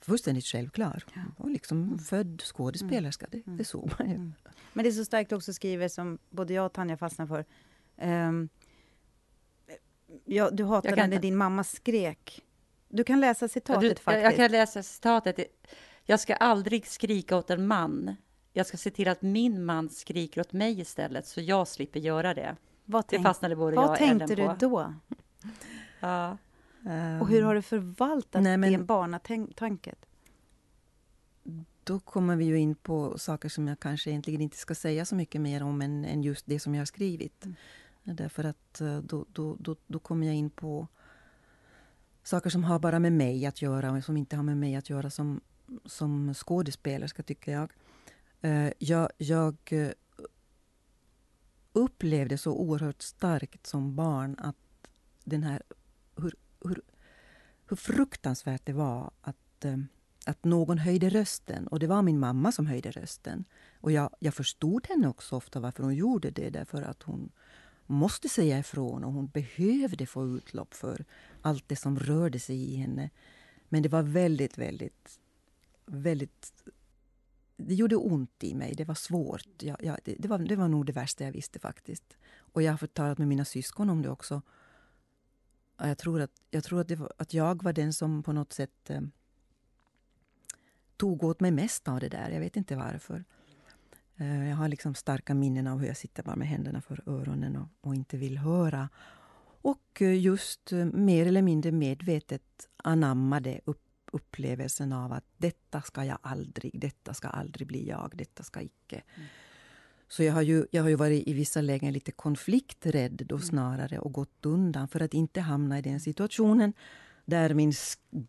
Fullständigt 0.00 0.44
självklar. 0.44 1.04
Ja. 1.14 1.20
Hon 1.36 1.46
var 1.46 1.52
liksom 1.52 1.82
mm. 1.82 1.98
född 1.98 2.42
skådespelerska, 2.44 3.26
det, 3.30 3.42
det 3.44 3.64
såg 3.64 3.92
man 3.98 4.10
ju. 4.10 4.16
Men 4.72 4.82
det 4.82 4.88
är 4.88 4.92
så 4.92 5.04
starkt 5.04 5.32
också 5.32 5.52
skrivet, 5.52 5.92
som 5.92 6.18
både 6.30 6.54
jag 6.54 6.66
och 6.66 6.72
Tanja 6.72 6.96
fastnar 6.96 7.26
för. 7.26 7.44
Um, 7.96 8.48
ja, 10.24 10.50
du 10.50 10.64
hatade 10.64 10.96
kan... 10.96 11.10
när 11.10 11.18
din 11.18 11.36
mamma 11.36 11.64
skrek. 11.64 12.44
Du 12.88 13.04
kan 13.04 13.20
läsa 13.20 13.48
citatet 13.48 13.82
ja, 13.82 13.88
du, 13.88 13.94
faktiskt. 13.94 14.24
Jag 14.24 14.36
kan 14.36 14.50
läsa 14.50 14.82
citatet. 14.82 15.38
Jag 16.04 16.20
ska 16.20 16.34
aldrig 16.34 16.86
skrika 16.86 17.36
åt 17.36 17.50
en 17.50 17.66
man. 17.66 18.16
Jag 18.52 18.66
ska 18.66 18.76
se 18.76 18.90
till 18.90 19.08
att 19.08 19.22
min 19.22 19.64
man 19.64 19.88
skriker 19.88 20.40
åt 20.40 20.52
mig 20.52 20.80
istället, 20.80 21.26
så 21.26 21.40
jag 21.40 21.68
slipper 21.68 22.00
göra 22.00 22.34
det. 22.34 22.56
Vad 22.84 23.04
det 23.08 23.22
fastnade 23.22 23.56
både 23.56 23.76
vad 23.76 23.84
jag 23.84 23.90
och 23.90 23.98
tänkte 23.98 24.34
du 24.34 24.54
då? 24.58 24.94
ja. 26.00 26.36
Um, 26.82 27.20
och 27.20 27.28
hur 27.28 27.42
har 27.42 27.54
du 27.54 27.62
förvaltat 27.62 28.42
nej, 28.42 28.56
men, 28.56 28.72
det 28.72 28.78
barnatanket? 28.78 30.06
Då 31.84 32.00
kommer 32.00 32.36
vi 32.36 32.44
ju 32.44 32.58
in 32.58 32.74
på 32.74 33.18
saker 33.18 33.48
som 33.48 33.68
jag 33.68 33.80
kanske 33.80 34.10
egentligen 34.10 34.40
inte 34.40 34.56
ska 34.56 34.74
säga 34.74 35.04
så 35.04 35.14
mycket 35.14 35.40
mer 35.40 35.62
om 35.62 35.82
än, 35.82 36.04
än 36.04 36.22
just 36.22 36.46
det 36.46 36.60
som 36.60 36.74
jag 36.74 36.80
har 36.80 36.86
skrivit. 36.86 37.44
Mm. 37.44 37.56
Därför 38.02 38.44
att 38.44 38.80
eh, 38.80 38.98
då, 38.98 39.26
då, 39.32 39.56
då, 39.58 39.76
då 39.86 39.98
kommer 39.98 40.26
jag 40.26 40.36
in 40.36 40.50
på 40.50 40.88
saker 42.22 42.50
som 42.50 42.64
har 42.64 42.78
bara 42.78 42.98
med 42.98 43.12
mig 43.12 43.46
att 43.46 43.62
göra 43.62 43.92
och 43.92 44.04
som 44.04 44.16
inte 44.16 44.36
har 44.36 44.42
med 44.42 44.56
mig 44.56 44.76
att 44.76 44.90
göra 44.90 45.10
som, 45.10 45.40
som 45.84 46.34
skådespelerska, 46.34 47.22
tycker 47.22 47.52
jag. 47.52 47.72
Eh, 48.40 48.72
jag, 48.78 49.08
jag 49.18 49.56
eh, 49.70 49.90
upplevde 51.72 52.38
så 52.38 52.52
oerhört 52.52 53.02
starkt 53.02 53.66
som 53.66 53.96
barn 53.96 54.36
att 54.38 54.56
den 55.24 55.42
här... 55.42 55.62
Hur, 56.16 56.34
hur, 56.64 56.82
hur 57.68 57.76
fruktansvärt 57.76 58.66
det 58.66 58.72
var 58.72 59.10
att, 59.20 59.64
eh, 59.64 59.78
att 60.26 60.44
någon 60.44 60.78
höjde 60.78 61.08
rösten. 61.08 61.66
Och 61.66 61.78
det 61.78 61.86
var 61.86 62.02
min 62.02 62.18
mamma 62.18 62.52
som 62.52 62.66
höjde 62.66 62.90
rösten. 62.90 63.44
Och 63.80 63.92
jag, 63.92 64.10
jag 64.18 64.34
förstod 64.34 64.86
henne 64.86 65.08
också 65.08 65.36
ofta 65.36 65.60
varför 65.60 65.82
hon 65.82 65.94
gjorde 65.94 66.30
det. 66.30 66.50
Därför 66.50 66.82
att 66.82 67.02
hon, 67.02 67.30
måste 67.90 68.28
säga 68.28 68.58
ifrån 68.58 69.04
och 69.04 69.12
hon 69.12 69.26
behövde 69.26 70.06
få 70.06 70.26
utlopp 70.26 70.74
för 70.74 71.04
allt 71.42 71.64
det 71.68 71.76
som 71.76 71.98
rörde 71.98 72.40
sig 72.40 72.56
i 72.56 72.76
henne. 72.76 73.10
Men 73.68 73.82
det 73.82 73.88
var 73.88 74.02
väldigt, 74.02 74.58
väldigt, 74.58 75.20
väldigt... 75.86 76.64
Det 77.56 77.74
gjorde 77.74 77.96
ont 77.96 78.44
i 78.44 78.54
mig. 78.54 78.74
Det 78.74 78.84
var 78.84 78.94
svårt. 78.94 79.62
Jag, 79.62 79.76
jag, 79.82 79.98
det, 80.04 80.14
det, 80.18 80.28
var, 80.28 80.38
det 80.38 80.56
var 80.56 80.68
nog 80.68 80.86
det 80.86 80.92
värsta 80.92 81.24
jag 81.24 81.32
visste 81.32 81.58
faktiskt. 81.58 82.16
Och 82.36 82.62
jag 82.62 82.72
har 82.72 82.86
talat 82.86 83.18
med 83.18 83.28
mina 83.28 83.44
syskon 83.44 83.90
om 83.90 84.02
det 84.02 84.10
också. 84.10 84.42
Jag 85.78 85.98
tror 85.98 86.20
att, 86.20 86.30
jag, 86.50 86.64
tror 86.64 86.80
att, 86.80 86.90
var, 86.90 87.12
att 87.16 87.34
jag 87.34 87.62
var 87.62 87.72
den 87.72 87.92
som 87.92 88.22
på 88.22 88.32
något 88.32 88.52
sätt 88.52 88.90
eh, 88.90 89.00
tog 90.96 91.24
åt 91.24 91.40
mig 91.40 91.50
mest 91.50 91.88
av 91.88 92.00
det 92.00 92.08
där. 92.08 92.30
Jag 92.30 92.40
vet 92.40 92.56
inte 92.56 92.76
varför. 92.76 93.24
Eh, 94.16 94.48
jag 94.48 94.56
har 94.56 94.68
liksom 94.68 94.94
starka 94.94 95.34
minnen 95.34 95.66
av 95.66 95.78
hur 95.78 95.86
jag 95.86 95.96
sitter 95.96 96.22
bara 96.22 96.36
med 96.36 96.48
händerna 96.48 96.80
för 96.80 97.02
öronen 97.06 97.56
och, 97.56 97.68
och 97.80 97.94
inte 97.94 98.16
vill 98.16 98.38
höra. 98.38 98.88
Och 99.62 100.02
eh, 100.02 100.20
just 100.20 100.72
eh, 100.72 100.84
mer 100.84 101.26
eller 101.26 101.42
mindre 101.42 101.72
medvetet 101.72 102.68
anammade 102.76 103.60
upp, 103.64 103.84
upplevelsen 104.12 104.92
av 104.92 105.12
att 105.12 105.24
detta 105.36 105.82
ska 105.82 106.04
jag 106.04 106.18
aldrig, 106.22 106.80
detta 106.80 107.14
ska 107.14 107.28
aldrig 107.28 107.66
bli 107.66 107.88
jag, 107.88 108.12
detta 108.14 108.42
ska 108.42 108.60
icke. 108.60 109.02
Mm. 109.14 109.28
Så 110.08 110.22
jag 110.22 110.32
har, 110.32 110.42
ju, 110.42 110.66
jag 110.70 110.82
har 110.82 110.88
ju 110.88 110.94
varit 110.94 111.28
i 111.28 111.32
vissa 111.32 111.60
lägen 111.60 111.92
lite 111.92 112.12
konflikträdd 112.12 113.22
då 113.26 113.34
mm. 113.34 113.46
snarare 113.46 113.98
och 113.98 114.12
gått 114.12 114.46
undan 114.46 114.88
för 114.88 115.02
att 115.02 115.14
inte 115.14 115.40
hamna 115.40 115.78
i 115.78 115.82
den 115.82 116.00
situationen 116.00 116.72
där 117.24 117.54
min 117.54 117.72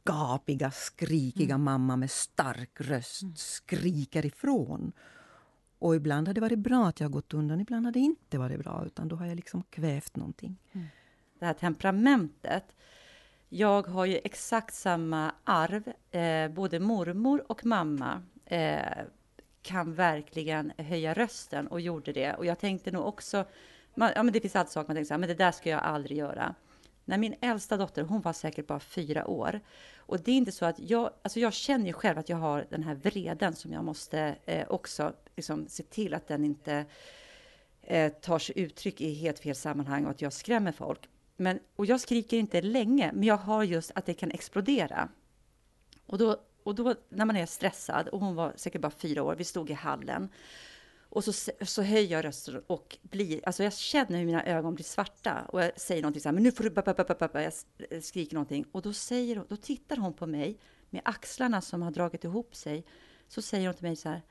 gapiga, 0.04 0.72
skrikiga 0.72 1.56
mm. 1.56 1.63
mamma 1.63 1.96
med 1.96 2.12
stark 2.12 2.82
röst 2.82 3.22
mm. 3.22 3.36
skriker 3.36 4.26
ifrån 4.26 4.92
och 5.80 5.96
ibland 5.96 6.28
har 6.28 6.34
det 6.34 6.42
varit 6.42 6.60
bra 6.60 6.88
att 6.88 7.00
jag 7.00 7.12
gått 7.12 7.34
undan, 7.34 7.62
ibland 7.62 7.86
har 7.86 7.92
det 7.92 8.00
inte 8.00 8.38
varit 8.38 8.60
bra, 8.60 8.84
utan 8.86 9.08
då 9.08 9.15
har 9.15 9.26
jag 9.26 9.36
liksom 9.36 9.63
kvävt 9.63 10.15
någonting. 10.15 10.58
Mm. 10.72 10.88
Det 11.39 11.46
här 11.46 11.54
temperamentet. 11.54 12.63
Jag 13.50 13.88
har 13.88 14.06
ju 14.06 14.20
exakt 14.24 14.74
samma 14.74 15.32
arv. 15.44 15.94
Eh, 16.12 16.52
både 16.52 16.80
mormor 16.80 17.44
och 17.48 17.65
mamma 17.65 18.22
eh, 18.46 19.04
kan 19.62 19.93
verkligen 19.93 20.72
höja 20.78 21.13
rösten 21.13 21.67
och 21.67 21.82
gjorde 21.82 22.13
det. 22.13 22.34
Och 22.34 22.45
jag 22.45 22.60
tänkte 22.60 22.91
nog 22.91 23.08
också, 23.08 23.45
man, 23.95 24.12
ja 24.15 24.24
men 24.24 24.34
det 24.34 24.41
finns 24.41 24.56
alltid 24.56 24.72
saker 24.72 24.88
man 24.88 24.95
tänker 24.95 25.08
så 25.08 25.13
här, 25.13 25.19
men 25.19 25.30
det 25.30 25.36
där 25.36 25.52
ska 25.52 25.69
jag 25.69 25.84
aldrig 25.84 26.17
göra. 26.17 26.56
När 27.06 27.17
min 27.17 27.36
äldsta 27.41 27.78
dotter, 27.78 28.04
hon 28.04 28.22
var 28.22 28.34
säkert 28.34 28.67
bara 28.67 28.80
fyra 28.80 29.28
år. 29.28 29.60
Och 29.98 30.19
det 30.19 30.32
är 30.32 30.36
inte 30.36 30.52
så 30.52 30.65
att 30.65 30.80
jag, 30.80 31.12
alltså 31.22 31.39
jag 31.39 31.54
känner 31.54 31.86
ju 31.86 31.93
själv 31.93 32.19
att 32.19 32.30
jag 32.30 32.38
har 32.38 32.65
den 32.69 32.84
här 32.84 32.95
vreden 32.95 33.56
som 33.56 33.74
jag 33.74 33.84
måste 33.84 34.36
eh, 34.45 34.67
också 34.69 35.13
liksom 35.36 35.67
se 35.67 35.84
till 35.84 36.13
att 36.13 36.28
den 36.28 36.45
inte 36.45 36.86
eh, 37.82 38.12
tar 38.12 38.39
sig 38.39 38.60
uttryck 38.60 39.02
i 39.02 39.13
helt 39.13 39.39
fel 39.39 39.56
sammanhang 39.56 40.06
och 40.06 40.12
att 40.12 40.22
jag 40.22 40.34
skrämmer 40.34 40.72
folk. 40.72 41.10
men, 41.38 41.60
och 41.76 41.86
jag 41.86 42.02
skriker 42.02 42.38
inte 42.38 42.62
länge, 42.62 43.12
men 43.13 43.24
jag 43.24 43.38
har 43.38 43.63
just 43.63 43.91
att 43.95 44.06
det 44.06 44.13
kan 44.13 44.32
explodera. 44.32 45.10
Och 46.06 46.17
då, 46.17 46.38
och 46.69 46.75
då 46.75 46.95
när 47.10 47.25
man 47.25 47.36
är 47.36 47.45
stressad, 47.45 48.08
och 48.08 48.19
hon 48.19 48.36
var 48.36 48.53
säkert 48.55 48.82
bara 48.82 48.91
fyra 48.91 49.23
år, 49.23 49.36
vi 49.36 49.43
stod 49.43 49.69
i 49.69 49.73
hallen, 49.73 50.29
och 51.12 51.23
så, 51.23 51.51
så 51.62 51.82
höjer 51.82 52.12
jag 52.12 52.25
rösten 52.25 52.62
och 52.67 52.97
blir, 53.01 53.45
alltså 53.45 53.63
jag 53.63 53.73
känner 53.73 54.17
hur 54.17 54.25
mina 54.25 54.45
ögon 54.45 54.75
blir 54.75 54.86
svarta 54.86 55.45
och 55.47 55.63
jag 55.63 55.79
säger 55.79 56.01
någonting 56.01 56.21
så 56.21 56.29
här, 56.29 56.34
men 56.34 56.43
nu 56.43 56.51
får 56.51 56.63
du, 56.63 56.71
jag 57.34 58.03
skriker 58.03 58.34
någonting 58.34 58.65
och 58.71 58.82
då 58.82 58.93
säger 58.93 59.43
då 59.49 59.55
tittar 59.55 59.97
hon 59.97 60.13
på 60.13 60.27
mig 60.27 60.58
med 60.89 61.01
axlarna 61.05 61.62
som 61.62 61.82
har 61.82 61.91
dragit 61.91 62.23
ihop 62.23 62.55
sig. 62.55 62.86
Så 63.27 63.41
säger 63.41 63.67
hon 63.67 63.75
till 63.75 63.86
mig 63.88 63.95
så 63.95 64.10
här, 64.10 64.21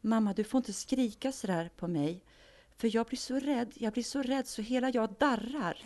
mamma 0.00 0.32
du 0.32 0.44
får 0.44 0.58
inte 0.58 0.72
skrika 0.72 1.32
så 1.32 1.46
där 1.46 1.70
på 1.76 1.88
mig, 1.88 2.24
för 2.76 2.94
jag 2.96 3.06
blir 3.06 3.18
så 3.18 3.38
rädd, 3.38 3.72
jag 3.74 3.92
blir 3.92 4.02
så 4.02 4.22
rädd 4.22 4.46
så 4.46 4.62
hela 4.62 4.90
jag 4.90 5.14
darrar. 5.18 5.84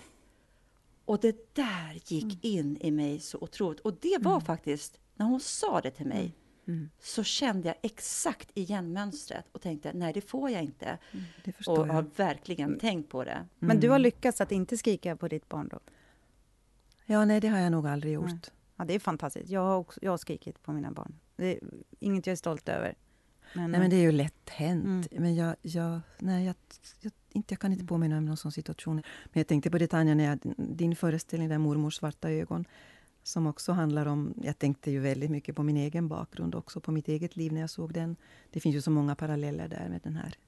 Och 1.04 1.20
det 1.20 1.54
där 1.54 2.00
gick 2.04 2.24
mm. 2.24 2.38
in 2.42 2.76
i 2.80 2.90
mig 2.90 3.20
så 3.20 3.38
otroligt. 3.38 3.80
Och 3.80 3.94
det 4.00 4.18
var 4.20 4.32
mm. 4.32 4.44
faktiskt, 4.44 4.98
när 5.16 5.27
hon 5.27 5.40
sa 5.40 5.81
det 5.81 5.90
till 5.90 6.07
mig, 6.07 6.20
mm. 6.20 6.33
Mm. 6.66 6.90
så 6.98 7.24
kände 7.24 7.68
jag 7.68 7.77
exakt 7.83 8.50
igen 8.55 8.92
mönstret 8.92 9.44
och 9.53 9.61
tänkte 9.61 9.92
nej, 9.92 10.12
det 10.12 10.20
får 10.20 10.50
jag 10.50 10.62
inte. 10.62 10.98
Mm, 11.12 11.24
och 11.66 11.88
jag. 11.88 11.92
har 11.92 12.07
verkligen 12.16 12.68
mm. 12.68 12.81
tänkt 12.81 13.11
på 13.11 13.24
det. 13.24 13.46
Men 13.59 13.81
du 13.81 13.90
har 13.90 13.98
lyckats 13.98 14.40
att 14.40 14.53
inte 14.53 14.77
skrika 14.77 15.16
på 15.16 15.29
ditt 15.29 15.48
barn 15.48 15.68
då? 15.68 15.79
Ja, 17.07 17.24
nej, 17.24 17.40
det 17.40 17.48
har 17.48 17.59
jag 17.59 17.72
nog 17.72 17.87
aldrig 17.87 18.12
gjort. 18.12 18.27
Nej. 18.27 18.40
Ja, 18.77 18.85
det 18.85 18.94
är 18.94 18.98
fantastiskt. 18.98 19.50
Jag 19.50 19.61
har, 19.61 19.77
också, 19.77 20.00
jag 20.03 20.11
har 20.11 20.18
skrikit 20.18 20.62
på 20.62 20.72
mina 20.72 20.90
barn. 20.90 21.18
Det 21.37 21.53
är 21.53 21.61
inget 22.00 22.27
jag 22.27 22.33
är 22.33 22.37
stolt 22.37 22.68
över. 22.68 22.94
Men, 23.55 23.70
nej, 23.70 23.81
men 23.81 23.90
det 23.90 23.96
är 23.96 24.00
ju 24.00 24.12
lätt 24.12 24.50
hänt. 24.50 24.85
Mm. 24.85 25.22
Men 25.22 25.35
jag, 25.35 25.57
jag, 25.62 26.00
nej, 26.18 26.46
jag, 26.46 26.55
jag, 27.00 27.12
inte, 27.31 27.53
jag 27.53 27.61
kan 27.61 27.72
inte 27.72 27.85
påminna 27.85 28.14
mig 28.14 28.18
om 28.18 28.24
någon 28.24 28.37
sån 28.37 28.53
situation. 28.53 28.94
Men 28.96 29.40
jag 29.40 29.46
tänkte 29.46 29.70
på 29.70 29.79
det, 29.79 29.87
Tanja, 29.87 30.14
när 30.14 30.24
jag, 30.24 30.38
din 30.57 30.96
föreställning 30.96 31.48
där 31.48 31.59
Mormors 31.59 31.94
svarta 31.94 32.31
ögon 32.31 32.64
som 33.24 33.46
också 33.46 33.72
handlar 33.72 34.06
om... 34.06 34.34
Jag 34.42 34.58
tänkte 34.58 34.90
ju 34.90 35.00
väldigt 35.00 35.30
mycket 35.30 35.56
på 35.56 35.62
min 35.62 35.76
egen 35.76 36.08
bakgrund 36.08 36.54
också, 36.54 36.80
på 36.80 36.92
mitt 36.92 37.08
eget 37.08 37.37
liv 37.37 37.52
när 37.52 37.60
jag 37.60 37.70
såg 37.70 37.92
den. 37.92 38.16
Det 38.50 38.60
finns 38.60 38.76
ju 38.76 38.82
så 38.82 38.90
många 38.90 39.14
paralleller 39.14 39.68
där 39.68 39.88
med 39.88 40.00
den 40.02 40.16
här 40.16 40.38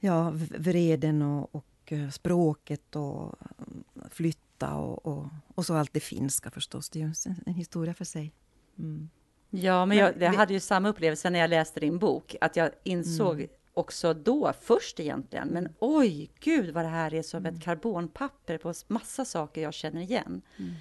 ja, 0.00 0.30
vreden 0.58 1.22
och, 1.22 1.54
och 1.54 1.92
eh, 1.92 2.10
språket 2.10 2.96
och 2.96 3.34
mm, 3.58 3.84
flytta 4.10 4.74
och, 4.74 5.06
och, 5.06 5.26
och, 5.54 5.66
så 5.66 5.74
allt 5.74 5.92
det 5.92 6.00
finska 6.00 6.50
förstås. 6.50 6.90
Det 6.90 6.98
är 6.98 7.00
ju 7.00 7.12
en, 7.26 7.34
en 7.46 7.54
historia 7.54 7.94
för 7.94 8.04
sig. 8.04 8.32
Mm. 8.78 9.08
Ja, 9.50 9.86
men 9.86 9.96
jag, 9.96 10.22
jag, 10.22 10.32
hade 10.32 10.52
ju 10.52 10.60
samma 10.60 10.88
upplevelse 10.88 11.30
när 11.30 11.38
jag 11.38 11.50
läste 11.50 11.80
din 11.80 11.98
bok, 11.98 12.36
att 12.40 12.56
jag 12.56 12.70
insåg 12.84 13.34
mm. 13.34 13.50
också 13.74 14.14
då, 14.14 14.52
först 14.60 15.00
egentligen, 15.00 15.48
men 15.48 15.68
oj, 15.78 16.30
gud 16.40 16.74
vad 16.74 16.84
det 16.84 16.88
här 16.88 17.14
är 17.14 17.22
som 17.22 17.38
mm. 17.38 17.54
ett 17.54 17.62
karbonpapper 17.62 18.58
på 18.58 18.74
massa 18.86 19.24
saker 19.24 19.62
jag 19.62 19.74
känner 19.74 20.00
igen. 20.00 20.42
Mm. 20.56 20.74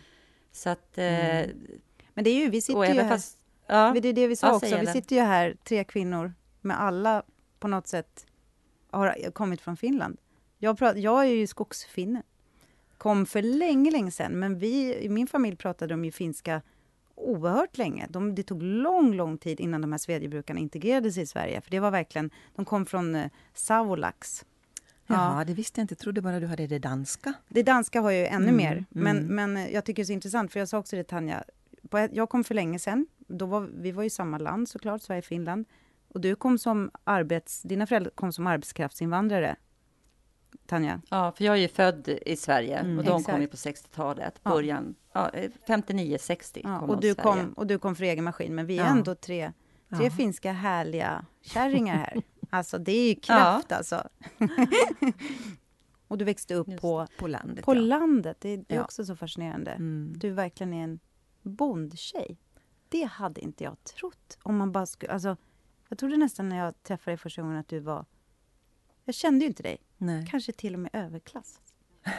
Så 0.57 0.69
att... 0.69 0.97
Mm. 0.97 1.49
Eh, 1.49 1.55
Men 2.13 2.23
det 2.23 2.29
är 2.29 2.35
ju, 2.35 2.49
vi 2.49 2.61
sitter 2.61 2.93
ju 2.93 3.01
här, 3.01 3.09
fast, 3.09 3.37
ja, 3.67 3.93
det 4.01 4.09
är 4.09 4.13
det 4.13 4.27
vi 4.27 4.35
sa 4.35 4.55
också, 4.55 4.77
vi 4.77 4.87
sitter 4.87 5.15
ju 5.15 5.21
här, 5.21 5.55
tre 5.63 5.83
kvinnor, 5.83 6.33
med 6.61 6.81
alla 6.81 7.23
på 7.59 7.67
något 7.67 7.87
sätt 7.87 8.25
har 8.91 9.31
kommit 9.31 9.61
från 9.61 9.77
Finland. 9.77 10.17
Jag, 10.57 10.77
prat, 10.77 10.97
jag 10.97 11.25
är 11.25 11.29
ju 11.29 11.47
skogsfinne. 11.47 12.23
Kom 12.97 13.25
för 13.25 13.41
länge, 13.41 13.91
länge 13.91 14.11
sedan, 14.11 14.39
men 14.39 14.59
vi 14.59 14.95
i 14.95 15.09
min 15.09 15.27
familj 15.27 15.55
pratade 15.55 15.93
de 15.93 16.05
ju 16.05 16.11
finska 16.11 16.61
oerhört 17.15 17.77
länge. 17.77 18.07
De, 18.09 18.35
det 18.35 18.43
tog 18.43 18.63
lång, 18.63 19.13
lång 19.13 19.37
tid 19.37 19.59
innan 19.59 19.81
de 19.81 19.91
här 19.91 19.99
svedjebrukarna 19.99 20.59
integrerades 20.59 21.17
i 21.17 21.25
Sverige. 21.25 21.61
För 21.61 21.71
det 21.71 21.79
var 21.79 21.91
verkligen, 21.91 22.29
de 22.55 22.65
kom 22.65 22.85
från 22.85 23.15
eh, 23.15 23.29
Savolax, 23.53 24.45
Ja, 25.07 25.43
det 25.47 25.53
visste 25.53 25.79
jag 25.79 25.83
inte. 25.83 25.93
Jag 25.93 25.99
trodde 25.99 26.21
bara 26.21 26.39
du 26.39 26.47
hade 26.47 26.67
det 26.67 26.79
danska. 26.79 27.33
Det 27.49 27.63
danska 27.63 28.01
har 28.01 28.11
jag 28.11 28.19
ju 28.19 28.27
ännu 28.27 28.49
mm, 28.49 28.55
mer. 28.55 28.85
Men, 28.89 29.17
mm. 29.17 29.53
men 29.53 29.71
jag 29.71 29.85
tycker 29.85 30.01
det 30.01 30.03
är 30.03 30.05
så 30.05 30.13
intressant, 30.13 30.51
för 30.51 30.59
jag 30.59 30.69
sa 30.69 30.77
också 30.77 30.95
det 30.95 31.03
Tanja. 31.03 31.43
Jag 32.11 32.29
kom 32.29 32.43
för 32.43 32.55
länge 32.55 32.79
sedan. 32.79 33.07
Då 33.17 33.45
var, 33.45 33.69
vi 33.73 33.91
var 33.91 34.03
i 34.03 34.09
samma 34.09 34.37
land 34.37 34.69
såklart, 34.69 35.01
Sverige 35.01 35.19
och 35.19 35.25
Finland. 35.25 35.65
Och 36.07 36.21
du 36.21 36.35
kom 36.35 36.57
som 36.57 36.91
arbets... 37.03 37.61
Dina 37.61 37.87
föräldrar 37.87 38.11
kom 38.15 38.33
som 38.33 38.47
arbetskraftsinvandrare. 38.47 39.55
Tanja? 40.65 41.01
Ja, 41.09 41.31
för 41.37 41.43
jag 41.43 41.55
är 41.55 41.59
ju 41.61 41.67
född 41.67 42.07
i 42.25 42.35
Sverige 42.35 42.77
mm, 42.77 42.97
och 42.97 43.03
de 43.03 43.17
exakt. 43.17 43.31
kom 43.31 43.41
ju 43.41 43.47
på 43.47 43.57
60-talet, 43.57 44.43
början, 44.43 44.95
ja. 45.13 45.29
ja 45.33 45.39
59-60 45.67 46.61
ja, 46.63 46.79
och 46.79 47.01
du 47.01 47.15
kom 47.15 47.53
Och 47.53 47.67
du 47.67 47.79
kom 47.79 47.95
för 47.95 48.03
egen 48.03 48.23
maskin, 48.23 48.55
men 48.55 48.65
vi 48.65 48.79
är 48.79 48.83
ja. 48.83 48.89
ändå 48.89 49.15
tre, 49.15 49.51
tre 49.97 50.09
finska 50.09 50.51
härliga 50.51 51.25
kärringar 51.41 51.95
här. 51.97 52.21
Alltså 52.49 52.77
det 52.77 52.91
är 52.91 53.07
ju 53.09 53.15
kraft 53.15 53.67
ja. 53.69 53.75
alltså. 53.75 54.09
och 56.07 56.17
du 56.17 56.25
växte 56.25 56.55
upp 56.55 56.77
på, 56.81 57.07
på 57.19 57.27
landet. 57.27 57.65
På 57.65 57.75
ja. 57.75 57.79
landet. 57.79 58.37
Det, 58.39 58.57
det 58.57 58.73
är 58.73 58.77
ja. 58.77 58.83
också 58.83 59.05
så 59.05 59.15
fascinerande. 59.15 59.71
Mm. 59.71 60.13
Du 60.17 60.29
verkligen 60.29 60.73
är 60.73 60.83
en 60.83 60.99
bondtjej. 61.41 62.37
Det 62.89 63.03
hade 63.03 63.41
inte 63.41 63.63
jag 63.63 63.83
trott. 63.83 64.37
Om 64.43 64.57
man 64.57 64.71
bara 64.71 64.85
skulle, 64.85 65.11
alltså, 65.13 65.37
jag 65.89 65.97
trodde 65.97 66.17
nästan 66.17 66.49
när 66.49 66.57
jag 66.57 66.83
träffade 66.83 67.11
dig 67.11 67.17
första 67.17 67.41
gången 67.41 67.57
att 67.57 67.67
du 67.67 67.79
var... 67.79 68.05
Jag 69.05 69.15
kände 69.15 69.45
ju 69.45 69.47
inte 69.49 69.63
dig. 69.63 69.77
Nej. 69.97 70.27
Kanske 70.29 70.51
till 70.51 70.73
och 70.73 70.79
med 70.79 70.89
överklass. 70.93 71.61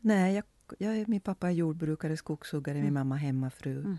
Nej, 0.00 0.34
jag, 0.34 0.44
jag, 0.78 1.08
min 1.08 1.20
pappa 1.20 1.48
är 1.48 1.52
jordbrukare, 1.52 2.16
skogshuggare, 2.16 2.76
mm. 2.76 2.84
min 2.84 2.94
mamma 2.94 3.16
hemmafru. 3.16 3.78
Mm. 3.78 3.98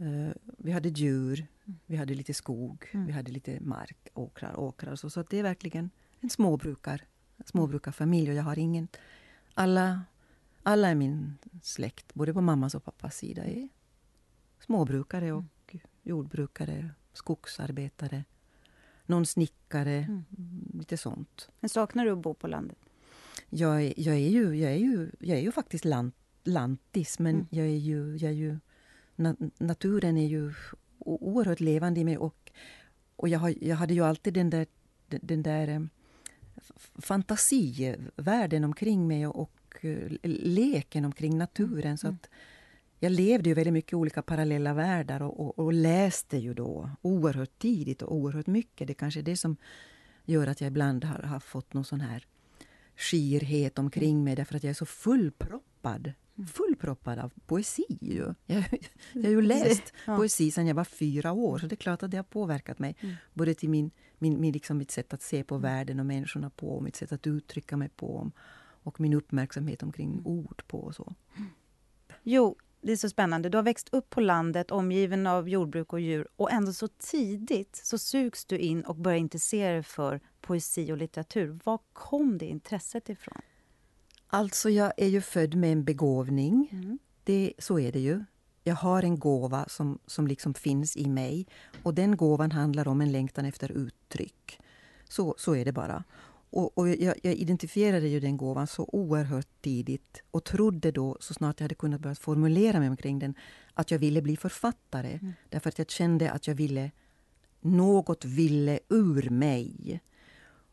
Uh, 0.00 0.32
vi 0.58 0.72
hade 0.72 0.88
djur, 0.88 1.46
mm. 1.64 1.78
vi 1.86 1.96
hade 1.96 2.14
lite 2.14 2.34
skog, 2.34 2.90
mm. 2.92 3.06
vi 3.06 3.12
hade 3.12 3.32
lite 3.32 3.60
mark, 3.60 4.08
åkrar, 4.14 4.60
åkrar. 4.60 4.96
Så, 4.96 5.10
så 5.10 5.22
det 5.22 5.38
är 5.38 5.42
verkligen 5.42 5.90
en 6.20 6.30
småbrukar, 6.30 7.04
småbrukarfamilj. 7.44 8.30
Och 8.30 8.36
jag 8.36 8.42
har 8.42 8.58
ingen... 8.58 8.88
Alla, 9.54 10.02
alla 10.62 10.92
i 10.92 10.94
min 10.94 11.38
släkt, 11.62 12.14
både 12.14 12.34
på 12.34 12.40
mammas 12.40 12.74
och 12.74 12.84
pappas 12.84 13.16
sida, 13.16 13.44
är 13.44 13.68
småbrukare 14.60 15.24
mm. 15.28 15.36
och 15.36 15.74
mm. 15.74 15.86
jordbrukare, 16.02 16.90
skogsarbetare. 17.12 18.24
Någon 19.06 19.26
snickare, 19.26 19.96
mm. 19.96 20.24
lite 20.74 20.96
sånt. 20.96 21.48
Men 21.60 21.68
saknar 21.68 22.04
du 22.04 22.10
att 22.10 22.18
bo 22.18 22.34
på 22.34 22.48
landet? 22.48 22.78
Jag 23.48 23.82
är, 23.82 23.94
jag 23.96 24.14
är, 24.14 24.28
ju, 24.28 24.54
jag 24.56 24.72
är, 24.72 24.76
ju, 24.76 25.10
jag 25.18 25.38
är 25.38 25.42
ju 25.42 25.52
faktiskt 25.52 25.84
lant, 25.84 26.14
lantis, 26.44 27.18
men 27.18 27.46
jag 27.50 27.66
är 27.66 27.78
ju, 27.78 28.16
jag 28.16 28.30
är 28.30 28.36
ju 28.36 28.58
naturen 29.58 30.16
är 30.16 30.26
ju 30.26 30.52
oerhört 30.98 31.60
levande 31.60 32.00
i 32.00 32.04
mig. 32.04 32.18
Och, 32.18 32.52
och 33.16 33.28
jag, 33.28 33.38
har, 33.38 33.54
jag 33.60 33.76
hade 33.76 33.94
ju 33.94 34.04
alltid 34.04 34.34
den 34.34 34.50
där, 34.50 34.66
den 35.08 35.42
där 35.42 35.68
eh, 35.68 35.80
fantasivärlden 36.98 38.64
omkring 38.64 39.08
mig 39.08 39.26
och, 39.26 39.40
och 39.40 39.84
eh, 39.84 40.08
leken 40.22 41.04
omkring 41.04 41.38
naturen. 41.38 41.98
Så 41.98 42.06
mm. 42.06 42.16
att 42.16 42.30
jag 42.98 43.12
levde 43.12 43.48
ju 43.48 43.54
väldigt 43.54 43.72
mycket 43.72 43.92
i 43.92 43.96
olika 43.96 44.22
parallella 44.22 44.74
världar 44.74 45.22
och, 45.22 45.40
och, 45.40 45.58
och, 45.58 45.72
läste 45.72 46.36
ju 46.36 46.54
då 46.54 46.90
oerhört 47.02 47.58
tidigt 47.58 48.02
och 48.02 48.14
oerhört 48.14 48.46
mycket. 48.46 48.86
Det 48.86 48.92
är 48.92 48.94
kanske 48.94 49.20
är 49.20 49.24
det 49.24 49.36
som 49.36 49.56
gör 50.24 50.46
att 50.46 50.60
jag 50.60 50.68
ibland 50.68 51.04
har, 51.04 51.22
har 51.22 51.40
fått 51.40 51.74
någon 51.74 51.84
sån 51.84 52.00
här 52.00 52.26
skirhet 52.96 53.78
omkring 53.78 54.24
mig 54.24 54.36
därför 54.36 54.56
att 54.56 54.62
jag 54.64 54.70
är 54.70 54.74
så 54.74 54.86
fullproppad 54.86 56.12
fullproppad 56.46 57.18
av 57.18 57.32
poesi. 57.46 57.98
Ju. 58.00 58.34
Jag, 58.46 58.64
jag 59.12 59.22
har 59.22 59.30
ju 59.30 59.42
läst 59.42 59.92
ja. 60.06 60.16
poesi 60.16 60.50
sedan 60.50 60.66
jag 60.66 60.74
var 60.74 60.84
fyra 60.84 61.32
år, 61.32 61.58
så 61.58 61.66
det 61.66 61.74
är 61.74 61.76
klart 61.76 62.02
att 62.02 62.10
det 62.10 62.16
har 62.16 62.24
påverkat 62.24 62.78
mig. 62.78 62.96
Mm. 63.00 63.14
Både 63.34 63.54
till 63.54 63.70
min, 63.70 63.90
min, 64.18 64.40
min, 64.40 64.52
liksom 64.52 64.78
mitt 64.78 64.90
sätt 64.90 65.14
att 65.14 65.22
se 65.22 65.44
på 65.44 65.58
världen 65.58 66.00
och 66.00 66.06
människorna 66.06 66.50
på, 66.50 66.76
och 66.76 66.82
mitt 66.82 66.96
sätt 66.96 67.12
att 67.12 67.26
uttrycka 67.26 67.76
mig 67.76 67.88
på, 67.88 68.30
och 68.82 69.00
min 69.00 69.12
uppmärksamhet 69.12 69.82
omkring 69.82 70.12
mm. 70.12 70.26
ord 70.26 70.62
på 70.66 70.78
och 70.78 70.94
så. 70.94 71.14
Jo, 72.22 72.56
det 72.82 72.92
är 72.92 72.96
så 72.96 73.08
spännande. 73.08 73.48
Du 73.48 73.58
har 73.58 73.62
växt 73.62 73.88
upp 73.92 74.10
på 74.10 74.20
landet 74.20 74.70
omgiven 74.70 75.26
av 75.26 75.48
jordbruk 75.48 75.92
och 75.92 76.00
djur 76.00 76.28
och 76.36 76.52
ändå 76.52 76.72
så 76.72 76.88
tidigt 76.88 77.76
så 77.76 77.98
sugs 77.98 78.44
du 78.44 78.58
in 78.58 78.82
och 78.82 78.96
börjar 78.96 79.18
intressera 79.18 79.72
dig 79.72 79.82
för 79.82 80.20
poesi 80.40 80.92
och 80.92 80.96
litteratur. 80.96 81.58
Var 81.64 81.78
kom 81.92 82.38
det 82.38 82.46
intresset 82.46 83.08
ifrån? 83.08 83.42
Alltså, 84.30 84.70
jag 84.70 84.92
är 84.96 85.08
ju 85.08 85.20
född 85.20 85.54
med 85.54 85.72
en 85.72 85.84
begåvning. 85.84 86.68
Mm. 86.72 86.98
Det, 87.24 87.52
så 87.58 87.78
är 87.78 87.92
det 87.92 88.00
ju. 88.00 88.24
Jag 88.64 88.74
har 88.74 89.02
en 89.02 89.18
gåva 89.18 89.64
som, 89.68 89.98
som 90.06 90.26
liksom 90.26 90.54
finns 90.54 90.96
i 90.96 91.08
mig. 91.08 91.46
Och 91.82 91.94
den 91.94 92.16
gåvan 92.16 92.52
handlar 92.52 92.88
om 92.88 93.00
en 93.00 93.12
längtan 93.12 93.44
efter 93.44 93.72
uttryck. 93.72 94.60
Så, 95.08 95.34
så 95.38 95.56
är 95.56 95.64
det 95.64 95.72
bara. 95.72 96.04
Och, 96.50 96.78
och 96.78 96.88
jag, 96.88 97.16
jag, 97.22 97.34
identifierade 97.34 98.08
ju 98.08 98.20
den 98.20 98.36
gåvan 98.36 98.66
så 98.66 98.88
oerhört 98.92 99.48
tidigt 99.60 100.22
och 100.30 100.44
trodde 100.44 100.90
då, 100.90 101.16
så 101.20 101.34
snart 101.34 101.60
jag 101.60 101.64
hade 101.64 101.74
kunnat 101.74 102.00
börja 102.00 102.14
formulera 102.14 102.78
mig 102.80 102.88
omkring 102.88 103.18
den, 103.18 103.34
att 103.74 103.90
jag 103.90 103.98
ville 103.98 104.22
bli 104.22 104.36
författare. 104.36 105.12
Mm. 105.12 105.32
Därför 105.48 105.68
att 105.68 105.78
jag 105.78 105.90
kände 105.90 106.30
att 106.30 106.46
jag 106.46 106.54
ville... 106.54 106.90
Något 107.62 108.24
ville 108.24 108.78
ur 108.88 109.30
mig. 109.30 110.00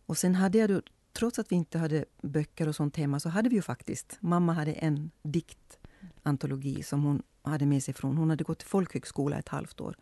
Och 0.06 0.18
sen 0.18 0.36
hade 0.36 0.58
jag 0.58 0.70
då 0.70 0.82
trots 1.18 1.40
att 1.40 1.52
vi 1.52 1.56
inte 1.56 1.78
hade 1.78 2.06
böcker 2.22 2.68
och 2.68 2.76
sånt 2.76 2.98
hemma 2.98 3.20
så 3.20 3.30
hade 3.30 3.50
vi 3.50 3.56
ju 3.56 3.62
faktiskt... 3.62 4.18
Mamma 4.20 4.54
hade 4.54 4.74
en 4.74 5.12
diktantologi 5.24 6.84
som 6.84 7.04
hon 7.04 7.24
hade 7.42 7.66
med 7.66 7.84
sig 7.84 7.94
från... 7.94 8.18
Hon 8.18 8.30
hade 8.30 8.44
gått 8.44 8.60
till 8.60 8.68
folkhögskola 8.68 9.38
ett 9.38 9.50
halvt 9.50 9.82
år. 9.82 9.98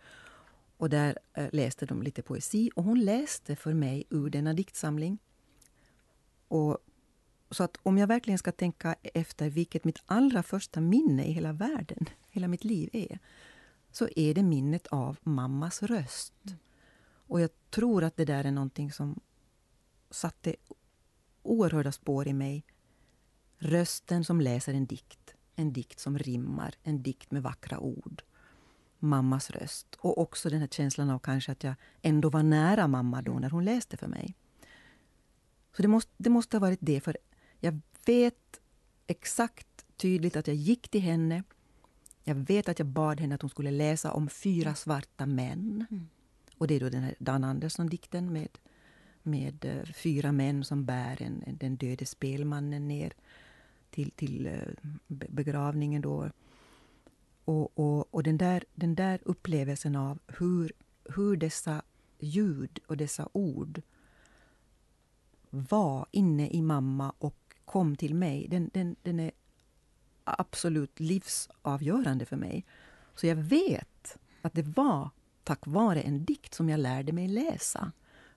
Och 0.77 0.89
där 0.89 1.19
äh, 1.33 1.47
läste 1.51 1.85
de 1.85 2.01
lite 2.01 2.21
poesi 2.21 2.71
och 2.75 2.83
hon 2.83 2.99
läste 2.99 3.55
för 3.55 3.73
mig 3.73 4.03
ur 4.09 4.29
denna 4.29 4.53
diktsamling. 4.53 5.17
Och 6.47 6.77
så 7.51 7.63
att 7.63 7.77
om 7.83 7.97
jag 7.97 8.07
verkligen 8.07 8.37
ska 8.37 8.51
tänka 8.51 8.95
efter 9.13 9.49
vilket 9.49 9.83
mitt 9.83 9.99
allra 10.05 10.43
första 10.43 10.81
minne 10.81 11.25
i 11.25 11.31
hela 11.31 11.53
världen, 11.53 12.05
hela 12.29 12.47
mitt 12.47 12.63
liv 12.63 12.89
är, 12.93 13.19
så 13.91 14.07
är 14.15 14.33
det 14.33 14.43
minnet 14.43 14.87
av 14.87 15.17
mammas 15.23 15.83
röst. 15.83 16.33
Mm. 16.45 16.57
Och 17.27 17.41
jag 17.41 17.49
tror 17.69 18.03
att 18.03 18.17
det 18.17 18.25
där 18.25 18.43
är 18.43 18.51
någonting 18.51 18.91
som 18.91 19.19
satte 20.09 20.55
oerhörda 21.47 21.91
spår 21.91 22.27
i 22.27 22.33
mig. 22.33 22.63
Rösten 23.57 24.23
som 24.23 24.41
läser 24.41 24.73
en 24.73 24.85
dikt, 24.85 25.35
en 25.55 25.73
dikt 25.73 25.99
som 25.99 26.17
rimmar, 26.17 26.75
en 26.83 27.03
dikt 27.03 27.31
med 27.31 27.43
vackra 27.43 27.79
ord. 27.79 28.21
Mammas 28.99 29.49
röst. 29.49 29.95
Och 29.99 30.17
också 30.17 30.49
den 30.49 30.59
här 30.59 30.67
känslan 30.67 31.09
av 31.09 31.19
kanske 31.19 31.51
att 31.51 31.63
jag 31.63 31.75
ändå 32.01 32.29
var 32.29 32.43
nära 32.43 32.87
mamma 32.87 33.21
då 33.21 33.39
när 33.39 33.49
hon 33.49 33.65
läste 33.65 33.97
för 33.97 34.07
mig. 34.07 34.35
Så 35.75 35.81
det 35.81 35.87
måste, 35.87 36.11
det 36.17 36.29
måste 36.29 36.57
ha 36.57 36.61
varit 36.61 36.79
det, 36.81 37.01
för 37.01 37.17
jag 37.59 37.79
vet 38.05 38.59
exakt 39.07 39.85
tydligt 39.97 40.35
att 40.35 40.47
jag 40.47 40.55
gick 40.55 40.89
till 40.89 41.01
henne. 41.01 41.43
Jag 42.23 42.35
vet 42.35 42.69
att 42.69 42.79
jag 42.79 42.87
bad 42.87 43.19
henne 43.19 43.35
att 43.35 43.41
hon 43.41 43.49
skulle 43.49 43.71
läsa 43.71 44.11
om 44.11 44.29
fyra 44.29 44.75
svarta 44.75 45.25
män. 45.25 45.85
Mm. 45.91 46.07
Och 46.57 46.67
det 46.67 46.75
är 46.75 46.79
då 46.79 46.89
den 46.89 47.03
här 47.03 47.15
Dan 47.19 47.43
Andersson-dikten 47.43 48.33
med, 48.33 48.57
med 49.25 49.65
eh, 49.65 49.85
fyra 49.85 50.31
män 50.31 50.63
som 50.63 50.85
bär 50.85 51.21
en, 51.21 51.43
den 51.59 51.75
döde 51.75 52.05
spelmannen 52.05 52.87
ner 52.87 53.13
till, 53.89 54.11
till 54.11 54.47
eh, 54.47 54.93
begravningen. 55.07 56.01
Då. 56.01 56.29
Och, 57.45 57.79
och, 57.79 58.13
och 58.13 58.23
den, 58.23 58.37
där, 58.37 58.63
den 58.73 58.95
där 58.95 59.19
upplevelsen 59.25 59.95
av 59.95 60.19
hur, 60.27 60.71
hur 61.03 61.37
dessa 61.37 61.81
ljud 62.19 62.79
och 62.87 62.97
dessa 62.97 63.29
ord 63.31 63.81
var 65.49 66.05
inne 66.11 66.49
i 66.49 66.61
mamma 66.61 67.13
och 67.17 67.55
kom 67.65 67.95
till 67.95 68.15
mig, 68.15 68.47
den, 68.47 68.69
den, 68.73 68.95
den 69.01 69.19
är 69.19 69.31
absolut 70.23 70.99
livsavgörande 70.99 72.25
för 72.25 72.35
mig. 72.35 72.65
Så 73.15 73.27
jag 73.27 73.35
vet 73.35 74.17
att 74.41 74.53
det 74.53 74.61
var 74.61 75.09
tack 75.43 75.67
vare 75.67 76.01
en 76.01 76.25
dikt 76.25 76.53
som 76.53 76.69
jag 76.69 76.79
lärde 76.79 77.11
mig 77.11 77.27
läsa. 77.27 77.91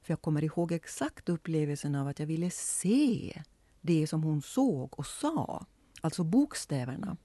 För 0.08 0.12
jag 0.12 0.22
kommer 0.22 0.44
ihåg 0.44 0.72
exakt 0.72 1.28
upplevelsen 1.28 1.94
av 1.94 2.08
att 2.08 2.18
jag 2.18 2.26
ville 2.26 2.50
se 2.50 3.42
det 3.80 4.06
som 4.06 4.22
hon 4.22 4.42
såg 4.42 4.98
och 4.98 5.06
sa. 5.06 5.66
Alltså 6.00 6.24
bokstäverna. 6.24 7.16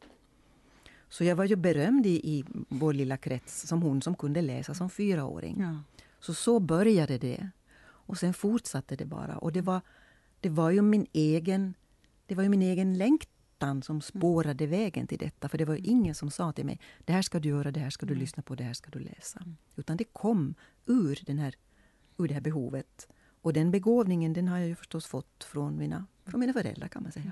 Så 1.10 1.24
jag 1.24 1.36
var 1.36 1.46
ju 1.46 1.56
berömd 1.56 2.06
i, 2.06 2.10
i 2.10 2.46
vår 2.70 2.94
lilla 2.94 3.18
krets 3.18 3.68
som 3.68 3.82
hon 3.82 4.02
som 4.02 4.16
kunde 4.16 4.42
läsa 4.42 4.74
som 4.74 4.90
fyraåring. 4.90 5.58
Ja. 5.60 5.84
Så 6.20 6.34
så 6.34 6.60
började 6.60 7.18
det. 7.18 7.50
Och 7.84 8.18
sen 8.18 8.34
fortsatte 8.34 8.96
det 8.96 9.06
bara. 9.06 9.38
Och 9.38 9.52
det 9.52 9.62
var, 9.62 9.82
det 10.40 10.50
var 10.50 10.72
ju 10.72 10.82
min 10.82 11.08
egen 11.14 11.74
det 12.26 12.36
var 12.36 12.44
ju 12.44 12.50
min 12.50 12.62
egen 12.62 12.98
längtan 12.98 13.84
som 13.84 14.02
spårade 14.02 14.68
vägen 14.68 15.08
till 15.08 15.18
detta. 15.20 15.50
För 15.50 15.58
det 15.58 15.66
var 15.66 15.90
ingen 15.90 16.16
som 16.16 16.32
sa 16.32 16.52
till 16.52 16.66
mig, 16.66 16.80
det 17.06 17.14
här 17.14 17.22
ska 17.22 17.40
du 17.40 17.50
göra, 17.50 17.72
det 17.72 17.80
här 17.80 17.90
ska 17.90 18.06
du 18.06 18.16
lyssna 18.16 18.44
på, 18.44 18.56
det 18.56 18.64
här 18.64 18.74
ska 18.74 18.92
du 18.92 19.00
läsa. 19.00 19.40
Mm. 19.40 19.58
Utan 19.76 19.98
det 19.98 20.04
kom 20.04 20.56
ur, 20.86 21.20
den 21.26 21.40
här, 21.40 21.56
ur 22.18 22.28
det 22.28 22.34
här 22.34 22.42
behovet. 22.42 23.08
Och 23.42 23.54
den 23.54 23.72
begåvningen 23.72 24.34
den 24.34 24.48
har 24.48 24.58
jag 24.58 24.68
ju 24.68 24.76
förstås 24.76 25.06
fått 25.06 25.44
från 25.44 25.78
mina, 25.78 26.06
från 26.26 26.40
mina 26.40 26.54
föräldrar 26.54 26.88
kan 26.88 27.04
man 27.04 27.12
säga. 27.12 27.32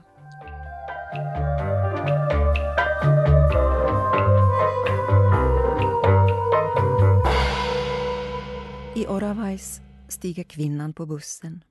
I 8.95 9.07
Oravais 9.07 9.81
stiger 10.07 10.43
kvinnan 10.43 10.93
på 10.93 11.05
bussen. 11.05 11.63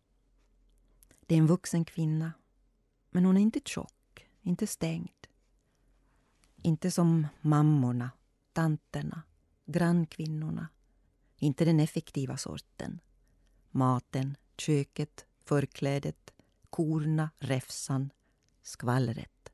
Det 1.27 1.35
är 1.35 1.39
en 1.39 1.47
vuxen 1.47 1.85
kvinna 1.85 2.33
men 3.11 3.25
hon 3.25 3.37
är 3.37 3.41
inte 3.41 3.61
tjock, 3.65 4.27
inte 4.43 4.67
stängd. 4.67 5.27
Inte 6.57 6.91
som 6.91 7.27
mammorna, 7.41 8.11
tanterna, 8.53 9.23
grannkvinnorna. 9.67 10.69
Inte 11.43 11.65
den 11.65 11.81
effektiva 11.81 12.37
sorten. 12.37 13.01
Maten, 13.71 14.37
köket, 14.57 15.27
förklädet, 15.45 16.33
korna, 16.71 17.31
räfsan, 17.39 18.11
skvallret. 18.63 19.53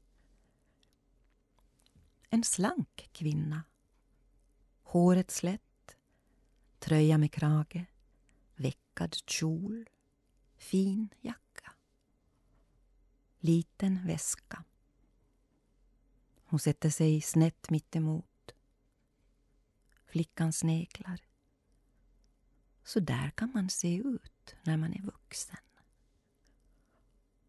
En 2.30 2.44
slank 2.44 3.08
kvinna. 3.12 3.62
Håret 4.82 5.30
slätt, 5.30 5.96
tröja 6.78 7.18
med 7.18 7.32
krage, 7.32 7.86
veckad 8.56 9.14
kjol, 9.26 9.88
fin 10.56 11.08
jacka 11.20 11.46
liten 13.46 14.06
väska. 14.06 14.64
Hon 16.44 16.60
sätter 16.60 16.90
sig 16.90 17.20
snett 17.20 17.70
mittemot. 17.70 18.54
Flickan 20.06 20.52
sneglar. 20.52 21.20
Så 22.86 23.00
där 23.00 23.30
kan 23.30 23.52
man 23.54 23.70
se 23.70 23.96
ut 23.96 24.54
när 24.62 24.76
man 24.76 24.92
är 24.92 25.02
vuxen. 25.02 25.56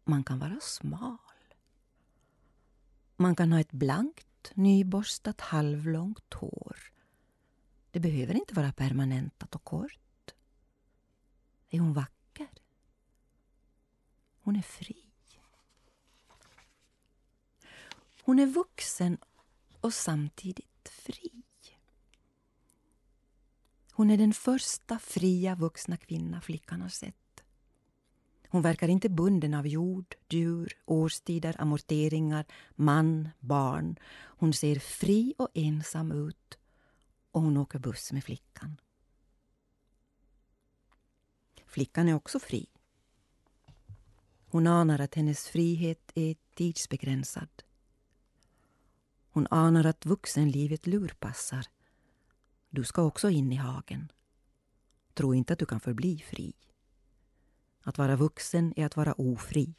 Man 0.04 0.24
kan 0.24 0.38
vara 0.38 0.60
smal. 0.60 1.18
Man 3.16 3.36
kan 3.36 3.52
ha 3.52 3.60
ett 3.60 3.72
blankt, 3.72 4.52
nyborstat, 4.54 5.40
halvlångt 5.40 6.34
hår. 6.34 6.78
Det 7.90 8.00
behöver 8.00 8.34
inte 8.34 8.54
vara 8.54 8.72
permanentat 8.72 9.54
och 9.54 9.64
kort. 9.64 10.34
Är 11.70 11.78
hon 11.78 11.92
vacker? 11.92 12.48
Hon 14.40 14.56
är 14.56 14.62
fri. 14.62 15.04
Hon 18.22 18.38
är 18.38 18.46
vuxen 18.46 19.18
och 19.80 19.94
samtidigt 19.94 20.88
fri. 20.88 21.42
Hon 23.98 24.10
är 24.10 24.16
den 24.16 24.32
första 24.32 24.98
fria 24.98 25.54
vuxna 25.54 25.96
kvinna 25.96 26.40
flickan 26.40 26.80
har 26.80 26.88
sett. 26.88 27.44
Hon 28.48 28.62
verkar 28.62 28.88
inte 28.88 29.08
bunden 29.08 29.54
av 29.54 29.66
jord, 29.66 30.14
djur, 30.28 30.72
årstider, 30.84 31.56
amorteringar, 31.58 32.46
man, 32.74 33.28
barn. 33.40 33.98
Hon 34.12 34.52
ser 34.52 34.78
fri 34.78 35.34
och 35.38 35.48
ensam 35.54 36.12
ut 36.12 36.58
och 37.30 37.42
hon 37.42 37.56
åker 37.56 37.78
buss 37.78 38.12
med 38.12 38.24
flickan. 38.24 38.80
Flickan 41.66 42.08
är 42.08 42.14
också 42.14 42.40
fri. 42.40 42.66
Hon 44.46 44.66
anar 44.66 44.98
att 44.98 45.14
hennes 45.14 45.48
frihet 45.48 46.12
är 46.14 46.36
tidsbegränsad. 46.54 47.62
Hon 49.30 49.46
anar 49.50 49.84
att 49.84 50.06
vuxenlivet 50.06 50.86
lurpassar. 50.86 51.66
Du 52.70 52.84
ska 52.84 53.02
också 53.02 53.30
in 53.30 53.52
i 53.52 53.56
hagen. 53.56 54.12
Tro 55.14 55.34
inte 55.34 55.52
att 55.52 55.58
du 55.58 55.66
kan 55.66 55.80
förbli 55.80 56.18
fri. 56.18 56.52
Att 57.82 57.98
vara 57.98 58.16
vuxen 58.16 58.72
är 58.76 58.86
att 58.86 58.96
vara 58.96 59.12
ofri. 59.12 59.74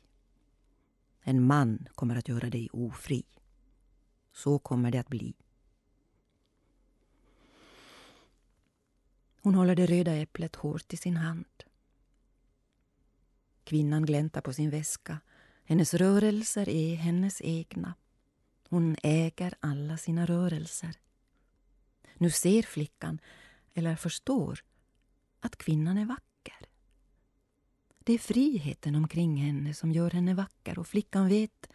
En 1.21 1.43
man 1.43 1.88
kommer 1.95 2.15
att 2.15 2.28
göra 2.28 2.49
dig 2.49 2.69
ofri. 2.73 3.23
Så 4.32 4.60
kommer 4.60 4.91
det 4.91 4.97
att 4.97 5.08
bli. 5.08 5.34
Hon 9.41 9.56
håller 9.56 9.75
det 9.75 9.86
röda 9.86 10.15
äpplet 10.15 10.56
hårt 10.56 10.93
i 10.93 10.97
sin 10.97 11.17
hand. 11.17 11.63
Kvinnan 13.63 14.06
gläntar 14.06 14.41
på 14.41 14.54
sin 14.54 14.69
väska. 14.69 15.19
Hennes 15.63 15.93
rörelser 15.93 16.69
är 16.69 16.95
hennes 16.95 17.41
egna. 17.41 17.93
Hon 18.69 18.95
äger 19.04 19.54
alla 19.60 19.97
sina 19.97 20.25
rörelser. 20.25 20.95
Nu 22.21 22.29
ser 22.32 22.63
flickan, 22.63 23.19
eller 23.73 23.95
förstår, 23.95 24.63
att 25.39 25.55
kvinnan 25.55 25.97
är 25.97 26.05
vacker. 26.05 26.67
Det 27.99 28.13
är 28.13 28.17
friheten 28.17 28.95
omkring 28.95 29.38
henne 29.38 29.73
som 29.73 29.91
gör 29.91 30.12
henne 30.12 30.34
vacker 30.34 30.79
och 30.79 30.88
flickan 30.88 31.27
vet, 31.27 31.69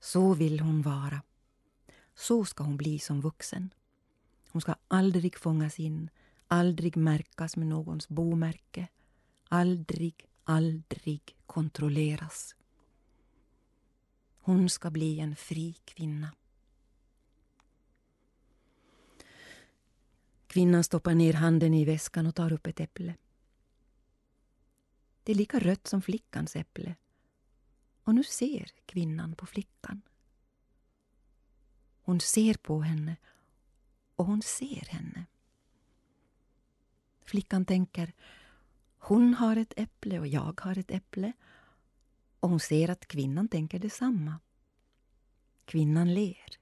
så 0.00 0.34
vill 0.34 0.60
hon 0.60 0.82
vara. 0.82 1.22
Så 2.14 2.44
ska 2.44 2.64
hon 2.64 2.76
bli 2.76 2.98
som 2.98 3.20
vuxen. 3.20 3.70
Hon 4.50 4.62
ska 4.62 4.74
aldrig 4.88 5.38
fångas 5.38 5.80
in, 5.80 6.10
aldrig 6.48 6.96
märkas 6.96 7.56
med 7.56 7.66
någons 7.66 8.08
bomärke, 8.08 8.88
aldrig, 9.48 10.28
aldrig 10.44 11.36
kontrolleras. 11.46 12.54
Hon 14.38 14.68
ska 14.68 14.90
bli 14.90 15.20
en 15.20 15.36
fri 15.36 15.76
kvinna. 15.84 16.32
Kvinnan 20.46 20.84
stoppar 20.84 21.14
ner 21.14 21.32
handen 21.32 21.74
i 21.74 21.84
väskan 21.84 22.26
och 22.26 22.34
tar 22.34 22.52
upp 22.52 22.66
ett 22.66 22.80
äpple. 22.80 23.14
Det 25.22 25.32
är 25.32 25.36
lika 25.36 25.58
rött 25.58 25.86
som 25.86 26.02
flickans 26.02 26.56
äpple. 26.56 26.94
Och 28.02 28.14
nu 28.14 28.24
ser 28.24 28.70
kvinnan 28.86 29.34
på 29.34 29.46
flickan. 29.46 30.02
Hon 32.00 32.20
ser 32.20 32.54
på 32.54 32.80
henne 32.82 33.16
och 34.16 34.26
hon 34.26 34.42
ser 34.42 34.86
henne. 34.88 35.26
Flickan 37.24 37.64
tänker, 37.64 38.12
hon 38.98 39.34
har 39.34 39.56
ett 39.56 39.72
äpple 39.76 40.20
och 40.20 40.26
jag 40.26 40.60
har 40.60 40.78
ett 40.78 40.90
äpple 40.90 41.32
Och 42.40 42.48
hon 42.48 42.60
ser 42.60 42.90
att 42.90 43.08
kvinnan 43.08 43.48
tänker 43.48 43.78
detsamma. 43.78 44.40
Kvinnan 45.64 46.14
ler. 46.14 46.58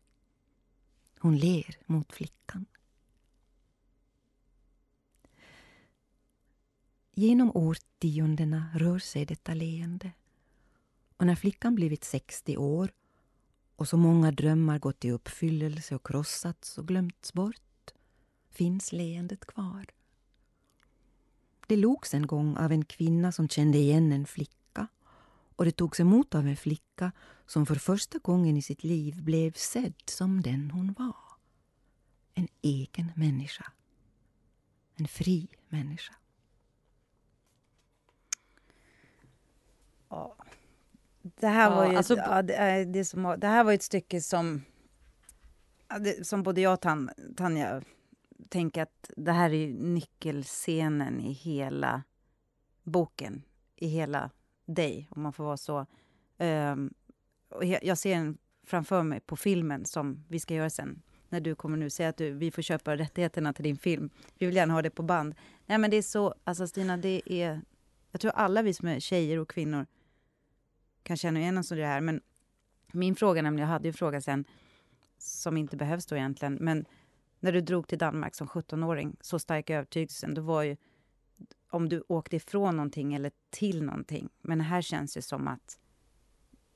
Hon 1.18 1.36
ler 1.36 1.76
mot 1.86 2.12
flickan. 2.12 2.66
Genom 7.16 7.50
årtiondena 7.54 8.70
rör 8.74 8.98
sig 8.98 9.24
detta 9.26 9.54
leende. 9.54 10.12
Och 11.16 11.26
när 11.26 11.34
flickan 11.34 11.74
blivit 11.74 12.04
60 12.04 12.56
år 12.56 12.92
och 13.76 13.88
så 13.88 13.96
många 13.96 14.30
drömmar 14.30 14.78
gått 14.78 15.04
i 15.04 15.10
uppfyllelse 15.10 15.94
och 15.94 16.06
krossats 16.06 16.78
och 16.78 16.88
glömts 16.88 17.32
bort 17.32 17.94
finns 18.50 18.92
leendet 18.92 19.46
kvar. 19.46 19.86
Det 21.66 21.76
logs 21.76 22.14
en 22.14 22.26
gång 22.26 22.56
av 22.56 22.72
en 22.72 22.84
kvinna 22.84 23.32
som 23.32 23.48
kände 23.48 23.78
igen 23.78 24.12
en 24.12 24.26
flicka 24.26 24.88
och 25.56 25.64
det 25.64 25.72
togs 25.72 26.00
emot 26.00 26.34
av 26.34 26.46
en 26.46 26.56
flicka 26.56 27.12
som 27.46 27.66
för 27.66 27.74
första 27.74 28.18
gången 28.18 28.56
i 28.56 28.62
sitt 28.62 28.84
liv 28.84 29.22
blev 29.22 29.52
sedd 29.52 30.02
som 30.06 30.42
den 30.42 30.70
hon 30.70 30.92
var. 30.98 31.16
En 32.34 32.48
egen 32.62 33.12
människa. 33.16 33.72
En 34.94 35.08
fri 35.08 35.48
människa. 35.68 36.14
Det 41.22 41.46
här 41.46 41.70
ja, 41.70 41.76
var 41.76 41.90
ju 41.90 41.96
alltså, 41.96 42.16
ja, 42.16 42.42
det, 42.42 42.84
det, 42.84 43.04
som, 43.04 43.34
det 43.38 43.46
här 43.46 43.64
var 43.64 43.72
ett 43.72 43.82
stycke 43.82 44.20
som, 44.20 44.62
det, 46.00 46.26
som 46.26 46.42
både 46.42 46.60
jag 46.60 46.72
och 46.72 46.80
Tanja 47.36 47.82
tänker 48.48 48.82
att 48.82 49.10
det 49.16 49.32
här 49.32 49.52
är 49.52 49.68
nyckelscenen 49.68 51.20
i 51.20 51.32
hela 51.32 52.02
boken, 52.82 53.42
i 53.76 53.86
hela 53.86 54.30
dig, 54.66 55.08
om 55.10 55.22
man 55.22 55.32
får 55.32 55.44
vara 55.44 55.56
så. 55.56 55.86
Um, 56.38 56.94
och 57.48 57.64
jag 57.64 57.98
ser 57.98 58.14
den 58.14 58.38
framför 58.66 59.02
mig 59.02 59.20
på 59.20 59.36
filmen 59.36 59.84
som 59.84 60.24
vi 60.28 60.40
ska 60.40 60.54
göra 60.54 60.70
sen. 60.70 61.02
När 61.28 61.40
du 61.40 61.54
kommer 61.54 61.76
nu 61.76 61.90
säga 61.90 62.08
att 62.08 62.16
du, 62.16 62.30
vi 62.30 62.50
får 62.50 62.62
köpa 62.62 62.96
rättigheterna 62.96 63.52
till 63.52 63.64
din 63.64 63.76
film. 63.76 64.10
Vi 64.38 64.46
vill 64.46 64.56
gärna 64.56 64.74
ha 64.74 64.82
det 64.82 64.90
på 64.90 65.02
band. 65.02 65.34
Nej 65.66 65.78
men 65.78 65.90
det 65.90 65.96
är 65.96 66.02
så, 66.02 66.34
alltså 66.44 66.66
Stina, 66.66 66.96
det 66.96 67.22
är... 67.32 67.60
Jag 68.10 68.20
tror 68.20 68.32
alla 68.32 68.62
vi 68.62 68.74
som 68.74 68.88
är 68.88 69.00
tjejer 69.00 69.38
och 69.38 69.48
kvinnor 69.48 69.86
kan 71.04 71.16
känna 71.16 71.40
igen 71.40 71.58
oss 71.58 71.72
i 71.72 71.74
det 71.74 71.86
här. 71.86 72.00
Men 72.00 72.20
min 72.92 73.16
fråga, 73.16 73.42
nämligen, 73.42 73.68
jag 73.68 73.72
hade 73.72 73.84
ju 73.84 73.90
en 73.90 73.94
fråga 73.94 74.20
sen 74.20 74.44
som 75.18 75.56
inte 75.56 75.76
behövs 75.76 76.06
då 76.06 76.16
egentligen, 76.16 76.54
men 76.60 76.84
när 77.40 77.52
du 77.52 77.60
drog 77.60 77.88
till 77.88 77.98
Danmark 77.98 78.34
som 78.34 78.46
17-åring, 78.46 79.16
så 79.20 79.38
stark 79.38 79.70
övertygelsen, 79.70 80.34
då 80.34 80.42
var 80.42 80.62
ju 80.62 80.76
om 81.70 81.88
du 81.88 82.04
åkte 82.08 82.36
ifrån 82.36 82.76
någonting 82.76 83.14
eller 83.14 83.32
till 83.50 83.82
någonting. 83.82 84.28
Men 84.42 84.60
här 84.60 84.82
känns 84.82 85.14
det 85.14 85.22
som 85.22 85.48
att 85.48 85.78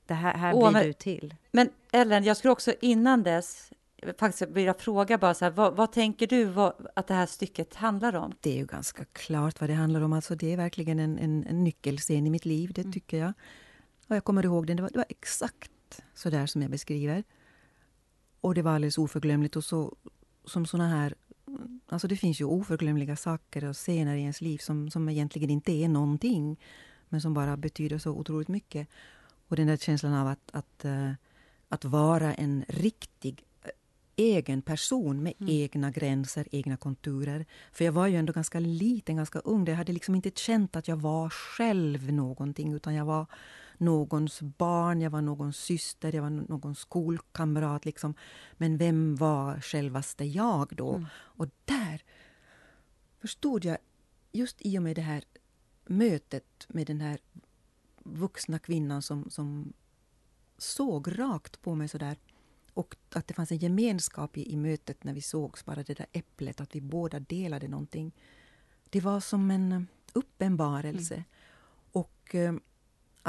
det 0.05 0.13
här, 0.13 0.33
här 0.33 0.53
Åh, 0.53 0.59
blir 0.59 0.71
men, 0.71 0.87
du 0.87 0.93
till. 0.93 1.35
Men 1.51 1.69
Ellen, 1.91 2.23
jag 2.23 2.37
skulle 2.37 2.51
också 2.51 2.73
innan 2.81 3.23
dess 3.23 3.71
faktiskt 4.17 4.51
vilja 4.51 4.73
fråga 4.73 5.17
bara 5.17 5.33
så 5.33 5.45
här, 5.45 5.51
vad, 5.51 5.75
vad 5.75 5.91
tänker 5.91 6.27
du 6.27 6.43
vad, 6.43 6.87
att 6.95 7.07
det 7.07 7.13
här 7.13 7.25
stycket 7.25 7.75
handlar 7.75 8.15
om? 8.15 8.33
Det 8.39 8.51
är 8.51 8.57
ju 8.57 8.65
ganska 8.65 9.05
klart 9.05 9.61
vad 9.61 9.69
det 9.69 9.73
handlar 9.73 10.01
om. 10.01 10.13
Alltså 10.13 10.35
det 10.35 10.53
är 10.53 10.57
verkligen 10.57 10.99
en, 10.99 11.19
en, 11.19 11.47
en 11.47 11.63
nyckelscen 11.63 12.27
i 12.27 12.29
mitt 12.29 12.45
liv, 12.45 12.73
det 12.73 12.81
mm. 12.81 12.93
tycker 12.93 13.17
jag. 13.17 13.33
Och 14.09 14.15
jag 14.15 14.23
kommer 14.23 14.45
ihåg 14.45 14.67
den, 14.67 14.77
det 14.77 14.83
var, 14.83 14.89
det 14.89 14.97
var 14.97 15.05
exakt 15.09 16.01
så 16.13 16.29
där 16.29 16.45
som 16.45 16.61
jag 16.61 16.71
beskriver. 16.71 17.23
Och 18.41 18.55
det 18.55 18.61
var 18.61 18.71
alldeles 18.71 18.97
oförglömligt. 18.97 19.55
Och 19.55 19.63
så, 19.63 19.95
som 20.45 20.65
såna 20.65 20.87
här... 20.87 21.15
Alltså 21.89 22.07
det 22.07 22.15
finns 22.15 22.41
ju 22.41 22.45
oförglömliga 22.45 23.15
saker 23.15 23.65
och 23.65 23.75
scener 23.75 24.15
i 24.15 24.21
ens 24.21 24.41
liv 24.41 24.57
som, 24.57 24.91
som 24.91 25.09
egentligen 25.09 25.49
inte 25.49 25.71
är 25.71 25.87
någonting, 25.87 26.59
men 27.09 27.21
som 27.21 27.33
bara 27.33 27.57
betyder 27.57 27.97
så 27.97 28.11
otroligt 28.11 28.47
mycket. 28.47 28.87
Och 29.47 29.55
den 29.55 29.67
där 29.67 29.77
känslan 29.77 30.13
av 30.13 30.27
att, 30.27 30.49
att, 30.51 30.85
uh, 30.85 31.11
att 31.69 31.85
vara 31.85 32.33
en 32.33 32.65
riktig 32.67 33.43
uh, 33.65 33.71
egen 34.15 34.61
person 34.61 35.23
med 35.23 35.33
mm. 35.39 35.53
egna 35.53 35.91
gränser, 35.91 36.47
egna 36.51 36.77
konturer. 36.77 37.45
För 37.71 37.85
jag 37.85 37.91
var 37.91 38.07
ju 38.07 38.15
ändå 38.15 38.33
ganska 38.33 38.59
liten, 38.59 39.15
ganska 39.15 39.39
ung. 39.39 39.65
Jag 39.65 39.75
hade 39.75 39.93
liksom 39.93 40.15
inte 40.15 40.31
känt 40.35 40.75
att 40.75 40.87
jag 40.87 40.97
var 40.97 41.29
själv 41.29 42.13
någonting, 42.13 42.73
utan 42.73 42.95
jag 42.95 43.05
var 43.05 43.25
någons 43.79 44.41
barn, 44.41 45.01
jag 45.01 45.09
var 45.09 45.21
någons 45.21 45.57
syster, 45.57 46.15
jag 46.15 46.21
var 46.21 46.29
någons 46.29 46.79
skolkamrat. 46.79 47.85
Liksom. 47.85 48.13
Men 48.53 48.77
vem 48.77 49.15
var 49.15 49.61
självaste 49.61 50.23
jag 50.23 50.67
då? 50.71 50.93
Mm. 50.93 51.05
Och 51.13 51.47
där 51.65 52.03
förstod 53.21 53.65
jag, 53.65 53.77
just 54.31 54.57
i 54.59 54.77
och 54.77 54.83
med 54.83 54.95
det 54.95 55.01
här 55.01 55.23
mötet 55.85 56.65
med 56.67 56.87
den 56.87 57.01
här 57.01 57.19
vuxna 58.03 58.59
kvinnan 58.59 59.01
som, 59.01 59.29
som 59.29 59.73
såg 60.57 61.19
rakt 61.19 61.61
på 61.61 61.75
mig 61.75 61.87
sådär 61.87 62.17
och 62.73 62.95
att 63.15 63.27
det 63.27 63.33
fanns 63.33 63.51
en 63.51 63.57
gemenskap 63.57 64.37
i, 64.37 64.53
i 64.53 64.57
mötet 64.57 65.03
när 65.03 65.13
vi 65.13 65.21
sågs, 65.21 65.65
bara 65.65 65.83
det 65.83 65.93
där 65.93 66.05
äpplet, 66.11 66.61
att 66.61 66.75
vi 66.75 66.81
båda 66.81 67.19
delade 67.19 67.67
någonting. 67.67 68.11
Det 68.89 69.01
var 69.01 69.19
som 69.19 69.51
en 69.51 69.87
uppenbarelse. 70.13 71.13
Mm. 71.13 71.25
Och 71.91 72.35
eh, 72.35 72.53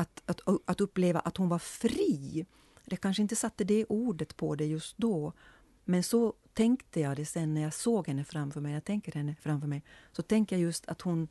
att, 0.01 0.23
att, 0.27 0.41
att 0.65 0.81
uppleva 0.81 1.21
att 1.21 1.37
hon 1.37 1.49
var 1.49 1.59
fri. 1.59 2.47
Jag 2.85 3.01
kanske 3.01 3.23
inte 3.23 3.37
satte 3.37 3.65
det 3.65 3.85
ordet 3.85 4.37
på 4.37 4.55
det 4.55 4.67
just 4.67 4.99
då. 4.99 5.33
Men 5.85 6.03
så 6.03 6.35
tänkte 6.53 7.01
jag 7.01 7.17
det 7.17 7.27
sen 7.27 7.55
när 7.55 7.61
jag 7.61 7.75
såg 7.75 8.09
henne 8.09 8.25
framför 8.25 8.61
mig. 8.61 8.73
Jag 8.73 8.85
tänker 8.85 9.13
henne 9.13 9.37
framför 9.41 9.69
mig. 9.69 9.83
Så 10.13 10.23
tänker 10.23 10.57
jag 10.57 10.63
just 10.63 10.89
att 10.89 11.01
hon 11.01 11.29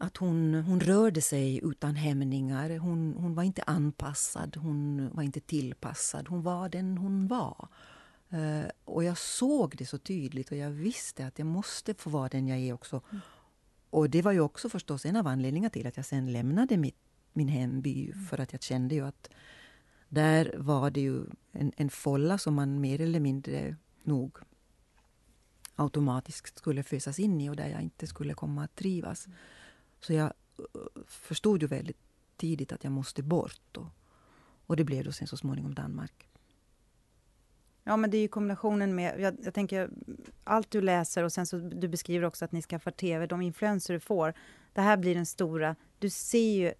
att 0.00 0.16
hon, 0.16 0.54
hon 0.54 0.80
rörde 0.80 1.20
sig 1.20 1.60
utan 1.62 1.96
hämningar. 1.96 2.78
Hon, 2.78 3.14
hon 3.18 3.34
var 3.34 3.42
inte 3.42 3.62
anpassad, 3.62 4.56
hon 4.56 5.10
var 5.12 5.22
inte 5.22 5.40
tillpassad. 5.40 6.28
Hon 6.28 6.42
var 6.42 6.68
den 6.68 6.98
hon 6.98 7.26
var. 7.26 7.68
Uh, 8.32 8.64
och 8.84 9.04
jag 9.04 9.18
såg 9.18 9.76
det 9.76 9.86
så 9.86 9.98
tydligt 9.98 10.50
och 10.50 10.56
jag 10.56 10.70
visste 10.70 11.26
att 11.26 11.38
jag 11.38 11.46
måste 11.46 11.94
få 11.94 12.10
vara 12.10 12.28
den 12.28 12.48
jag 12.48 12.58
är 12.58 12.72
också. 12.72 13.02
Mm. 13.10 13.20
Och 13.90 14.10
det 14.10 14.22
var 14.22 14.32
ju 14.32 14.40
också 14.40 14.68
förstås 14.68 15.06
en 15.06 15.16
av 15.16 15.26
anledningarna 15.26 15.70
till 15.70 15.86
att 15.86 15.96
jag 15.96 16.06
sen 16.06 16.32
lämnade 16.32 16.76
mitt 16.76 17.07
min 17.38 17.48
hemby 17.48 18.12
för 18.12 18.40
att 18.40 18.52
jag 18.52 18.62
kände 18.62 18.94
ju 18.94 19.06
att 19.06 19.30
där 20.08 20.54
var 20.56 20.90
det 20.90 21.00
ju 21.00 21.24
en, 21.52 21.72
en 21.76 21.90
folla 21.90 22.38
som 22.38 22.54
man 22.54 22.80
mer 22.80 23.00
eller 23.00 23.20
mindre 23.20 23.76
nog 24.02 24.38
automatiskt 25.76 26.58
skulle 26.58 26.82
fösas 26.82 27.18
in 27.18 27.40
i 27.40 27.50
och 27.50 27.56
där 27.56 27.68
jag 27.68 27.82
inte 27.82 28.06
skulle 28.06 28.34
komma 28.34 28.64
att 28.64 28.74
trivas. 28.74 29.28
Så 30.00 30.12
jag 30.12 30.32
uh, 30.58 31.02
förstod 31.06 31.62
ju 31.62 31.68
väldigt 31.68 31.98
tidigt 32.36 32.72
att 32.72 32.84
jag 32.84 32.92
måste 32.92 33.22
bort. 33.22 33.76
Och, 33.76 33.86
och 34.66 34.76
det 34.76 34.84
blev 34.84 35.04
då 35.04 35.12
sen 35.12 35.26
så 35.26 35.36
småningom 35.36 35.74
Danmark. 35.74 36.28
Ja, 37.84 37.96
men 37.96 38.10
det 38.10 38.16
är 38.16 38.22
ju 38.22 38.28
kombinationen 38.28 38.94
med... 38.94 39.20
Jag, 39.20 39.36
jag, 39.42 39.54
tänker, 39.54 39.90
allt 40.44 40.70
du 40.70 40.80
läser 40.80 41.24
och 41.24 41.32
sen 41.32 41.46
så 41.46 41.58
du 41.58 41.88
beskriver 41.88 42.26
också 42.26 42.44
att 42.44 42.52
ni 42.52 42.62
skaffar 42.62 42.90
tv, 42.90 43.26
de 43.26 43.42
influenser 43.42 43.94
du 43.94 44.00
får. 44.00 44.34
Det 44.72 44.80
här 44.80 44.96
blir 44.96 45.14
den 45.14 45.26
stora... 45.26 45.76
Du 45.98 46.10
ser 46.10 46.54
ju 46.56 46.72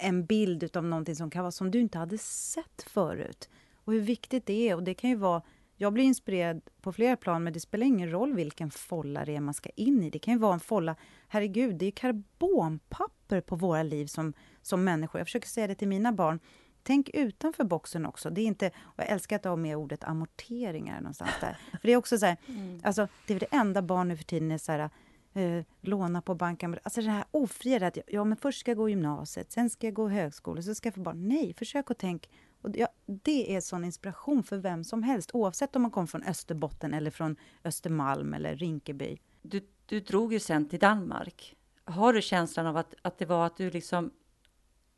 en 0.00 0.24
bild 0.24 0.76
av 0.76 0.84
någonting 0.84 1.16
som 1.16 1.30
kan 1.30 1.42
vara 1.42 1.52
som 1.52 1.70
du 1.70 1.80
inte 1.80 1.98
hade 1.98 2.18
sett 2.18 2.82
förut. 2.86 3.48
Och 3.74 3.92
hur 3.92 4.00
viktigt 4.00 4.46
det 4.46 4.68
är. 4.68 4.74
Och 4.74 4.82
det 4.82 4.94
kan 4.94 5.10
ju 5.10 5.16
vara... 5.16 5.42
Jag 5.76 5.92
blir 5.92 6.04
inspirerad 6.04 6.60
på 6.80 6.92
flera 6.92 7.16
plan, 7.16 7.44
men 7.44 7.52
det 7.52 7.60
spelar 7.60 7.86
ingen 7.86 8.10
roll 8.10 8.34
vilken 8.34 8.70
folla 8.70 9.24
det 9.24 9.36
är 9.36 9.40
man 9.40 9.54
ska 9.54 9.70
in 9.70 10.02
i. 10.02 10.10
Det 10.10 10.18
kan 10.18 10.34
ju 10.34 10.40
vara 10.40 10.54
en 10.54 10.60
folla... 10.60 10.96
Herregud, 11.28 11.76
det 11.76 11.86
är 11.86 11.90
karbonpapper 11.90 13.40
på 13.40 13.56
våra 13.56 13.82
liv 13.82 14.06
som, 14.06 14.32
som 14.62 14.84
människor. 14.84 15.18
Jag 15.18 15.26
försöker 15.26 15.48
säga 15.48 15.66
det 15.66 15.74
till 15.74 15.88
mina 15.88 16.12
barn. 16.12 16.40
Tänk 16.82 17.10
utanför 17.14 17.64
boxen 17.64 18.06
också. 18.06 18.30
Det 18.30 18.40
är 18.40 18.46
inte, 18.46 18.66
och 18.68 18.94
jag 18.96 19.08
älskar 19.08 19.36
att 19.36 19.44
ha 19.44 19.56
med 19.56 19.76
ordet 19.76 20.04
amorteringar 20.04 21.00
någonstans 21.00 21.30
där. 21.40 21.58
För 21.70 21.86
det 21.86 21.92
är 21.92 21.96
också 21.96 22.18
så 22.18 22.26
här, 22.26 22.36
mm. 22.46 22.80
alltså, 22.84 23.08
det 23.26 23.34
är 23.34 23.40
det 23.40 23.46
enda 23.50 23.82
barn 23.82 24.08
nu 24.08 24.16
för 24.16 24.24
tiden 24.24 24.50
är 24.50 24.58
så 24.58 24.72
här, 24.72 24.90
eh, 25.32 25.64
låna 25.80 26.22
på 26.22 26.34
banken. 26.34 26.78
Alltså 26.82 27.00
det 27.00 27.10
här 27.10 27.24
ofria, 27.30 27.86
att 27.86 27.98
ja, 28.06 28.24
men 28.24 28.36
först 28.36 28.60
ska 28.60 28.70
jag 28.70 28.78
gå 28.78 28.88
gymnasiet, 28.88 29.52
sen 29.52 29.70
ska 29.70 29.86
jag 29.86 29.94
gå 29.94 30.08
högskola, 30.08 30.62
så 30.62 30.74
ska 30.74 30.86
jag 30.86 30.94
få 30.94 31.00
barn. 31.00 31.28
Nej, 31.28 31.54
försök 31.54 31.90
att 31.90 31.98
tänka. 31.98 32.28
Och 32.62 32.70
ja, 32.76 32.88
det 33.06 33.56
är 33.56 33.60
sån 33.60 33.84
inspiration 33.84 34.42
för 34.42 34.58
vem 34.58 34.84
som 34.84 35.02
helst, 35.02 35.30
oavsett 35.32 35.76
om 35.76 35.82
man 35.82 35.90
kommer 35.90 36.06
från 36.06 36.22
Österbotten 36.22 36.94
eller 36.94 37.10
från 37.10 37.36
Östermalm 37.64 38.34
eller 38.34 38.56
Rinkeby. 38.56 39.18
Du, 39.42 39.60
du 39.86 40.00
drog 40.00 40.32
ju 40.32 40.40
sen 40.40 40.68
till 40.68 40.78
Danmark. 40.78 41.56
Har 41.84 42.12
du 42.12 42.22
känslan 42.22 42.66
av 42.66 42.76
att, 42.76 42.94
att 43.02 43.18
det 43.18 43.26
var 43.26 43.46
att 43.46 43.56
du 43.56 43.70
liksom 43.70 44.10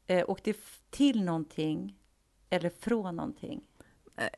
eh, 0.07 0.31
åkte 0.31 0.55
till 0.91 1.25
någonting 1.25 1.99
eller 2.51 2.71
från 2.71 3.17
någonting? 3.17 3.63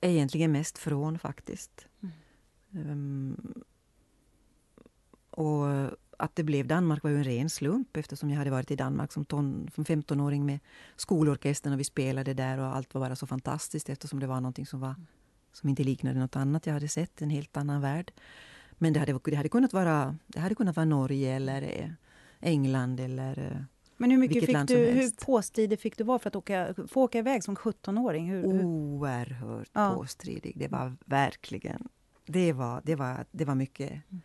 Egentligen 0.01 0.53
mest 0.53 0.79
från 0.79 1.19
faktiskt. 1.19 1.87
Mm. 2.03 2.91
Um, 2.91 3.65
och 5.37 5.91
att 6.19 6.37
det 6.37 6.43
blev 6.43 6.67
Danmark 6.67 7.03
var 7.03 7.11
ju 7.11 7.17
en 7.17 7.25
ren 7.25 7.51
slump 7.51 7.97
eftersom 7.97 8.31
jag 8.31 8.39
hade 8.39 8.51
varit 8.51 8.71
i 8.71 8.77
Danmark 8.77 9.13
som, 9.13 9.25
ton, 9.25 9.71
som 9.75 9.85
15-åring 9.85 10.47
med 10.47 10.59
skolorkestern 10.97 11.73
och 11.73 11.81
vi 11.81 11.85
spelade 11.85 12.35
där 12.35 12.59
och 12.59 12.77
allt 12.77 12.95
var 12.95 13.01
bara 13.01 13.17
så 13.17 13.27
fantastiskt 13.27 13.89
eftersom 13.89 14.21
det 14.21 14.27
var 14.27 14.41
någonting 14.41 14.67
som, 14.67 14.81
var, 14.81 14.95
som 15.53 15.69
inte 15.69 15.85
liknade 15.85 16.21
något 16.21 16.37
annat 16.37 16.67
jag 16.67 16.75
hade 16.75 16.89
sett, 16.89 17.23
en 17.23 17.31
helt 17.31 17.57
annan 17.57 17.81
värld. 17.81 18.13
Men 18.73 18.93
det 18.93 19.01
hade, 19.01 19.19
det 19.25 19.37
hade, 19.37 19.49
kunnat, 19.49 19.73
vara, 19.73 20.17
det 20.27 20.41
hade 20.41 20.55
kunnat 20.55 20.77
vara 20.77 20.85
Norge 20.85 21.37
eller 21.37 21.63
eh, 21.63 21.91
England 22.41 23.01
eller 23.01 23.39
eh, 23.39 23.61
Men 23.97 24.11
hur 24.11 24.19
mycket 24.19 24.47
fick 24.47 24.67
du, 24.67 24.77
hur 24.77 25.25
påstridig 25.25 25.81
fick 25.81 25.99
du 25.99 26.05
vara 26.05 26.19
för 26.19 26.29
att 26.29 26.37
åka, 26.37 26.75
få 26.89 27.03
åka 27.03 27.19
iväg 27.19 27.45
som 27.45 27.57
17-åring? 27.57 28.31
Hur, 28.31 28.53
hur? 28.53 28.65
Oerhört 28.65 29.71
ja. 29.73 29.95
påstridig. 29.95 30.53
Det 30.57 30.69
var 30.69 30.97
verkligen... 31.05 31.89
Det 32.27 32.53
var, 32.53 32.81
det 32.85 32.95
var, 32.95 33.27
det 33.31 33.45
var 33.45 33.55
mycket... 33.55 33.91
Mm 33.91 34.23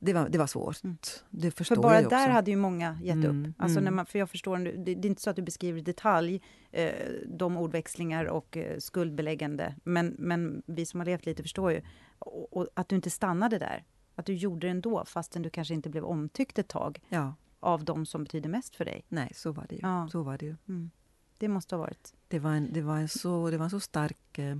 det 0.00 0.12
var, 0.12 0.28
det 0.28 0.38
var 0.38 0.46
svårt. 0.46 0.84
Mm. 0.84 0.96
Det 1.30 1.50
förstår 1.50 1.74
för 1.74 1.82
bara 1.82 2.00
jag 2.00 2.10
där 2.10 2.28
hade 2.28 2.50
ju 2.50 2.56
många 2.56 2.98
gett 3.02 3.14
mm, 3.14 3.44
upp. 3.44 3.54
Alltså 3.58 3.78
mm. 3.78 3.84
när 3.84 3.90
man, 3.90 4.06
för 4.06 4.18
jag 4.18 4.30
förstår, 4.30 4.58
det, 4.58 4.94
det, 4.94 5.06
är 5.06 5.06
inte 5.06 5.22
så 5.22 5.30
att 5.30 5.36
du 5.36 5.42
beskriver 5.42 5.78
i 5.78 5.82
detalj 5.82 6.42
eh, 6.70 6.92
de 7.26 7.56
ordväxlingar 7.56 8.24
och 8.24 8.56
eh, 8.56 8.78
skuldbeläggande, 8.78 9.74
men, 9.84 10.16
men 10.18 10.62
vi 10.66 10.86
som 10.86 11.00
har 11.00 11.04
levt 11.04 11.26
lite 11.26 11.42
förstår 11.42 11.72
ju. 11.72 11.82
Och, 12.18 12.56
och, 12.56 12.68
att 12.74 12.88
du 12.88 12.96
inte 12.96 13.10
stannade 13.10 13.58
där. 13.58 13.84
Att 14.14 14.26
du 14.26 14.34
gjorde 14.34 14.66
det 14.66 14.70
ändå, 14.70 15.04
fastän 15.04 15.42
du 15.42 15.50
kanske 15.50 15.74
inte 15.74 15.90
blev 15.90 16.04
omtyckt 16.04 16.58
ett 16.58 16.68
tag. 16.68 17.00
Ja. 17.08 17.34
Av 17.60 17.84
de 17.84 18.06
som 18.06 18.24
betyder 18.24 18.48
mest 18.48 18.76
för 18.76 18.84
dig. 18.84 19.04
Nej, 19.08 19.32
så 19.34 19.52
var 19.52 19.66
det 19.68 19.74
ju. 19.74 19.80
Ja. 19.82 20.08
Så 20.12 20.22
var 20.22 20.38
det, 20.38 20.46
ju. 20.46 20.56
Mm. 20.68 20.90
det 21.38 21.48
måste 21.48 21.74
ha 21.74 21.80
varit. 21.80 22.14
Det 22.28 22.38
var 22.38 22.50
en, 22.50 22.72
det 22.72 22.82
var 22.82 22.96
en, 22.98 23.08
så, 23.08 23.50
det 23.50 23.56
var 23.56 23.64
en 23.64 23.70
så 23.70 23.80
stark 23.80 24.38
eh, 24.38 24.56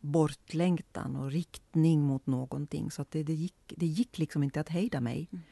bortlängtan 0.00 1.16
och 1.16 1.30
riktning 1.30 2.02
mot 2.02 2.26
någonting. 2.26 2.90
Så 2.90 3.02
att 3.02 3.10
det, 3.10 3.22
det, 3.22 3.34
gick, 3.34 3.72
det 3.76 3.86
gick 3.86 4.18
liksom 4.18 4.42
inte 4.42 4.60
att 4.60 4.68
hejda 4.68 5.00
mig. 5.00 5.28
Mm. 5.32 5.42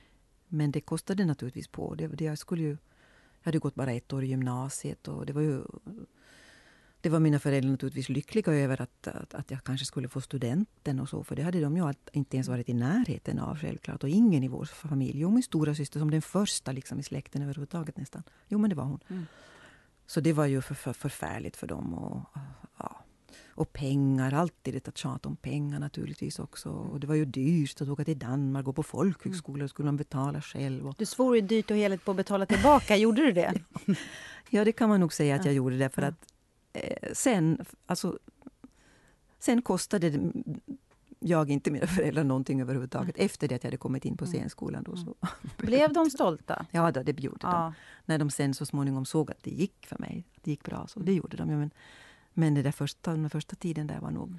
Men 0.49 0.71
det 0.71 0.81
kostade 0.81 1.25
naturligtvis 1.25 1.69
på. 1.69 1.95
Det, 1.95 2.07
det, 2.07 2.25
jag, 2.25 2.39
skulle 2.39 2.63
ju, 2.63 2.69
jag 2.69 2.79
hade 3.43 3.59
gått 3.59 3.75
bara 3.75 3.93
ett 3.93 4.13
år 4.13 4.25
i 4.25 4.27
gymnasiet 4.27 5.09
och 5.09 5.27
det 5.27 5.33
var 5.33 5.43
ju... 5.43 5.63
Det 7.01 7.11
var 7.11 7.21
mina 7.21 7.39
föräldrar 7.39 7.71
naturligtvis 7.71 8.09
lyckliga 8.09 8.53
över 8.53 8.81
att, 8.81 9.07
att, 9.07 9.35
att 9.35 9.51
jag 9.51 9.65
kanske 9.65 9.87
skulle 9.87 10.09
få 10.09 10.21
studenten 10.21 11.01
och 11.01 11.09
så. 11.09 11.25
För 11.25 11.37
det 11.37 11.43
hade 11.43 11.61
de 11.61 11.77
ju 11.77 11.93
inte 12.13 12.37
ens 12.37 12.49
varit 12.49 12.69
i 12.69 12.75
närheten 12.75 13.39
av 13.39 13.59
självklart. 13.59 14.03
Och 14.03 14.09
ingen 14.09 14.43
i 14.43 14.49
vår 14.49 14.65
familj. 14.65 15.21
Jo, 15.21 15.31
min 15.31 15.43
stora 15.43 15.75
syster 15.75 16.01
som 16.01 16.11
den 16.11 16.23
första 16.23 16.73
liksom, 16.73 17.01
i 17.01 17.03
släkten 17.03 17.43
överhuvudtaget 17.43 17.97
nästan. 17.97 18.23
Jo, 18.49 18.59
men 18.59 18.71
det 18.71 18.77
var 18.77 18.85
hon. 18.85 19.01
Mm. 19.09 19.27
Så 20.07 20.21
det 20.21 20.33
var 20.33 20.47
ju 20.47 20.61
för, 20.61 20.75
för, 20.75 20.93
förfärligt 20.93 21.57
för 21.57 21.67
dem. 21.67 21.95
Och, 21.95 22.23
ja, 22.79 23.05
och 23.49 23.73
pengar, 23.73 24.35
alltid 24.35 24.77
ett 24.77 24.99
tjat 24.99 25.27
om 25.27 25.37
pengar 25.37 25.79
naturligtvis 25.79 26.39
också. 26.39 26.69
Och 26.69 27.01
det 27.01 27.07
var 27.07 27.15
ju 27.15 27.25
dyrt 27.25 27.81
att 27.81 27.89
åka 27.89 28.05
till 28.05 28.19
Danmark, 28.19 28.65
gå 28.65 28.73
på 28.73 28.83
folkhögskola, 28.83 29.59
mm. 29.59 29.69
skulle 29.69 29.87
man 29.87 29.97
betala 29.97 30.41
själv. 30.41 30.89
Och... 30.89 30.95
Du 30.99 31.07
svor 31.07 31.37
ju 31.37 31.43
dyrt 31.43 31.71
och 31.71 31.77
heligt 31.77 32.05
på 32.05 32.11
att 32.11 32.17
betala 32.17 32.47
tillbaka, 32.47 32.97
gjorde 33.07 33.23
du 33.23 33.33
det? 33.33 33.55
ja, 34.51 34.65
det 34.65 34.73
kan 34.73 34.89
man 34.89 35.01
nog 35.01 35.13
säga 35.13 35.35
att 35.35 35.45
jag 35.45 35.55
gjorde 35.55 35.79
det. 35.79 35.89
För 35.89 36.03
att 36.03 36.33
eh, 36.73 37.13
sen, 37.13 37.65
alltså, 37.87 38.19
sen 39.39 39.63
kostade 39.63 40.33
jag 41.21 41.51
inte 41.51 41.71
mina 41.71 41.87
föräldrar 41.97 42.25
någonting 42.25 42.61
överhuvudtaget 42.61 43.17
efter 43.19 43.49
det 43.49 43.55
att 43.55 43.65
jag 43.65 43.69
hade 43.69 43.77
kommit 43.77 44.05
in 44.05 44.17
på 44.17 44.25
mm. 44.25 44.33
scenskolan. 44.33 44.83
Då, 44.83 44.97
så. 44.97 45.15
Blev 45.57 45.93
de 45.93 46.11
stolta? 46.11 46.67
Ja, 46.71 46.91
då, 46.91 47.03
det 47.03 47.21
gjorde 47.21 47.39
ja. 47.43 47.51
de. 47.51 47.75
När 48.05 48.19
de 48.19 48.31
sen 48.31 48.55
så 48.55 48.67
småningom 48.67 49.05
såg 49.05 49.31
att 49.31 49.43
det 49.43 49.51
gick 49.51 49.87
för 49.87 49.99
mig. 49.99 50.25
Det 50.43 50.51
gick 50.51 50.65
bra, 50.65 50.87
så 50.87 51.01
det 51.01 51.13
gjorde 51.13 51.37
de. 51.37 51.51
Ja, 51.51 51.57
men, 51.57 51.71
men 52.39 52.55
det 52.55 52.63
där 52.63 52.73
första, 52.73 53.11
den 53.11 53.31
första 53.31 53.57
tiden 53.57 53.87
där 53.87 54.01
var, 54.01 54.11
nog, 54.11 54.39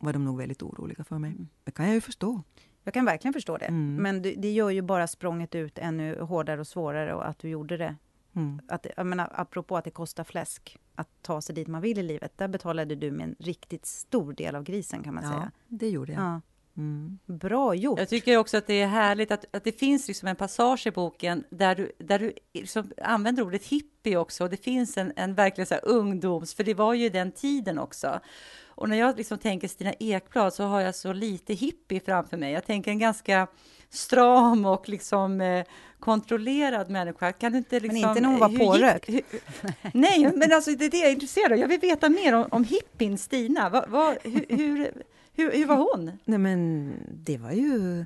var 0.00 0.12
de 0.12 0.24
nog 0.24 0.38
väldigt 0.38 0.62
oroliga 0.62 1.04
för 1.04 1.18
mig. 1.18 1.30
Mm. 1.30 1.48
Det 1.64 1.70
kan 1.70 1.86
jag 1.86 1.94
ju 1.94 2.00
förstå. 2.00 2.42
Jag 2.82 2.94
kan 2.94 3.04
verkligen 3.04 3.32
förstå 3.32 3.58
det. 3.58 3.64
Mm. 3.64 3.96
Men 3.96 4.22
det, 4.22 4.34
det, 4.34 4.52
gör 4.52 4.70
ju 4.70 4.82
bara 4.82 5.06
språnget 5.06 5.54
ut 5.54 5.78
ännu 5.78 6.20
hårdare 6.20 6.60
och 6.60 6.66
svårare 6.66 7.14
och 7.14 7.28
att 7.28 7.38
du 7.38 7.48
gjorde 7.48 7.76
det. 7.76 7.96
Mm. 8.32 8.60
Att, 8.68 8.86
jag 8.96 9.06
menar, 9.06 9.32
apropå 9.34 9.76
att 9.76 9.84
det 9.84 9.90
kostar 9.90 10.24
fläsk 10.24 10.78
att 10.94 11.08
ta 11.22 11.40
sig 11.40 11.54
dit 11.54 11.68
man 11.68 11.82
vill 11.82 11.98
i 11.98 12.02
livet. 12.02 12.38
Där 12.38 12.48
betalade 12.48 12.94
du 12.94 13.10
med 13.10 13.24
en 13.24 13.36
riktigt 13.38 13.86
stor 13.86 14.32
del 14.32 14.56
av 14.56 14.62
grisen 14.62 15.02
kan 15.02 15.14
man 15.14 15.24
ja, 15.24 15.30
säga. 15.30 15.50
det 15.66 15.88
gjorde 15.88 16.12
jag. 16.12 16.22
Ja. 16.22 16.40
Mm. 16.76 17.18
Bra 17.26 17.74
gjort! 17.74 17.98
Jag 17.98 18.08
tycker 18.08 18.36
också 18.36 18.56
att 18.56 18.66
det 18.66 18.82
är 18.82 18.86
härligt 18.86 19.30
att, 19.30 19.44
att 19.56 19.64
det 19.64 19.72
finns 19.72 20.08
liksom 20.08 20.28
en 20.28 20.36
passage 20.36 20.86
i 20.86 20.90
boken 20.90 21.44
där 21.50 21.74
du, 21.74 21.92
där 21.98 22.18
du 22.18 22.32
liksom 22.52 22.90
använder 23.02 23.42
ordet 23.42 23.66
hippie 23.66 24.16
också. 24.16 24.44
Och 24.44 24.50
det 24.50 24.64
finns 24.64 24.96
en, 24.96 25.12
en 25.16 25.34
verkligen 25.34 25.66
så 25.66 25.74
här 25.74 25.88
ungdoms, 25.88 26.54
för 26.54 26.64
det 26.64 26.74
var 26.74 26.94
ju 26.94 27.08
den 27.08 27.32
tiden 27.32 27.78
också. 27.78 28.20
Och 28.66 28.88
när 28.88 28.96
jag 28.96 29.16
liksom 29.16 29.38
tänker 29.38 29.68
Stina 29.68 29.92
Ekblad 29.92 30.54
så 30.54 30.64
har 30.64 30.80
jag 30.80 30.94
så 30.94 31.12
lite 31.12 31.54
hippie 31.54 32.00
framför 32.00 32.36
mig. 32.36 32.52
Jag 32.52 32.66
tänker 32.66 32.90
en 32.90 32.98
ganska 32.98 33.46
stram 33.90 34.64
och 34.64 34.88
liksom 34.88 35.40
eh, 35.40 35.64
kontrollerad 36.00 36.90
människa. 36.90 37.32
Kan 37.32 37.52
du 37.52 37.58
inte 37.58 37.80
liksom, 37.80 38.00
men 38.00 38.10
inte 38.10 38.20
när 38.20 38.28
hon 38.28 38.38
var 38.38 38.66
pårökt? 38.66 39.08
nej, 39.94 40.32
men 40.34 40.52
alltså 40.52 40.70
det 40.70 40.84
är 40.84 40.90
det 40.90 40.98
jag 40.98 41.08
är 41.08 41.12
intresserad 41.12 41.52
av. 41.52 41.58
Jag 41.58 41.68
vill 41.68 41.80
veta 41.80 42.08
mer 42.08 42.34
om, 42.34 42.46
om 42.50 42.64
hippien 42.64 43.18
Stina. 43.18 43.68
Va, 43.68 43.84
va, 43.88 44.14
hur, 44.22 44.56
hur 44.56 44.92
hur, 45.36 45.52
hur 45.52 45.66
var 45.66 45.76
hon? 45.76 46.18
Nej, 46.24 46.38
men 46.38 46.92
det 47.24 47.38
var 47.38 47.52
ju... 47.52 48.04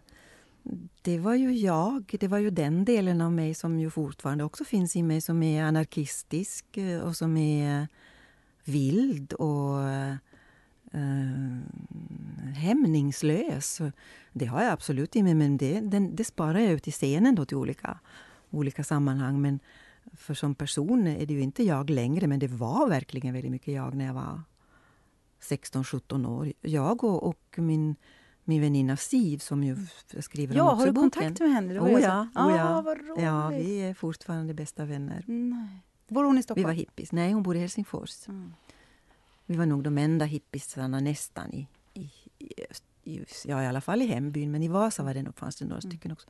Det 1.03 1.19
var 1.19 1.35
ju 1.35 1.53
jag, 1.53 2.17
det 2.21 2.29
var 2.29 2.39
ju 2.39 2.51
den 2.51 2.85
delen 2.85 3.21
av 3.21 3.33
mig 3.33 3.55
som 3.55 3.81
ju 3.81 3.91
fortfarande 3.91 4.45
också 4.45 4.65
finns 4.65 4.97
i 4.97 5.03
mig 5.03 5.21
som 5.21 5.43
är 5.43 5.65
anarkistisk 5.65 6.77
eh, 6.77 7.01
och 7.01 7.17
som 7.17 7.37
är 7.37 7.89
vild 8.65 9.33
och 9.33 9.83
eh, 9.89 10.15
hämningslös. 12.55 13.81
Det 14.33 14.47
har 14.47 14.63
jag 14.63 14.73
absolut 14.73 15.17
i 15.17 15.23
mig, 15.23 15.35
men 15.35 15.57
det, 15.57 15.81
den, 15.81 16.17
det 16.17 16.25
sparar 16.25 16.59
jag 16.59 16.73
ut 16.73 16.89
i 16.89 16.91
scenen 16.91 17.35
då 17.35 17.45
till 17.45 17.57
olika, 17.57 17.99
olika 18.51 18.85
sammanhang. 18.85 19.41
Men 19.41 19.61
för 20.13 20.35
som 20.35 20.55
person 20.55 21.07
är 21.07 21.27
det 21.27 21.35
ju 21.35 21.41
inte 21.41 21.63
jag 21.63 21.91
längre, 21.91 22.27
men 22.27 22.39
det 22.39 22.49
var 22.49 22.89
verkligen 22.89 23.35
väldigt 23.35 23.53
mycket 23.53 23.75
jag 23.75 23.95
när 23.95 24.07
jag 24.07 24.15
var 24.15 24.43
16-17 25.41 26.29
år. 26.29 26.53
Jag 26.61 27.05
och, 27.05 27.23
och 27.23 27.55
min, 27.57 27.97
min 28.45 28.61
väninna 28.61 28.97
Siv 28.97 29.39
som 29.39 29.65
ju 29.65 29.77
skriver 30.21 30.57
ja, 30.57 30.63
om 30.63 30.69
också 30.69 30.81
har 30.81 30.87
du 30.87 31.01
kontakt 31.01 31.41
med 31.41 31.53
henne? 31.53 31.81
Oh, 31.81 31.91
ja, 31.91 32.21
oh, 32.35 32.57
ja. 32.57 32.79
Ah, 32.79 32.81
vad 32.83 32.99
roligt. 32.99 33.25
ja, 33.25 33.49
vi 33.49 33.79
är 33.79 33.95
fortfarande 33.95 34.55
bästa 34.55 34.85
vänner. 34.85 35.25
Nej. 35.27 35.83
Bor 36.09 36.25
hon 36.25 36.39
i 36.39 36.43
Stockholm? 36.43 36.69
Vi 36.69 36.73
var 36.73 36.73
hippies. 36.73 37.13
Nej, 37.13 37.33
hon 37.33 37.43
bor 37.43 37.57
i 37.57 37.59
Helsingfors. 37.59 38.29
Mm. 38.29 38.53
Vi 39.47 39.57
var 39.57 39.67
nog 39.67 39.83
de 39.83 39.99
enda 39.99 40.25
hippisarna 40.25 41.01
nästan 41.01 41.55
i, 41.55 41.69
i, 41.95 42.11
i, 43.05 43.25
ja, 43.45 43.63
i 43.63 43.67
alla 43.67 43.81
fall 43.81 44.03
i 44.03 44.07
hembyn, 44.07 44.51
men 44.51 44.63
i 44.63 44.69
Vasa 44.69 45.03
var 45.03 45.15
det 45.15 45.23
nog, 45.23 45.39
fanns 45.39 45.57
det 45.57 45.65
några 45.65 45.81
mm. 45.81 45.91
stycken 45.91 46.13
också. 46.13 46.29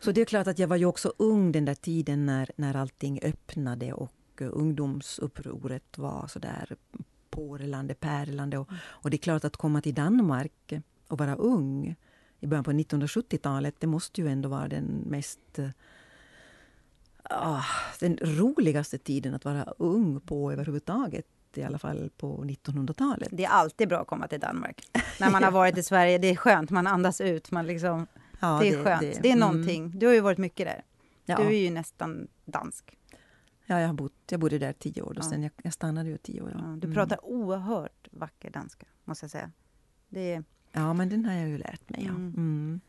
Så 0.00 0.12
det 0.12 0.20
är 0.20 0.24
klart 0.24 0.46
att 0.46 0.58
jag 0.58 0.68
var 0.68 0.76
ju 0.76 0.84
också 0.84 1.12
ung 1.16 1.52
den 1.52 1.64
där 1.64 1.74
tiden 1.74 2.26
när, 2.26 2.50
när 2.56 2.76
allting 2.76 3.20
öppnade 3.22 3.92
och 3.92 4.12
ungdomsupproret 4.40 5.98
var 5.98 6.26
så 6.26 6.38
där 6.38 6.76
porlande, 7.38 7.94
pärlande. 7.94 8.58
Och, 8.58 8.68
och 8.86 9.10
det 9.10 9.16
är 9.16 9.18
klart 9.18 9.44
att 9.44 9.56
komma 9.56 9.80
till 9.80 9.94
Danmark 9.94 10.72
och 11.08 11.18
vara 11.18 11.34
ung 11.34 11.96
i 12.40 12.46
början 12.46 12.64
på 12.64 12.72
1970-talet, 12.72 13.74
det 13.78 13.86
måste 13.86 14.20
ju 14.20 14.28
ändå 14.28 14.48
vara 14.48 14.68
den 14.68 14.84
mest 15.06 15.58
ah, 17.22 17.64
den 18.00 18.18
roligaste 18.22 18.98
tiden 18.98 19.34
att 19.34 19.44
vara 19.44 19.64
ung 19.78 20.20
på 20.20 20.52
överhuvudtaget 20.52 21.26
i 21.54 21.62
alla 21.62 21.78
fall 21.78 22.10
på 22.16 22.44
1900-talet. 22.44 23.28
Det 23.32 23.44
är 23.44 23.48
alltid 23.48 23.88
bra 23.88 24.00
att 24.00 24.06
komma 24.06 24.28
till 24.28 24.40
Danmark. 24.40 24.80
När 25.20 25.30
man 25.30 25.42
har 25.42 25.50
varit 25.50 25.78
i 25.78 25.82
Sverige, 25.82 26.18
det 26.18 26.28
är 26.28 26.36
skönt, 26.36 26.70
man 26.70 26.86
andas 26.86 27.20
ut, 27.20 27.50
man 27.50 27.66
liksom, 27.66 28.06
ja, 28.40 28.58
det 28.60 28.68
är 28.68 28.76
det, 28.76 28.84
skönt. 28.84 29.00
Det, 29.00 29.18
det 29.22 29.28
är 29.28 29.36
mm. 29.36 29.48
någonting. 29.48 29.84
Mm. 29.84 29.98
Du 29.98 30.06
har 30.06 30.14
ju 30.14 30.20
varit 30.20 30.38
mycket 30.38 30.66
där. 30.66 30.84
Ja. 31.24 31.36
Du 31.36 31.46
är 31.46 31.60
ju 31.60 31.70
nästan 31.70 32.28
dansk. 32.44 32.98
Ja, 33.66 33.80
jag, 33.80 33.86
har 33.86 33.94
bott, 33.94 34.12
jag 34.32 34.40
bodde 34.40 34.58
där 34.58 34.72
tio 34.72 35.02
år. 35.02 35.18
Och 35.18 35.24
sen 35.24 35.42
jag, 35.42 35.52
jag 35.62 35.72
stannade 35.72 36.08
ju 36.08 36.18
tio 36.18 36.42
år. 36.42 36.50
Ja. 36.54 36.60
du 36.60 36.86
mm. 36.86 36.94
pratar 36.94 37.24
oerhört 37.24 38.08
vacker 38.10 38.50
danska, 38.50 38.86
måste 39.04 39.24
jag 39.24 39.30
säga. 39.30 39.50
Det 40.08 40.42
Ja, 40.72 40.92
men 40.92 41.08
den 41.08 41.24
har 41.24 41.34
jag 41.34 41.48
ju 41.48 41.58
lärt 41.58 41.90
mig. 41.90 42.02
Ja. 42.04 42.10
Mm. 42.10 42.34
Mm. 42.36 42.80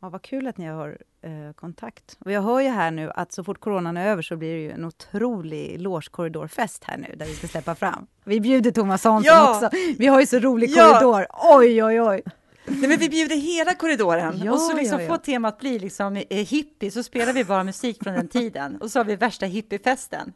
Ja, 0.00 0.08
vad 0.08 0.22
kul 0.22 0.46
att 0.46 0.58
ni 0.58 0.66
har 0.66 0.98
eh, 1.22 1.52
kontakt. 1.54 2.16
Och 2.20 2.32
jag 2.32 2.42
hör 2.42 2.60
ju 2.60 2.68
här 2.68 2.90
nu 2.90 3.10
att 3.14 3.32
så 3.32 3.44
fort 3.44 3.60
coronan 3.60 3.96
är 3.96 4.06
över 4.06 4.22
så 4.22 4.36
blir 4.36 4.54
det 4.54 4.60
ju 4.60 4.70
en 4.70 4.84
otrolig 4.84 5.80
logekorridorfest 5.80 6.84
här 6.84 6.96
nu, 6.96 7.14
där 7.16 7.26
vi 7.26 7.34
ska 7.34 7.48
släppa 7.48 7.74
fram. 7.74 8.06
Vi 8.24 8.40
bjuder 8.40 8.70
Thomas 8.70 9.04
Hansson 9.04 9.34
ja! 9.34 9.50
också. 9.50 9.76
Vi 9.98 10.06
har 10.06 10.20
ju 10.20 10.26
så 10.26 10.38
rolig 10.38 10.70
ja! 10.70 10.88
korridor. 10.88 11.26
Oj, 11.30 11.84
oj, 11.84 12.00
oj! 12.00 12.22
Nej, 12.64 12.88
men 12.88 12.98
vi 12.98 13.08
bjuder 13.08 13.36
hela 13.36 13.74
korridoren 13.74 14.40
ja, 14.44 14.52
och 14.52 14.60
så 14.60 14.76
liksom 14.76 14.98
ja, 14.98 15.04
ja. 15.04 15.08
får 15.08 15.18
temat 15.18 15.58
bli 15.58 15.78
liksom 15.78 16.16
eh, 16.16 16.46
hippie, 16.46 16.90
så 16.90 17.02
spelar 17.02 17.32
vi 17.32 17.44
bara 17.44 17.64
musik 17.64 18.02
från 18.02 18.14
den 18.14 18.28
tiden 18.28 18.76
och 18.76 18.90
så 18.90 18.98
har 18.98 19.04
vi 19.04 19.16
värsta 19.16 19.46
hippiefesten. 19.46 20.32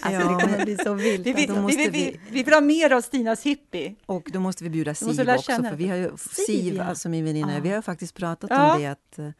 Alltså, 0.00 0.20
ja. 0.20 0.36
det 0.36 0.44
kommer 0.44 0.64
bli 0.64 0.76
så 0.76 0.94
vilt. 0.94 1.26
Vi, 1.26 1.32
vi, 1.32 1.46
vi, 1.46 1.88
vi, 1.88 2.20
vi 2.30 2.42
vill 2.42 2.54
ha 2.54 2.60
mer 2.60 2.92
av 2.92 3.00
Stinas 3.00 3.42
hippie. 3.42 3.94
Och 4.06 4.28
då 4.32 4.40
måste 4.40 4.64
vi 4.64 4.70
bjuda 4.70 4.94
Siv 4.94 5.30
också, 5.30 5.62
för 5.62 5.76
vi 5.76 5.88
har 5.88 5.96
ju, 5.96 6.10
Siv, 6.46 6.80
alltså 6.80 7.08
min 7.08 7.24
väninna, 7.24 7.56
ah. 7.56 7.60
vi 7.60 7.70
har 7.70 7.82
faktiskt 7.82 8.14
pratat 8.14 8.50
om 8.50 8.80
det 8.80 8.86
att 8.86 9.18
eh, 9.18 9.30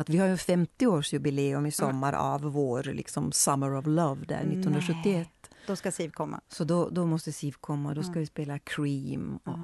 att 0.00 0.08
vi 0.08 0.18
har 0.18 0.26
ju 0.26 0.34
50-årsjubileum 0.34 1.66
i 1.66 1.70
sommar 1.70 2.12
av 2.12 2.40
vår 2.40 2.82
liksom, 2.82 3.32
Summer 3.32 3.74
of 3.74 3.86
Love 3.86 4.24
där 4.26 4.36
1971. 4.36 5.04
Nej. 5.04 5.28
Då 5.66 5.76
ska 5.76 5.92
Siv 5.92 6.10
komma. 6.10 6.40
Så 6.48 6.64
då, 6.64 6.88
då 6.88 7.06
måste 7.06 7.32
Siv 7.32 7.52
komma. 7.60 7.94
Då 7.94 8.02
ska 8.02 8.12
vi 8.12 8.26
spela 8.26 8.58
Cream. 8.58 9.38
Och, 9.44 9.58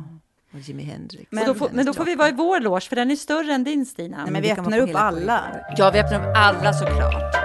och 0.57 0.63
Jimi 0.63 0.83
Hendrix. 0.83 1.33
Men, 1.33 1.47
då 1.47 1.55
får, 1.55 1.71
men 1.73 1.87
då 1.87 1.95
får 1.95 2.05
vi 2.05 2.15
vara 2.15 2.29
i 2.29 2.33
vår 2.33 2.61
loge, 2.61 2.89
för 2.89 2.97
den 2.97 3.11
är 3.11 3.17
större 3.17 3.53
än 3.53 3.65
din 3.65 3.87
Stina. 3.87 4.17
Nej, 4.17 4.33
men 4.33 4.43
vi, 4.43 4.49
vi 4.49 4.61
öppnar 4.61 4.79
upp 4.79 4.95
alla. 4.95 5.61
Ja, 5.77 5.91
vi 5.91 6.01
öppnar 6.01 6.29
upp 6.29 6.37
alla 6.37 6.73
såklart. 6.73 7.37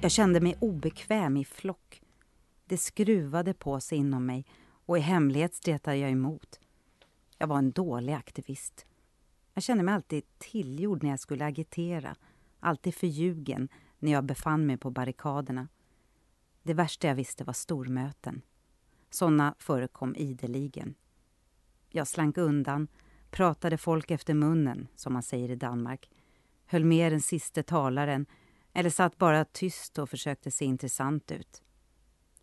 Jag 0.00 0.10
kände 0.10 0.40
mig 0.40 0.56
obekväm 0.60 1.36
i 1.36 1.44
flock. 1.44 2.02
Det 2.64 2.78
skruvade 2.78 3.54
på 3.54 3.80
sig 3.80 3.98
inom 3.98 4.26
mig 4.26 4.46
och 4.86 4.98
i 4.98 5.00
hemlighet 5.00 5.54
stretade 5.54 5.96
jag 5.96 6.10
emot. 6.10 6.60
Jag 7.38 7.46
var 7.46 7.58
en 7.58 7.70
dålig 7.70 8.12
aktivist. 8.12 8.86
Jag 9.54 9.62
kände 9.62 9.84
mig 9.84 9.94
alltid 9.94 10.22
tillgjord 10.38 11.02
när 11.02 11.10
jag 11.10 11.20
skulle 11.20 11.44
agitera. 11.44 12.16
Alltid 12.60 12.94
förljugen 12.94 13.68
när 13.98 14.12
jag 14.12 14.24
befann 14.24 14.66
mig 14.66 14.76
på 14.76 14.90
barrikaderna. 14.90 15.68
Det 16.66 16.74
värsta 16.74 17.08
jag 17.08 17.14
visste 17.14 17.44
var 17.44 17.52
stormöten. 17.52 18.42
Sådana 19.10 19.54
förekom 19.58 20.16
ideligen. 20.16 20.94
Jag 21.88 22.08
slank 22.08 22.36
undan, 22.38 22.88
pratade 23.30 23.78
folk 23.78 24.10
efter 24.10 24.34
munnen, 24.34 24.88
som 24.96 25.12
man 25.12 25.22
säger 25.22 25.50
i 25.50 25.56
Danmark, 25.56 26.10
höll 26.64 26.84
med 26.84 27.12
den 27.12 27.20
siste 27.20 27.62
talaren 27.62 28.26
eller 28.72 28.90
satt 28.90 29.18
bara 29.18 29.44
tyst 29.44 29.98
och 29.98 30.10
försökte 30.10 30.50
se 30.50 30.64
intressant 30.64 31.30
ut. 31.30 31.62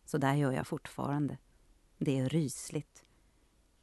Så 0.06 0.18
där 0.18 0.34
gör 0.34 0.52
jag 0.52 0.68
fortfarande. 0.68 1.38
Det 1.98 2.20
är 2.20 2.30
rysligt. 2.30 3.06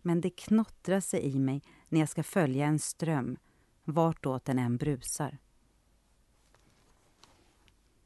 Men 0.03 0.21
det 0.21 0.31
knottrar 0.31 1.01
sig 1.01 1.21
i 1.21 1.39
mig 1.39 1.63
när 1.89 2.01
jag 2.01 2.09
ska 2.09 2.23
följa 2.23 2.67
en 2.67 2.79
ström, 2.79 3.37
vartåt 3.85 4.45
den 4.45 4.59
än 4.59 4.77
brusar. 4.77 5.39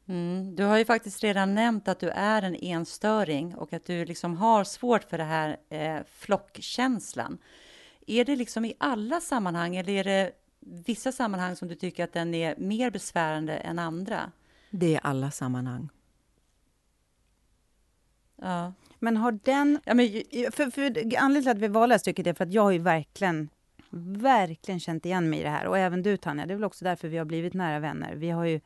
Mm. 0.07 0.55
Du 0.55 0.63
har 0.63 0.77
ju 0.77 0.85
faktiskt 0.85 1.23
redan 1.23 1.55
nämnt 1.55 1.87
att 1.87 1.99
du 1.99 2.09
är 2.09 2.41
en 2.41 2.55
enstöring 2.55 3.55
och 3.55 3.73
att 3.73 3.85
du 3.85 4.05
liksom 4.05 4.37
har 4.37 4.63
svårt 4.63 5.03
för 5.03 5.17
det 5.17 5.23
här 5.23 5.57
eh, 5.69 5.99
flockkänslan. 6.05 7.37
Är 8.07 8.25
det 8.25 8.35
liksom 8.35 8.65
i 8.65 8.73
alla 8.77 9.21
sammanhang 9.21 9.75
eller 9.75 9.93
är 9.93 10.03
det 10.03 10.31
vissa 10.59 11.11
sammanhang 11.11 11.55
som 11.55 11.67
du 11.67 11.75
tycker 11.75 12.03
att 12.03 12.13
den 12.13 12.33
är 12.33 12.55
mer 12.57 12.91
besvärande 12.91 13.53
än 13.53 13.79
andra? 13.79 14.31
Det 14.69 14.95
är 14.95 14.99
alla 15.03 15.31
sammanhang. 15.31 15.89
Ja. 18.41 18.73
Men 18.99 19.17
har 19.17 19.31
den... 19.43 19.79
Ja, 19.85 19.93
men, 19.93 20.07
för, 20.51 20.71
för, 20.71 20.81
anledningen 20.81 21.41
till 21.41 21.49
att 21.49 21.57
vi 21.57 21.67
valde 21.67 21.91
det 21.91 21.93
här 21.93 21.99
stycket 21.99 22.27
är 22.27 22.33
för 22.33 22.43
att 22.43 22.53
jag 22.53 22.61
har 22.61 22.71
ju 22.71 22.79
verkligen, 22.79 23.49
verkligen 24.19 24.79
känt 24.79 25.05
igen 25.05 25.29
mig 25.29 25.39
i 25.39 25.43
det 25.43 25.49
här. 25.49 25.65
Och 25.67 25.77
även 25.77 26.03
du 26.03 26.17
Tanja, 26.17 26.45
det 26.45 26.53
är 26.53 26.55
väl 26.55 26.63
också 26.63 26.85
därför 26.85 27.07
vi 27.07 27.17
har 27.17 27.25
blivit 27.25 27.53
nära 27.53 27.79
vänner. 27.79 28.15
Vi 28.15 28.29
har 28.29 28.45
ju, 28.45 28.61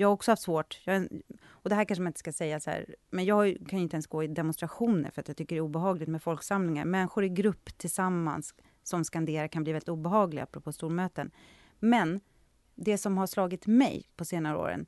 jag 0.00 0.08
har 0.08 0.12
också 0.12 0.32
haft 0.32 0.42
svårt, 0.42 0.80
jag, 0.84 1.08
och 1.42 1.68
det 1.68 1.74
här 1.74 1.84
kanske 1.84 2.02
man 2.02 2.10
inte 2.10 2.18
ska 2.18 2.32
säga 2.32 2.60
så 2.60 2.70
här, 2.70 2.94
men 3.10 3.24
jag 3.24 3.56
kan 3.68 3.78
inte 3.78 3.94
ens 3.94 4.06
gå 4.06 4.22
i 4.24 4.26
demonstrationer 4.26 5.10
för 5.10 5.20
att 5.20 5.28
jag 5.28 5.36
tycker 5.36 5.56
det 5.56 5.58
är 5.58 5.62
obehagligt 5.62 6.08
med 6.08 6.22
folksamlingar. 6.22 6.84
Människor 6.84 7.24
i 7.24 7.28
grupp 7.28 7.78
tillsammans 7.78 8.54
som 8.82 9.04
skanderar 9.04 9.48
kan 9.48 9.62
bli 9.64 9.72
väldigt 9.72 9.88
obehagliga, 9.88 10.42
apropå 10.42 10.72
stormöten. 10.72 11.30
Men 11.78 12.20
det 12.74 12.98
som 12.98 13.18
har 13.18 13.26
slagit 13.26 13.66
mig 13.66 14.08
på 14.16 14.24
senare 14.24 14.58
åren, 14.58 14.86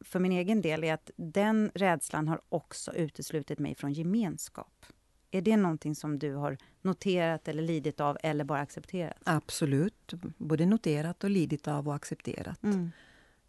för 0.00 0.18
min 0.18 0.32
egen 0.32 0.60
del, 0.60 0.84
är 0.84 0.94
att 0.94 1.10
den 1.16 1.70
rädslan 1.74 2.28
har 2.28 2.40
också 2.48 2.94
uteslutit 2.94 3.58
mig 3.58 3.74
från 3.74 3.92
gemenskap. 3.92 4.86
Är 5.30 5.42
det 5.42 5.56
någonting 5.56 5.94
som 5.94 6.18
du 6.18 6.34
har 6.34 6.58
noterat 6.82 7.48
eller 7.48 7.62
lidit 7.62 8.00
av 8.00 8.18
eller 8.22 8.44
bara 8.44 8.60
accepterat? 8.60 9.18
Absolut. 9.24 10.14
Både 10.38 10.66
noterat 10.66 11.24
och 11.24 11.30
lidit 11.30 11.68
av 11.68 11.88
och 11.88 11.94
accepterat. 11.94 12.62
Mm. 12.62 12.90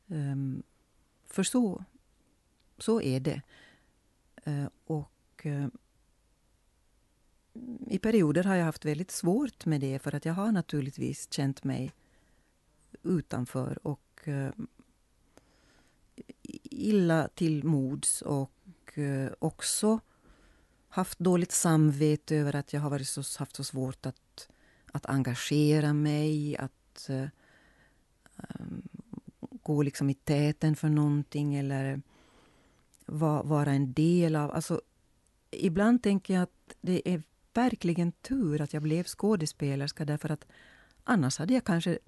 Um, 0.07 0.63
för 1.33 1.43
så, 1.43 1.83
så 2.77 3.01
är 3.01 3.19
det. 3.19 3.41
Eh, 4.43 4.67
och 4.85 5.45
eh, 5.45 5.67
i 7.87 7.99
perioder 7.99 8.43
har 8.43 8.55
jag 8.55 8.65
haft 8.65 8.85
väldigt 8.85 9.11
svårt 9.11 9.65
med 9.65 9.81
det 9.81 9.99
för 9.99 10.15
att 10.15 10.25
jag 10.25 10.33
har 10.33 10.51
naturligtvis 10.51 11.33
känt 11.33 11.63
mig 11.63 11.93
utanför 13.03 13.87
och 13.87 14.27
eh, 14.27 14.51
illa 16.63 17.27
till 17.27 17.63
mods 17.63 18.21
och 18.21 18.51
också 19.39 19.99
haft 20.87 21.19
dåligt 21.19 21.51
samvete 21.51 22.35
över 22.35 22.55
att 22.55 22.73
jag 22.73 22.81
har 22.81 22.89
varit 22.89 23.07
så, 23.07 23.23
haft 23.39 23.55
så 23.55 23.63
svårt 23.63 24.05
att, 24.05 24.49
att 24.91 25.05
engagera 25.05 25.93
mig, 25.93 26.57
att 26.57 27.09
um, 28.37 28.89
gå 29.63 29.83
liksom 29.83 30.09
i 30.09 30.13
täten 30.13 30.75
för 30.75 30.89
någonting 30.89 31.55
eller 31.55 32.01
va, 33.05 33.43
vara 33.43 33.71
en 33.71 33.93
del 33.93 34.35
av... 34.35 34.51
Alltså, 34.51 34.81
ibland 35.51 36.03
tänker 36.03 36.33
jag 36.33 36.43
att 36.43 36.75
det 36.81 37.09
är 37.13 37.23
verkligen 37.53 38.11
tur 38.11 38.61
att 38.61 38.73
jag 38.73 38.83
blev 38.83 39.03
skådespelerska 39.03 40.05
därför 40.05 40.29
att 40.29 40.45
annars 41.03 41.37
hade 41.37 41.53
jag 41.53 41.63
kanske 41.63 41.99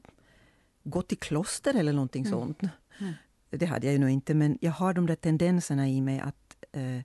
gått 0.84 1.12
i 1.12 1.16
kloster 1.16 1.74
eller 1.74 1.93
någonting 1.93 2.26
mm. 2.26 2.32
sånt. 2.32 2.62
Mm. 2.99 3.14
Det 3.49 3.66
hade 3.66 3.88
jag 3.88 3.93
ju 3.93 3.99
nog 3.99 4.10
inte, 4.10 4.34
men 4.34 4.58
jag 4.62 4.72
har 4.72 4.93
de 4.93 5.06
där 5.06 5.16
tendenserna 5.16 5.89
i 5.89 6.01
mig 6.01 6.20
att, 6.20 6.56
eh, 6.72 6.99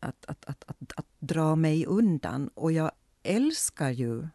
att, 0.00 0.24
att, 0.24 0.44
att, 0.44 0.64
att, 0.66 0.92
att 0.96 1.06
dra 1.18 1.56
mig 1.56 1.86
undan. 1.86 2.48
Och 2.48 2.72
jag 2.72 2.90
älskar 3.22 3.90
ju 3.90 4.28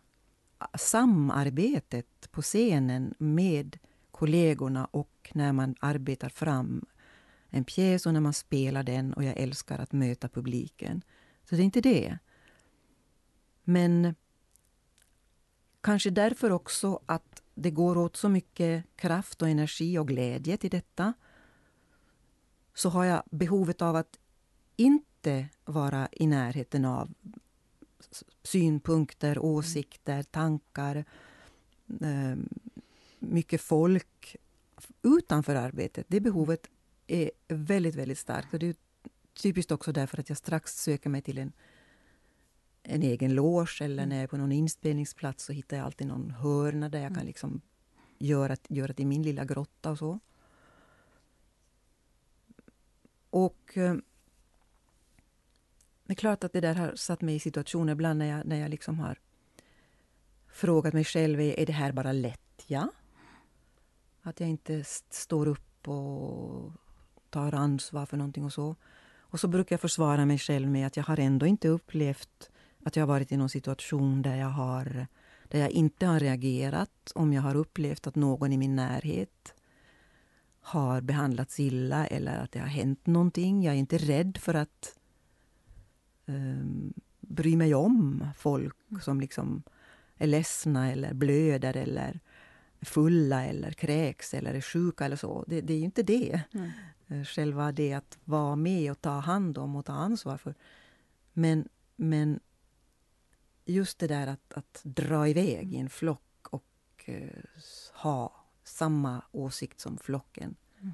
samarbetet 0.77 2.31
på 2.31 2.41
scenen 2.41 3.13
med 3.17 3.77
kollegorna 4.13 4.85
och 4.85 5.31
när 5.33 5.53
man 5.53 5.75
arbetar 5.79 6.29
fram 6.29 6.85
en 7.49 7.63
pjäs 7.63 8.05
och 8.05 8.13
när 8.13 8.19
man 8.19 8.33
spelar 8.33 8.83
den 8.83 9.13
och 9.13 9.23
jag 9.23 9.37
älskar 9.37 9.79
att 9.79 9.91
möta 9.91 10.29
publiken. 10.29 11.01
Så 11.49 11.55
det 11.55 11.61
är 11.61 11.65
inte 11.65 11.81
det. 11.81 12.17
Men 13.63 14.15
kanske 15.81 16.09
därför 16.09 16.51
också 16.51 16.99
att 17.05 17.41
det 17.55 17.71
går 17.71 17.97
åt 17.97 18.15
så 18.15 18.29
mycket 18.29 18.85
kraft 18.95 19.41
och 19.41 19.49
energi 19.49 19.97
och 19.97 20.07
glädje 20.07 20.57
till 20.57 20.69
detta 20.69 21.13
så 22.73 22.89
har 22.89 23.05
jag 23.05 23.23
behovet 23.31 23.81
av 23.81 23.95
att 23.95 24.19
inte 24.75 25.49
vara 25.65 26.07
i 26.11 26.27
närheten 26.27 26.85
av 26.85 27.13
synpunkter, 28.43 29.39
åsikter, 29.39 30.23
tankar, 30.23 31.05
ehm, 32.01 32.49
mycket 33.23 33.61
folk 33.61 34.35
utanför 35.01 35.55
arbetet. 35.55 36.05
Det 36.09 36.21
behovet 36.21 36.69
är 37.07 37.31
väldigt, 37.47 37.95
väldigt 37.95 38.19
starkt. 38.19 38.53
Och 38.53 38.59
det 38.59 38.67
är 38.67 38.75
typiskt 39.33 39.71
också 39.71 39.91
därför 39.91 40.19
att 40.19 40.29
jag 40.29 40.37
strax 40.37 40.83
söker 40.83 41.09
mig 41.09 41.21
till 41.21 41.37
en 41.37 41.53
en 42.83 43.03
egen 43.03 43.35
loge 43.35 43.81
eller 43.81 44.03
mm. 44.03 44.09
när 44.09 44.15
jag 44.15 44.23
är 44.23 44.27
på 44.27 44.37
någon 44.37 44.51
inspelningsplats 44.51 45.43
så 45.43 45.53
hittar 45.53 45.77
jag 45.77 45.85
alltid 45.85 46.07
någon 46.07 46.31
hörna 46.31 46.89
där 46.89 46.99
jag 46.99 47.09
kan 47.09 47.17
mm. 47.17 47.27
liksom 47.27 47.61
göra, 48.19 48.55
göra 48.69 48.93
till 48.93 49.07
min 49.07 49.23
lilla 49.23 49.45
grotta 49.45 49.91
och 49.91 49.97
så. 49.97 50.19
Och 53.29 53.77
eh, 53.77 53.95
det 56.05 56.13
är 56.13 56.15
klart 56.15 56.43
att 56.43 56.53
det 56.53 56.61
där 56.61 56.75
har 56.75 56.95
satt 56.95 57.21
mig 57.21 57.35
i 57.35 57.39
situationer 57.39 57.93
ibland 57.93 58.19
när 58.19 58.25
jag, 58.25 58.45
när 58.45 58.59
jag 58.59 58.69
liksom 58.69 58.99
har 58.99 59.19
frågat 60.47 60.93
mig 60.93 61.03
själv, 61.03 61.39
är 61.39 61.65
det 61.65 61.73
här 61.73 61.91
bara 61.91 62.11
lättja? 62.11 62.89
Att 64.23 64.39
jag 64.39 64.49
inte 64.49 64.83
står 65.09 65.47
upp 65.47 65.87
och 65.87 66.71
tar 67.29 67.53
ansvar 67.53 68.05
för 68.05 68.17
någonting 68.17 68.45
och 68.45 68.53
så. 68.53 68.75
Och 69.17 69.39
så 69.39 69.47
brukar 69.47 69.73
jag 69.73 69.81
försvara 69.81 70.25
mig 70.25 70.37
själv 70.37 70.69
med 70.69 70.87
att 70.87 70.97
jag 70.97 71.03
har 71.03 71.19
ändå 71.19 71.45
inte 71.45 71.67
upplevt 71.67 72.49
att 72.83 72.95
jag 72.95 73.01
har 73.01 73.07
varit 73.07 73.31
i 73.31 73.37
någon 73.37 73.49
situation 73.49 74.21
där 74.21 74.35
jag, 74.35 74.49
har, 74.49 75.07
där 75.47 75.59
jag 75.59 75.71
inte 75.71 76.05
har 76.05 76.19
reagerat 76.19 77.11
om 77.15 77.33
jag 77.33 77.41
har 77.41 77.55
upplevt 77.55 78.07
att 78.07 78.15
någon 78.15 78.53
i 78.53 78.57
min 78.57 78.75
närhet 78.75 79.53
har 80.61 81.01
behandlats 81.01 81.59
illa 81.59 82.07
eller 82.07 82.37
att 82.37 82.51
det 82.51 82.59
har 82.59 82.67
hänt 82.67 83.05
någonting. 83.05 83.63
Jag 83.63 83.73
är 83.73 83.79
inte 83.79 83.97
rädd 83.97 84.37
för 84.37 84.53
att 84.53 84.99
um, 86.25 86.93
bry 87.19 87.55
mig 87.55 87.75
om 87.75 88.27
folk 88.37 88.75
som 89.01 89.21
liksom 89.21 89.63
är 90.17 90.27
ledsna 90.27 90.91
eller 90.91 91.13
blöder 91.13 91.77
eller 91.77 92.19
fulla 92.85 93.45
eller 93.45 93.71
kräks 93.71 94.33
eller 94.33 94.53
är 94.53 94.61
sjuka 94.61 95.05
eller 95.05 95.15
så. 95.15 95.43
Det, 95.47 95.61
det 95.61 95.73
är 95.73 95.77
ju 95.77 95.83
inte 95.83 96.03
det. 96.03 96.41
Mm. 96.53 97.25
Själva 97.25 97.71
det 97.71 97.93
att 97.93 98.17
vara 98.23 98.55
med 98.55 98.91
och 98.91 99.01
ta 99.01 99.19
hand 99.19 99.57
om 99.57 99.75
och 99.75 99.85
ta 99.85 99.93
ansvar 99.93 100.37
för. 100.37 100.55
Men, 101.33 101.69
men 101.95 102.39
just 103.65 103.99
det 103.99 104.07
där 104.07 104.27
att, 104.27 104.53
att 104.53 104.81
dra 104.83 105.27
iväg 105.27 105.73
i 105.73 105.77
en 105.77 105.89
flock 105.89 106.47
och 106.49 107.09
uh, 107.09 107.29
ha 107.93 108.45
samma 108.63 109.21
åsikt 109.31 109.79
som 109.79 109.97
flocken. 109.97 110.55
Mm. 110.79 110.93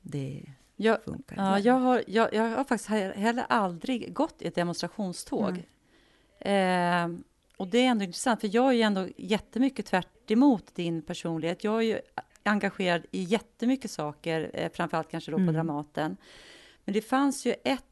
Det 0.00 0.52
jag, 0.76 1.02
funkar. 1.02 1.36
Ja, 1.36 1.58
jag, 1.58 1.74
har, 1.74 2.04
jag, 2.06 2.34
jag 2.34 2.56
har 2.56 2.64
faktiskt 2.64 2.88
heller 3.16 3.46
aldrig 3.48 4.14
gått 4.14 4.42
i 4.42 4.46
ett 4.46 4.54
demonstrationståg. 4.54 5.64
Mm. 6.38 7.14
Eh, 7.14 7.20
och 7.58 7.68
det 7.68 7.78
är 7.78 7.86
ändå 7.86 8.04
intressant, 8.04 8.40
för 8.40 8.54
jag 8.54 8.68
är 8.68 8.72
ju 8.72 8.82
ändå 8.82 9.08
jättemycket 9.16 9.86
tvärt 9.86 10.30
emot 10.30 10.74
din 10.74 11.02
personlighet. 11.02 11.64
Jag 11.64 11.76
är 11.76 11.86
ju 11.86 12.00
engagerad 12.42 13.02
i 13.10 13.22
jättemycket 13.22 13.90
saker, 13.90 14.50
eh, 14.54 14.70
framförallt 14.72 15.10
kanske 15.10 15.30
då 15.30 15.36
på 15.36 15.42
mm. 15.42 15.54
Dramaten. 15.54 16.16
Men 16.84 16.94
det 16.94 17.00
fanns 17.00 17.46
ju 17.46 17.54
ett 17.64 17.84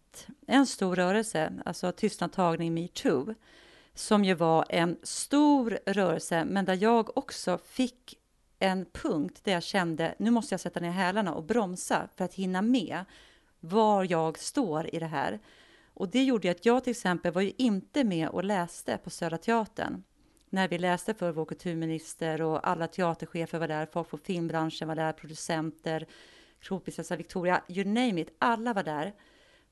en 0.47 0.67
stor 0.67 0.97
rörelse, 0.97 1.53
alltså 1.65 1.93
tystnadtagning 1.93 2.75
metoo, 2.75 3.35
som 3.95 4.25
ju 4.25 4.35
var 4.35 4.67
en 4.69 4.99
stor 5.03 5.79
rörelse, 5.87 6.45
men 6.45 6.65
där 6.65 6.83
jag 6.83 7.19
också 7.19 7.59
fick 7.59 8.19
en 8.59 8.87
punkt 8.93 9.41
där 9.45 9.53
jag 9.53 9.63
kände 9.63 10.15
nu 10.19 10.31
måste 10.31 10.53
jag 10.53 10.61
sätta 10.61 10.81
ner 10.81 10.91
hälarna 10.91 11.35
och 11.35 11.45
bromsa 11.45 12.09
för 12.17 12.25
att 12.25 12.35
hinna 12.35 12.63
med 12.63 13.05
var 13.61 14.07
jag 14.11 14.39
står 14.39 14.95
i 14.95 14.99
det 14.99 15.07
här. 15.07 15.41
Och 15.97 16.09
det 16.09 16.25
gjorde 16.25 16.51
att 16.51 16.67
jag 16.67 16.85
till 16.85 16.91
exempel 16.91 17.33
var 17.33 17.43
ju 17.43 17.53
inte 17.57 18.05
med 18.05 18.29
och 18.29 18.45
läste 18.45 18.99
på 18.99 19.11
Södra 19.11 19.39
Teatern 19.39 20.03
när 20.51 20.69
vi 20.69 20.79
läste 20.79 21.15
för 21.15 21.33
vår 21.33 21.45
kulturminister 21.45 22.43
och 22.43 22.69
alla 22.69 22.87
teaterchefer 22.87 23.59
var 23.59 23.69
där, 23.69 23.87
folk 23.87 24.09
från 24.11 24.21
filmbranschen 24.21 24.89
var 24.89 24.95
där, 24.95 25.13
producenter, 25.13 26.07
kronprinsessa 26.61 27.17
Victoria, 27.17 27.63
you 27.69 27.85
name 27.85 28.21
it, 28.21 28.35
alla 28.39 28.73
var 28.73 28.83
där. 28.83 29.15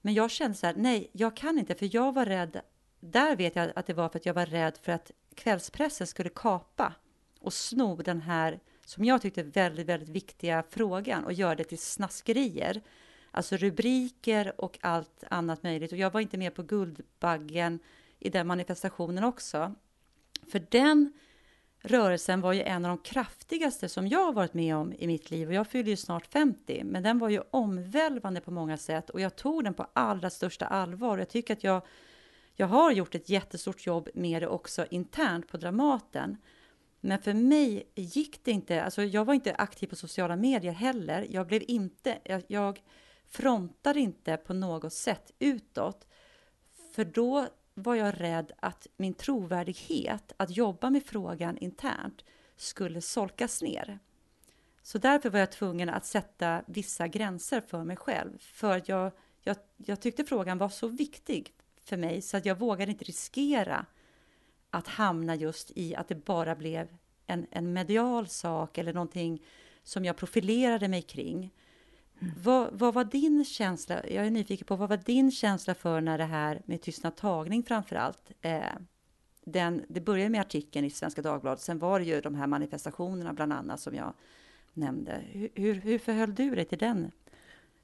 Men 0.01 0.15
jag 0.15 0.31
kände 0.31 0.57
så 0.57 0.67
här, 0.67 0.75
nej, 0.77 1.11
jag 1.13 1.37
kan 1.37 1.59
inte, 1.59 1.75
för 1.75 1.97
jag 1.97 2.15
var 2.15 2.27
rädd. 2.27 2.61
Där 3.01 3.37
vet 3.37 3.57
jag 3.57 3.73
att 3.77 3.87
det 3.87 3.95
var 3.95 4.09
för 4.09 4.19
att 4.19 4.27
jag 4.27 4.35
var 4.35 4.47
rädd 4.47 4.79
för 4.83 4.93
att 4.93 5.11
kvällspressen 5.35 6.07
skulle 6.07 6.31
kapa 6.31 6.93
och 7.41 7.53
sno 7.53 7.97
den 7.97 8.21
här, 8.21 8.61
som 8.85 9.05
jag 9.05 9.23
tyckte 9.23 9.43
väldigt, 9.43 9.87
väldigt 9.87 10.09
viktiga 10.09 10.65
frågan 10.71 11.25
och 11.25 11.33
göra 11.33 11.55
det 11.55 11.65
till 11.65 11.79
snaskerier. 11.79 12.83
Alltså 13.37 13.57
rubriker 13.57 14.61
och 14.61 14.79
allt 14.81 15.25
annat 15.31 15.63
möjligt. 15.63 15.93
Och 15.93 15.99
jag 15.99 16.11
var 16.13 16.21
inte 16.21 16.39
med 16.39 16.55
på 16.55 16.63
Guldbaggen 16.63 17.79
i 18.19 18.31
den 18.31 18.47
manifestationen 18.47 19.25
också. 19.25 19.75
För 20.51 20.67
den 20.71 21.13
rörelsen 21.81 22.41
var 22.41 22.53
ju 22.53 22.63
en 22.63 22.85
av 22.85 22.89
de 22.89 22.99
kraftigaste 22.99 23.89
som 23.89 24.09
jag 24.09 24.25
har 24.25 24.33
varit 24.33 24.55
med 24.55 24.77
om 24.77 24.93
i 24.99 25.07
mitt 25.07 25.31
liv 25.31 25.49
och 25.49 25.55
jag 25.55 25.67
fyller 25.67 25.91
ju 25.91 25.97
snart 25.97 26.27
50, 26.27 26.83
men 26.85 27.03
den 27.03 27.19
var 27.19 27.29
ju 27.29 27.41
omvälvande 27.51 28.41
på 28.41 28.51
många 28.51 28.77
sätt 28.77 29.11
och 29.11 29.21
jag 29.21 29.37
tog 29.37 29.65
den 29.65 29.75
på 29.75 29.87
allra 29.93 30.31
största 30.31 30.67
allvar. 30.67 31.19
Jag 31.19 31.29
tycker 31.29 31.53
att 31.53 31.65
jag, 31.65 31.83
jag 32.55 32.67
har 32.67 32.93
gjort 32.93 33.15
ett 33.15 33.29
jättestort 33.29 33.87
jobb 33.87 34.09
med 34.15 34.43
det 34.43 34.49
också 34.49 34.87
internt 34.91 35.49
på 35.49 35.57
Dramaten. 35.57 36.37
Men 37.01 37.23
för 37.23 37.35
mig 37.35 37.93
gick 37.95 38.45
det 38.45 38.51
inte, 38.51 38.83
alltså 38.83 39.03
jag 39.03 39.25
var 39.25 39.35
inte 39.35 39.55
aktiv 39.55 39.87
på 39.87 39.97
sociala 39.97 40.37
medier 40.37 40.73
heller. 40.73 41.27
Jag 41.31 41.47
blev 41.47 41.63
inte, 41.69 42.19
jag, 42.25 42.43
jag 42.47 42.81
frontade 43.29 44.01
inte 44.01 44.37
på 44.37 44.55
något 44.55 44.93
sätt 44.93 45.31
utåt. 45.39 46.07
För 46.95 47.05
då 47.05 47.49
var 47.75 47.95
jag 47.95 48.21
rädd 48.21 48.53
att 48.59 48.87
min 48.97 49.15
trovärdighet 49.15 50.33
att 50.37 50.57
jobba 50.57 50.91
med 50.91 51.07
frågan 51.07 51.59
internt 51.59 52.25
skulle 52.57 53.01
solkas 53.01 53.63
ner. 53.63 53.99
Så 54.83 54.99
därför 54.99 55.31
var 55.31 55.39
jag 55.39 55.53
tvungen 55.53 55.89
att 55.89 56.07
sätta 56.07 56.63
vissa 56.67 57.09
gränser 57.09 57.61
för 57.61 57.85
mig 57.85 57.97
själv. 57.97 58.39
För 58.39 58.77
att 58.77 58.89
jag, 58.89 59.13
jag, 59.41 59.57
jag 59.77 60.01
tyckte 60.01 60.25
frågan 60.25 60.59
var 60.59 60.69
så 60.69 60.89
viktig 60.89 61.53
för 61.85 61.97
mig 61.97 62.23
så 62.23 62.37
att 62.37 62.47
jag 62.47 62.59
vågade 62.59 62.93
inte 62.93 63.05
riskera 63.05 63.87
att 64.71 64.89
hamna 64.89 65.35
just 65.35 65.71
i 65.75 65.95
att 65.95 66.09
det 66.09 66.15
bara 66.15 66.55
blev 66.55 66.97
en, 67.27 67.47
en 67.51 67.73
medial 67.73 68.29
sak 68.29 68.79
eller 68.79 68.93
någonting 68.93 69.43
som 69.83 70.05
jag 70.05 70.17
profilerade 70.17 70.89
mig 70.89 71.03
kring. 71.03 71.51
Vad, 72.19 72.69
vad, 72.73 72.95
var 72.95 73.05
din 73.05 73.45
känsla, 73.45 74.09
jag 74.09 74.27
är 74.27 74.31
nyfiken 74.31 74.67
på, 74.67 74.77
vad 74.77 74.89
var 74.89 74.97
din 74.97 75.31
känsla 75.31 75.75
för 75.75 76.01
när 76.01 76.19
det 76.19 76.25
här 76.25 76.63
med 76.65 76.83
tystnad 76.83 77.17
tagning 77.17 77.63
framför 77.63 77.97
allt, 77.97 78.31
eh, 78.41 78.61
den, 79.45 79.85
det 79.89 80.01
började 80.01 80.31
med 80.31 80.41
artikeln 80.41 80.87
i 80.87 80.91
Svenska 80.91 81.23
Dagbladet, 81.23 81.61
sen 81.61 81.79
var 81.79 82.01
det 82.01 82.07
ju 82.07 82.21
de 82.21 82.35
här 82.35 82.47
manifestationerna 82.47 83.33
bland 83.33 83.53
annat 83.53 83.81
som 83.81 83.95
jag 83.95 84.13
nämnde. 84.75 85.21
Hur, 85.55 85.75
hur 85.75 85.99
förhöll 85.99 86.35
du 86.35 86.55
dig 86.55 86.65
till 86.65 86.79
den 86.79 87.11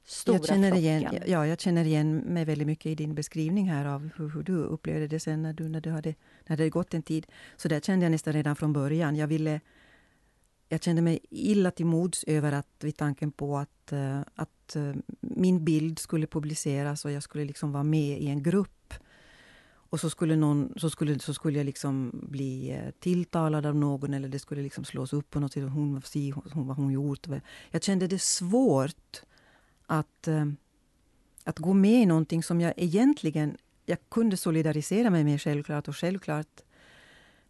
stora 0.05 0.37
jag 0.37 0.45
känner 0.45 0.75
igen, 0.75 1.01
flocken? 1.01 1.23
Ja, 1.31 1.47
jag 1.47 1.59
känner 1.59 1.85
igen 1.85 2.17
mig 2.17 2.45
väldigt 2.45 2.67
mycket 2.67 2.85
i 2.85 2.95
din 2.95 3.15
beskrivning 3.15 3.69
här 3.69 3.85
av 3.85 4.09
hur, 4.17 4.29
hur 4.29 4.43
du 4.43 4.55
upplevde 4.55 5.07
det 5.07 5.19
sen 5.19 5.41
när, 5.41 5.53
du, 5.53 5.69
när, 5.69 5.81
du 5.81 5.89
hade, 5.89 6.09
när 6.09 6.57
det 6.57 6.63
hade 6.63 6.69
gått 6.69 6.93
en 6.93 7.03
tid. 7.03 7.27
Så 7.57 7.67
där 7.67 7.79
kände 7.79 8.05
jag 8.05 8.11
nästan 8.11 8.33
redan 8.33 8.55
från 8.55 8.73
början. 8.73 9.15
Jag 9.15 9.27
ville 9.27 9.61
jag 10.71 10.83
kände 10.83 11.01
mig 11.01 11.19
illa 11.29 11.71
till 11.71 11.85
mods 11.85 12.23
över 12.23 12.51
att, 12.51 12.67
vid 12.79 12.97
tanken 12.97 13.31
på 13.31 13.57
att, 13.57 13.91
eh, 13.91 14.21
att 14.35 14.75
eh, 14.75 14.93
min 15.19 15.65
bild 15.65 15.99
skulle 15.99 16.27
publiceras 16.27 17.05
och 17.05 17.11
jag 17.11 17.23
skulle 17.23 17.45
liksom 17.45 17.71
vara 17.71 17.83
med 17.83 18.21
i 18.21 18.27
en 18.27 18.43
grupp. 18.43 18.93
Och 19.73 19.99
så 19.99 20.09
skulle, 20.09 20.35
någon, 20.35 20.73
så 20.77 20.89
skulle, 20.89 21.19
så 21.19 21.33
skulle 21.33 21.57
jag 21.57 21.65
liksom 21.65 22.11
bli 22.29 22.71
eh, 22.71 22.91
tilltalad 22.99 23.65
av 23.65 23.75
någon 23.75 24.13
eller 24.13 24.29
det 24.29 24.39
skulle 24.39 24.61
liksom 24.61 24.83
slås 24.83 25.13
upp 25.13 25.29
på 25.29 25.39
något 25.39 25.53
sätt. 25.53 25.69
Hon 25.69 25.93
var 25.93 26.01
si, 26.01 26.31
hon, 26.31 26.67
vad 26.67 26.77
hon 26.77 26.91
gjort. 26.91 27.27
Jag 27.71 27.83
kände 27.83 28.07
det 28.07 28.21
svårt 28.21 29.21
att, 29.85 30.27
att 31.43 31.59
gå 31.59 31.73
med 31.73 32.01
i 32.01 32.05
någonting 32.05 32.43
som 32.43 32.61
jag 32.61 32.73
egentligen 32.77 33.57
jag 33.85 33.97
kunde 34.09 34.37
solidarisera 34.37 35.09
mig 35.09 35.23
med 35.23 35.41
självklart 35.41 35.87
och 35.87 35.97
självklart 35.97 36.61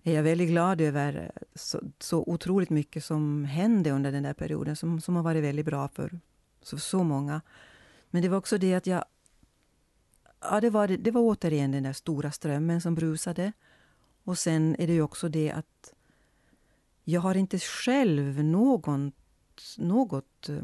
är 0.04 0.14
jag 0.14 0.24
väldigt 0.24 0.50
glad 0.50 0.82
över 0.82 1.16
eh, 1.16 1.42
så, 1.56 1.82
så 2.00 2.24
otroligt 2.28 2.70
mycket 2.70 3.04
som 3.06 3.46
hände 3.46 3.92
under 3.92 4.12
den 4.12 4.24
där 4.24 4.34
perioden 4.34 4.76
som, 4.76 5.02
som 5.02 5.16
har 5.16 5.24
varit 5.24 5.44
väldigt 5.44 5.66
bra 5.66 5.88
för 5.88 6.20
så, 6.62 6.78
så 6.78 7.04
många. 7.04 7.42
Men 8.10 8.22
det 8.22 8.30
var 8.30 8.38
också 8.38 8.58
det 8.58 8.74
att 8.74 8.88
jag... 8.88 9.06
Ja, 10.42 10.62
det 10.62 10.70
var, 10.70 10.88
det 10.88 11.12
var 11.12 11.22
återigen 11.22 11.72
den 11.72 11.84
där 11.84 11.94
stora 11.94 12.32
strömmen 12.32 12.82
som 12.82 12.96
brusade. 12.96 13.52
Och 14.24 14.38
sen 14.38 14.76
är 14.80 14.88
det 14.88 14.94
ju 14.94 15.02
också 15.02 15.30
det 15.30 15.52
att 15.52 15.94
jag 17.04 17.22
har 17.22 17.36
inte 17.36 17.60
själv 17.60 18.44
någon, 18.44 19.12
något... 19.78 20.50
Eh, 20.50 20.64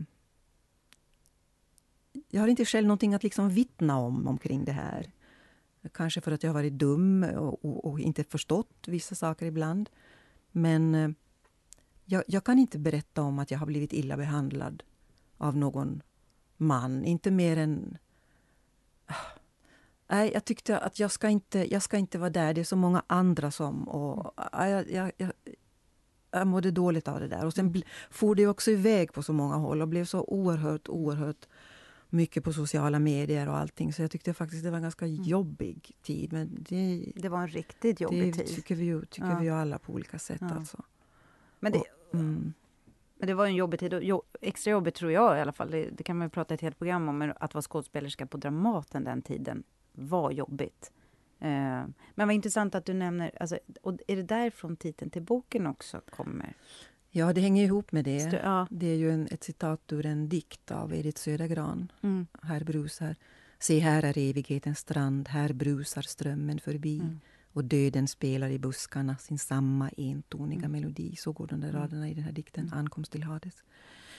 jag 2.30 2.42
har 2.42 2.48
inte 2.48 2.66
själv 2.66 2.88
någonting 2.88 3.14
att 3.14 3.24
liksom 3.24 3.50
vittna 3.50 3.98
om 3.98 4.28
omkring 4.28 4.66
det 4.66 4.72
här. 4.72 5.12
Kanske 5.94 6.22
för 6.22 6.32
att 6.32 6.44
jag 6.44 6.50
har 6.50 6.54
varit 6.54 6.74
dum 6.74 7.24
och, 7.24 7.66
och, 7.66 7.86
och 7.86 8.00
inte 8.00 8.24
förstått 8.24 8.88
vissa 8.88 9.16
saker 9.16 9.46
ibland. 9.46 9.90
Men 10.52 10.96
eh, 10.96 11.10
jag, 12.06 12.24
jag, 12.28 12.44
kan 12.44 12.60
inte 12.60 12.80
berätta 12.80 13.22
om 13.22 13.40
att 13.40 13.52
jag 13.52 13.60
har 13.60 13.66
blivit 13.66 13.94
illa 13.94 14.18
behandlad 14.18 14.84
av 15.38 15.58
någon 15.58 16.02
man. 16.58 17.06
Inte 17.06 17.32
mer 17.32 17.58
än... 17.58 17.98
Ah, 19.06 19.14
nej, 20.08 20.32
jag 20.34 20.46
tyckte 20.46 20.80
att 20.80 21.00
jag 21.00 21.12
ska, 21.12 21.30
inte, 21.30 21.72
jag 21.72 21.82
ska 21.82 21.98
inte 21.98 22.18
vara 22.18 22.30
där. 22.30 22.54
Det 22.54 22.62
är 22.62 22.66
så 22.66 22.76
många 22.76 23.04
andra 23.08 23.52
som... 23.52 23.90
Och, 23.90 24.34
ah, 24.36 24.68
jag, 24.68 24.92
jag, 24.92 25.12
jag, 25.18 25.32
jag 26.32 26.48
mådde 26.48 26.72
dåligt 26.72 27.08
av 27.08 27.20
det 27.20 27.28
där. 27.28 27.46
Och 27.46 27.54
sen 27.54 27.84
for 28.10 28.36
det 28.36 28.48
också 28.48 28.72
iväg 28.72 29.14
på 29.14 29.24
så 29.24 29.34
många 29.34 29.56
håll 29.56 29.82
och 29.82 29.88
blev 29.88 30.06
så 30.06 30.24
oerhört, 30.28 30.90
oerhört 30.90 31.48
mycket 32.10 32.44
på 32.44 32.54
sociala 32.54 33.00
medier 33.00 33.50
och 33.50 33.58
allting. 33.58 33.94
Så 33.94 34.02
jag 34.02 34.12
tyckte 34.12 34.34
faktiskt 34.34 34.64
det 34.64 34.70
var 34.70 34.78
en 34.78 34.84
ganska 34.84 35.06
mm. 35.06 35.24
jobbig 35.24 35.92
tid. 36.02 36.34
Men 36.34 36.58
det, 36.70 37.12
det 37.16 37.30
var 37.30 37.42
en 37.42 37.48
riktigt 37.48 38.02
jobbig 38.02 38.34
det 38.34 38.44
tid. 38.44 38.56
tycker 38.56 38.76
vi 38.76 38.86
ju, 38.86 39.06
tycker 39.06 39.30
ja. 39.30 39.40
vi 39.40 39.50
alla 39.50 39.80
på 39.80 39.94
olika 39.94 40.20
sätt. 40.20 40.42
Ja. 40.42 40.56
Alltså. 40.56 40.84
Men, 41.60 41.72
det, 41.72 41.80
och, 41.80 42.14
mm. 42.14 42.54
men 43.18 43.28
det 43.28 43.34
var 43.34 43.46
en 43.46 43.56
jobbig 43.56 43.80
tid. 43.80 44.00
Jo, 44.02 44.24
extra 44.42 44.72
jobbigt 44.72 44.96
tror 44.96 45.12
jag 45.12 45.38
i 45.38 45.42
alla 45.42 45.52
fall. 45.52 45.72
Det, 45.72 45.90
det 45.90 46.04
kan 46.04 46.18
man 46.18 46.30
prata 46.30 46.54
ett 46.54 46.62
helt 46.62 46.78
program 46.78 47.10
om. 47.10 47.18
Men 47.18 47.34
att 47.40 47.54
vara 47.54 47.62
skådespelerska 47.62 48.26
på 48.26 48.38
Dramaten 48.38 49.04
den 49.04 49.22
tiden 49.22 49.64
var 49.94 50.32
jobbigt. 50.32 50.92
Uh, 51.42 51.48
men 52.16 52.28
vad 52.28 52.32
intressant 52.32 52.76
att 52.76 52.86
du 52.86 52.94
nämner... 52.94 53.32
Alltså, 53.40 53.60
och 53.82 53.98
är 54.08 54.16
det 54.16 54.24
därifrån 54.24 54.76
titeln 54.76 55.12
till 55.12 55.22
boken 55.22 55.68
också 55.68 56.02
kommer? 56.10 56.54
Ja, 57.18 57.34
det 57.34 57.42
hänger 57.42 57.64
ihop 57.64 57.92
med 57.92 58.06
det. 58.06 58.20
Stö 58.20 58.40
ja. 58.44 58.68
Det 58.70 58.88
är 58.88 58.96
ju 58.96 59.12
en, 59.12 59.28
ett 59.32 59.44
citat 59.44 59.94
ur 59.94 60.06
en 60.06 60.30
dikt 60.30 60.72
av 60.72 60.94
Edith 60.94 61.22
Södergran. 61.22 61.92
Mm. 62.02 62.28
Här 62.42 62.64
brusar... 62.64 63.16
Se, 63.60 63.80
här 63.80 64.04
är 64.04 64.18
evighetens 64.18 64.80
strand, 64.80 65.28
här 65.28 65.54
brusar 65.54 66.02
strömmen 66.02 66.60
förbi. 66.60 67.00
Mm. 67.00 67.20
Och 67.54 67.64
döden 67.64 68.08
spelar 68.08 68.50
i 68.50 68.60
buskarna 68.60 69.18
sin 69.18 69.40
samma 69.40 69.90
entoniga 69.98 70.66
mm. 70.66 70.72
melodi. 70.72 71.16
Så 71.16 71.32
går 71.32 71.48
de 71.48 71.62
där 71.62 71.70
mm. 71.70 71.82
raderna 71.82 72.10
i 72.10 72.14
den 72.14 72.24
här 72.24 72.32
dikten, 72.32 72.66
mm. 72.66 72.80
Ankomst 72.80 73.12
till 73.12 73.24
Hades. 73.24 73.64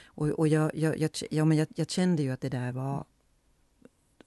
Och, 0.06 0.28
och 0.28 0.48
jag, 0.48 0.70
jag, 0.74 0.98
jag, 0.98 1.10
ja, 1.30 1.44
men 1.44 1.58
jag, 1.58 1.68
jag 1.74 1.90
kände 1.90 2.22
ju 2.22 2.30
att 2.30 2.40
det 2.40 2.48
där 2.48 2.72
var 2.72 3.04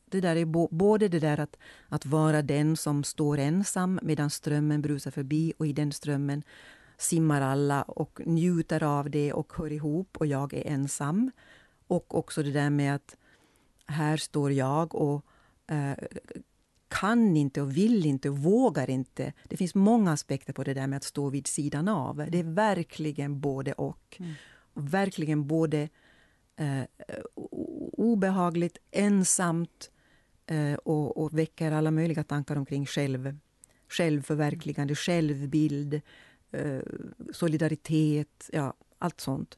det 0.06 0.22
där 0.22 0.36
är 0.36 0.46
bo, 0.46 0.68
både 0.72 1.08
det 1.08 1.20
där 1.20 1.40
att, 1.40 1.58
att 1.88 2.06
vara 2.06 2.42
den 2.42 2.78
som 2.78 3.04
står 3.04 3.38
ensam 3.38 4.00
medan 4.04 4.30
strömmen 4.30 4.82
brusar 4.82 5.12
förbi 5.12 5.54
och 5.58 5.68
i 5.68 5.74
den 5.74 5.92
strömmen 5.92 6.44
simmar 7.02 7.42
alla 7.42 7.82
och 7.84 8.22
njuter 8.26 8.84
av 8.84 9.10
det 9.10 9.34
och 9.34 9.54
hör 9.58 9.72
ihop 9.72 10.18
och 10.18 10.26
jag 10.26 10.54
är 10.54 10.68
ensam. 10.68 11.32
Och 11.88 12.16
också 12.16 12.44
det 12.44 12.52
där 12.52 12.70
med 12.70 12.96
att 12.96 13.18
här 13.86 14.18
står 14.18 14.52
jag 14.52 14.96
och 14.96 15.26
eh, 15.68 15.98
kan 16.88 17.38
inte 17.38 17.62
och 17.62 17.78
vill 17.78 18.06
inte 18.06 18.30
och 18.30 18.38
vågar 18.38 18.90
inte. 18.90 19.34
Det 19.48 19.58
finns 19.58 19.76
många 19.76 20.12
aspekter 20.12 20.54
på 20.54 20.64
det 20.64 20.74
där 20.74 20.88
med 20.88 20.98
att 20.98 21.04
stå 21.04 21.30
vid 21.30 21.48
sidan 21.48 21.88
av. 21.88 22.26
Det 22.30 22.40
är 22.40 22.44
verkligen 22.44 23.40
både 23.40 23.74
och. 23.74 24.18
Mm. 24.20 24.34
Verkligen 24.74 25.48
både 25.48 25.90
eh, 26.56 26.84
obehagligt, 27.94 28.78
ensamt 28.92 29.92
eh, 30.46 30.74
och, 30.74 31.18
och 31.18 31.40
väcker 31.40 31.72
alla 31.72 31.92
möjliga 31.92 32.24
tankar 32.24 32.56
omkring 32.56 32.86
själv, 32.86 33.38
självförverkligande, 33.90 34.96
självbild, 34.96 36.02
eh, 36.52 36.82
solidaritet, 37.34 38.50
ja, 38.54 38.74
allt 38.98 39.22
sånt. 39.22 39.58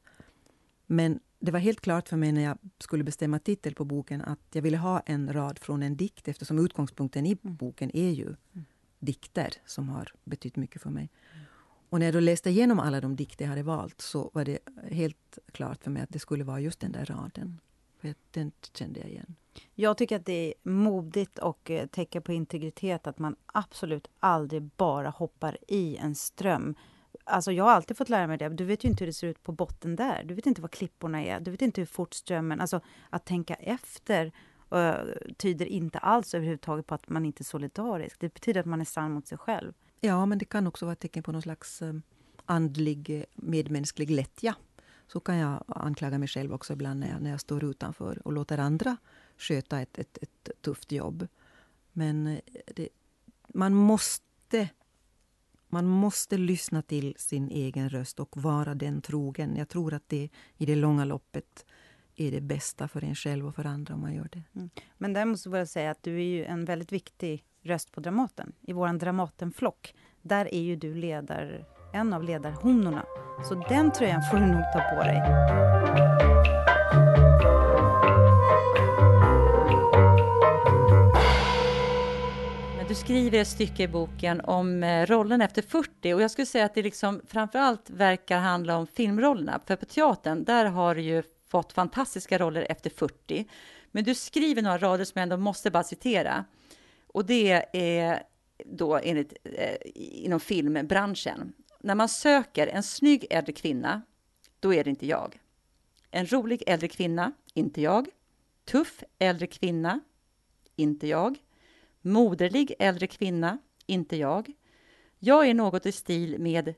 Men 0.86 1.20
det 1.38 1.52
var 1.52 1.58
helt 1.58 1.80
klart 1.80 2.08
för 2.08 2.16
mig 2.16 2.32
när 2.32 2.42
jag 2.42 2.58
skulle 2.78 3.04
bestämma 3.04 3.38
titel 3.38 3.74
på 3.74 3.84
boken 3.84 4.22
att 4.22 4.40
jag 4.52 4.62
ville 4.62 4.76
ha 4.76 5.00
en 5.00 5.32
rad 5.32 5.58
från 5.58 5.82
en 5.82 5.96
dikt 5.96 6.28
eftersom 6.28 6.58
utgångspunkten 6.58 7.26
i 7.26 7.38
mm. 7.42 7.56
boken 7.56 7.96
är 7.96 8.10
ju 8.10 8.26
mm. 8.26 8.64
dikter 8.98 9.54
som 9.66 9.88
har 9.88 10.12
betytt 10.24 10.56
mycket 10.56 10.82
för 10.82 10.90
mig. 10.90 11.10
Mm. 11.32 11.44
Och 11.88 11.98
när 11.98 12.06
jag 12.06 12.14
då 12.14 12.20
läste 12.20 12.50
igenom 12.50 12.80
alla 12.80 13.00
de 13.00 13.16
dikter 13.16 13.44
jag 13.44 13.50
hade 13.50 13.62
valt 13.62 14.00
så 14.00 14.30
var 14.34 14.44
det 14.44 14.58
helt 14.90 15.38
klart 15.52 15.84
för 15.84 15.90
mig 15.90 16.02
att 16.02 16.10
det 16.10 16.18
skulle 16.18 16.44
vara 16.44 16.60
just 16.60 16.80
den 16.80 16.92
där 16.92 17.04
raden. 17.04 17.60
För 18.00 18.14
den 18.30 18.52
kände 18.72 19.00
jag 19.00 19.08
igen. 19.08 19.34
Jag 19.74 19.98
tycker 19.98 20.16
att 20.16 20.26
det 20.26 20.32
är 20.48 20.70
modigt 20.70 21.38
och 21.38 21.70
eh, 21.70 21.86
tecken 21.86 22.22
på 22.22 22.32
integritet 22.32 23.06
att 23.06 23.18
man 23.18 23.36
absolut 23.46 24.08
aldrig 24.20 24.62
bara 24.62 25.10
hoppar 25.10 25.58
i 25.68 25.96
en 25.96 26.14
ström. 26.14 26.74
Alltså 27.24 27.52
jag 27.52 27.64
har 27.64 27.70
alltid 27.70 27.96
fått 27.96 28.08
lära 28.08 28.26
mig 28.26 28.38
det. 28.38 28.48
Du 28.48 28.64
vet 28.64 28.84
ju 28.84 28.88
inte 28.88 29.04
hur 29.04 29.06
det 29.06 29.12
ser 29.12 29.26
ut 29.26 29.42
på 29.42 29.52
botten 29.52 29.96
där. 29.96 30.24
Du 30.24 30.34
vet 30.34 30.46
inte 30.46 30.60
vad 30.60 30.70
klipporna 30.70 31.24
är. 31.24 31.40
Du 31.40 31.50
vet 31.50 31.62
inte 31.62 31.80
hur 31.80 31.86
fort 31.86 32.14
strömmen... 32.14 32.60
Alltså 32.60 32.80
att 33.10 33.26
tänka 33.26 33.54
efter 33.54 34.32
uh, 34.74 34.92
tyder 35.36 35.66
inte 35.66 35.98
alls 35.98 36.34
överhuvudtaget 36.34 36.86
på 36.86 36.94
att 36.94 37.08
man 37.08 37.24
inte 37.24 37.42
är 37.42 37.44
solidarisk. 37.44 38.20
Det 38.20 38.34
betyder 38.34 38.60
att 38.60 38.66
man 38.66 38.80
är 38.80 38.84
sann 38.84 39.12
mot 39.12 39.26
sig 39.26 39.38
själv. 39.38 39.72
Ja, 40.00 40.26
men 40.26 40.38
det 40.38 40.44
kan 40.44 40.66
också 40.66 40.84
vara 40.84 40.92
ett 40.92 41.00
tecken 41.00 41.22
på 41.22 41.32
någon 41.32 41.42
slags 41.42 41.82
eh, 41.82 41.94
andlig, 42.46 43.24
medmänsklig 43.34 44.10
lättja. 44.10 44.54
Så 45.06 45.20
kan 45.20 45.36
jag 45.36 45.64
anklaga 45.66 46.18
mig 46.18 46.28
själv 46.28 46.52
också 46.52 46.72
ibland 46.72 47.00
när 47.00 47.10
jag, 47.10 47.22
när 47.22 47.30
jag 47.30 47.40
står 47.40 47.64
utanför 47.64 48.26
och 48.26 48.32
låter 48.32 48.58
andra 48.58 48.96
sköta 49.38 49.80
ett, 49.80 49.98
ett, 49.98 50.18
ett 50.22 50.62
tufft 50.62 50.92
jobb. 50.92 51.28
Men 51.92 52.26
eh, 52.26 52.38
det, 52.74 52.88
man 53.48 53.74
måste 53.74 54.68
man 55.68 55.86
måste 55.86 56.38
lyssna 56.38 56.82
till 56.82 57.14
sin 57.18 57.48
egen 57.48 57.88
röst 57.88 58.20
och 58.20 58.36
vara 58.36 58.74
den 58.74 59.02
trogen. 59.02 59.56
Jag 59.56 59.68
tror 59.68 59.94
att 59.94 60.08
det 60.08 60.28
i 60.56 60.66
det 60.66 60.76
långa 60.76 61.04
loppet 61.04 61.66
är 62.16 62.30
det 62.30 62.40
bästa 62.40 62.88
för 62.88 63.04
en 63.04 63.14
själv 63.14 63.46
och 63.46 63.54
för 63.54 63.64
andra 63.64 63.94
om 63.94 64.00
man 64.00 64.14
gör 64.14 64.28
det. 64.32 64.42
Mm. 64.54 64.70
Men 64.98 65.12
däremot 65.12 65.32
måste 65.32 65.48
vill 65.48 65.58
jag 65.58 65.68
säga 65.68 65.90
att 65.90 66.02
du 66.02 66.16
är 66.16 66.24
ju 66.24 66.44
en 66.44 66.64
väldigt 66.64 66.92
viktig 66.92 67.44
röst 67.62 67.92
på 67.92 68.00
Dramaten. 68.00 68.52
I 68.60 68.72
vår 68.72 68.98
Dramatenflock, 68.98 69.94
där 70.22 70.54
är 70.54 70.62
ju 70.62 70.76
du 70.76 70.94
ledar, 70.94 71.64
en 71.92 72.12
av 72.12 72.22
ledarhonorna. 72.22 73.04
Så 73.48 73.54
den 73.54 73.92
tröjan 73.92 74.22
får 74.30 74.36
du 74.36 74.46
nog 74.46 74.62
ta 74.72 74.80
på 74.80 75.02
dig. 75.02 76.23
Du 82.94 83.00
skriver 83.00 83.38
ett 83.38 83.48
stycke 83.48 83.82
i 83.82 83.88
boken 83.88 84.40
om 84.40 84.82
eh, 84.82 85.06
rollen 85.06 85.40
efter 85.40 85.62
40 85.62 86.14
och 86.14 86.22
jag 86.22 86.30
skulle 86.30 86.46
säga 86.46 86.64
att 86.64 86.74
det 86.74 86.82
liksom 86.82 87.20
framförallt 87.26 87.90
verkar 87.90 88.38
handla 88.38 88.76
om 88.76 88.86
filmrollerna. 88.86 89.60
För 89.66 89.76
på 89.76 89.86
teatern, 89.86 90.44
där 90.44 90.64
har 90.64 90.94
du 90.94 91.02
ju 91.02 91.22
fått 91.48 91.72
fantastiska 91.72 92.38
roller 92.38 92.66
efter 92.70 92.90
40. 92.90 93.48
Men 93.90 94.04
du 94.04 94.14
skriver 94.14 94.62
några 94.62 94.78
rader 94.78 95.04
som 95.04 95.18
jag 95.18 95.22
ändå 95.22 95.36
måste 95.36 95.70
bara 95.70 95.82
citera. 95.82 96.44
Och 97.06 97.24
det 97.26 97.64
är 97.72 98.22
då 98.64 98.98
enligt, 98.98 99.36
eh, 99.44 99.76
inom 99.94 100.40
filmbranschen. 100.40 101.52
När 101.80 101.94
man 101.94 102.08
söker 102.08 102.66
en 102.66 102.82
snygg 102.82 103.26
äldre 103.30 103.52
kvinna, 103.52 104.02
då 104.60 104.74
är 104.74 104.84
det 104.84 104.90
inte 104.90 105.06
jag. 105.06 105.40
En 106.10 106.26
rolig 106.26 106.62
äldre 106.66 106.88
kvinna, 106.88 107.32
inte 107.54 107.80
jag. 107.80 108.08
Tuff 108.64 109.04
äldre 109.18 109.46
kvinna, 109.46 110.00
inte 110.76 111.06
jag. 111.06 111.38
Moderlig 112.06 112.74
äldre 112.78 113.06
kvinna, 113.06 113.58
inte 113.86 114.16
jag. 114.16 114.52
Jag 115.18 115.48
är 115.48 115.54
något 115.54 115.86
i 115.86 115.92
stil 115.92 116.38
med 116.38 116.74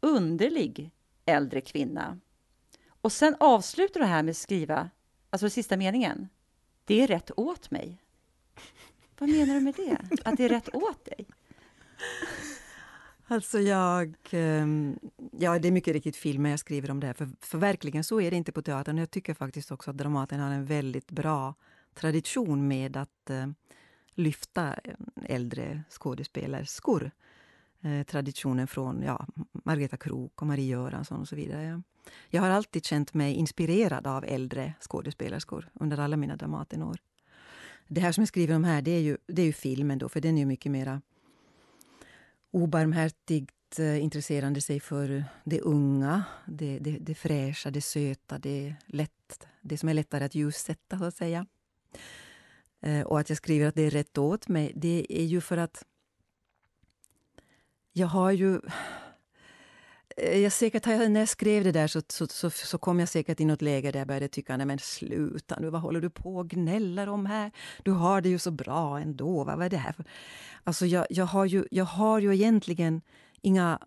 underlig 0.00 0.90
äldre 1.24 1.60
kvinna. 1.60 2.18
Och 2.88 3.12
sen 3.12 3.36
avslutar 3.40 4.00
du 4.00 4.06
här 4.06 4.22
med 4.22 4.30
att 4.30 4.36
skriva, 4.36 4.90
alltså 5.30 5.50
sista 5.50 5.76
meningen. 5.76 6.28
Det 6.84 7.02
är 7.02 7.06
rätt 7.06 7.30
åt 7.36 7.70
mig. 7.70 8.02
Vad 9.18 9.28
menar 9.28 9.54
du 9.54 9.60
med 9.60 9.74
det? 9.74 9.98
Att 10.24 10.36
det 10.36 10.44
är 10.44 10.48
rätt 10.48 10.74
åt 10.74 11.04
dig? 11.04 11.26
Alltså 13.26 13.58
jag... 13.58 14.16
Ehm, 14.30 14.98
ja, 15.38 15.58
det 15.58 15.68
är 15.68 15.72
mycket 15.72 15.92
riktigt 15.92 16.16
filmer 16.16 16.50
jag 16.50 16.58
skriver 16.58 16.90
om 16.90 17.00
det 17.00 17.06
här. 17.06 17.14
För, 17.14 17.28
för 17.40 17.58
verkligen 17.58 18.04
så 18.04 18.20
är 18.20 18.30
det 18.30 18.36
inte 18.36 18.52
på 18.52 18.62
teatern. 18.62 18.98
Jag 18.98 19.10
tycker 19.10 19.34
faktiskt 19.34 19.70
också 19.70 19.90
att 19.90 19.96
Dramaten 19.96 20.40
har 20.40 20.50
en 20.50 20.64
väldigt 20.64 21.10
bra 21.10 21.54
tradition 21.94 22.68
med 22.68 22.96
att 22.96 23.30
eh, 23.30 23.46
lyfta 24.14 24.74
äldre 25.24 25.82
skådespelerskor. 25.90 27.10
Eh, 27.80 28.02
traditionen 28.02 28.66
från 28.66 29.02
ja, 29.02 29.26
Margareta 29.52 29.96
Krook 29.96 30.42
och 30.42 30.46
Marie 30.46 30.66
Göransson 30.66 31.20
och 31.20 31.28
så 31.28 31.36
vidare. 31.36 31.82
Jag 32.28 32.42
har 32.42 32.50
alltid 32.50 32.84
känt 32.84 33.14
mig 33.14 33.34
inspirerad 33.34 34.06
av 34.06 34.24
äldre 34.24 34.74
skådespelerskor 34.80 35.68
under 35.72 35.98
alla 35.98 36.16
mina 36.16 36.36
Dramatenår. 36.36 36.96
Det 37.88 38.00
här 38.00 38.12
som 38.12 38.22
jag 38.22 38.28
skriver 38.28 38.56
om 38.56 38.64
här, 38.64 38.82
det 38.82 38.90
är 38.90 39.00
ju, 39.00 39.16
det 39.26 39.42
är 39.42 39.46
ju 39.46 39.52
filmen 39.52 39.98
då, 39.98 40.08
för 40.08 40.20
den 40.20 40.34
är 40.34 40.40
ju 40.40 40.46
mycket 40.46 40.72
mera 40.72 41.00
obarmhärtigt 42.50 43.78
eh, 43.78 44.02
intresserande 44.02 44.60
sig 44.60 44.80
för 44.80 45.24
det 45.44 45.60
unga, 45.60 46.24
det, 46.46 46.78
det, 46.78 46.98
det 47.00 47.14
fräscha, 47.14 47.70
det 47.70 47.80
söta, 47.80 48.38
det, 48.38 48.74
lätt, 48.86 49.48
det 49.60 49.78
som 49.78 49.88
är 49.88 49.94
lättare 49.94 50.24
att 50.24 50.34
ljussätta, 50.34 50.98
så 50.98 51.04
att 51.04 51.16
säga. 51.16 51.46
Eh, 52.84 53.02
och 53.02 53.20
att 53.20 53.28
jag 53.28 53.36
skriver 53.36 53.66
att 53.66 53.74
det 53.74 53.82
är 53.82 53.90
rätt 53.90 54.18
åt 54.18 54.48
mig, 54.48 54.72
det 54.76 55.06
är 55.08 55.24
ju 55.24 55.40
för 55.40 55.56
att 55.56 55.84
jag 57.92 58.06
har 58.06 58.30
ju... 58.30 58.60
Eh, 60.16 60.38
jag 60.38 60.52
säkert, 60.52 60.86
när 60.86 61.20
jag 61.20 61.28
skrev 61.28 61.64
det 61.64 61.72
där 61.72 61.86
så, 61.86 62.02
så, 62.08 62.26
så, 62.26 62.50
så, 62.50 62.78
kom 62.78 63.00
jag 63.00 63.08
säkert 63.08 63.40
i 63.40 63.44
något 63.44 63.62
läge 63.62 63.92
där 63.92 64.00
jag 64.00 64.08
började 64.08 64.28
tycka, 64.28 64.56
nej 64.56 64.66
men 64.66 64.78
sluta 64.78 65.56
nu, 65.60 65.70
vad 65.70 65.80
håller 65.80 66.00
du 66.00 66.10
på 66.10 66.36
och 66.36 66.48
gnäller 66.48 67.08
om 67.08 67.26
här? 67.26 67.50
Du 67.82 67.90
har 67.90 68.20
det 68.20 68.28
ju 68.28 68.38
så 68.38 68.50
bra 68.50 68.98
ändå, 68.98 69.44
vad 69.44 69.62
är 69.62 69.70
det 69.70 69.76
här 69.76 69.92
för... 69.92 70.04
Alltså 70.64 70.86
jag, 70.86 71.06
jag, 71.10 71.26
har 71.26 71.44
ju, 71.44 71.64
jag 71.70 71.84
har 71.84 72.18
ju 72.18 72.34
egentligen 72.34 73.02
inga... 73.40 73.78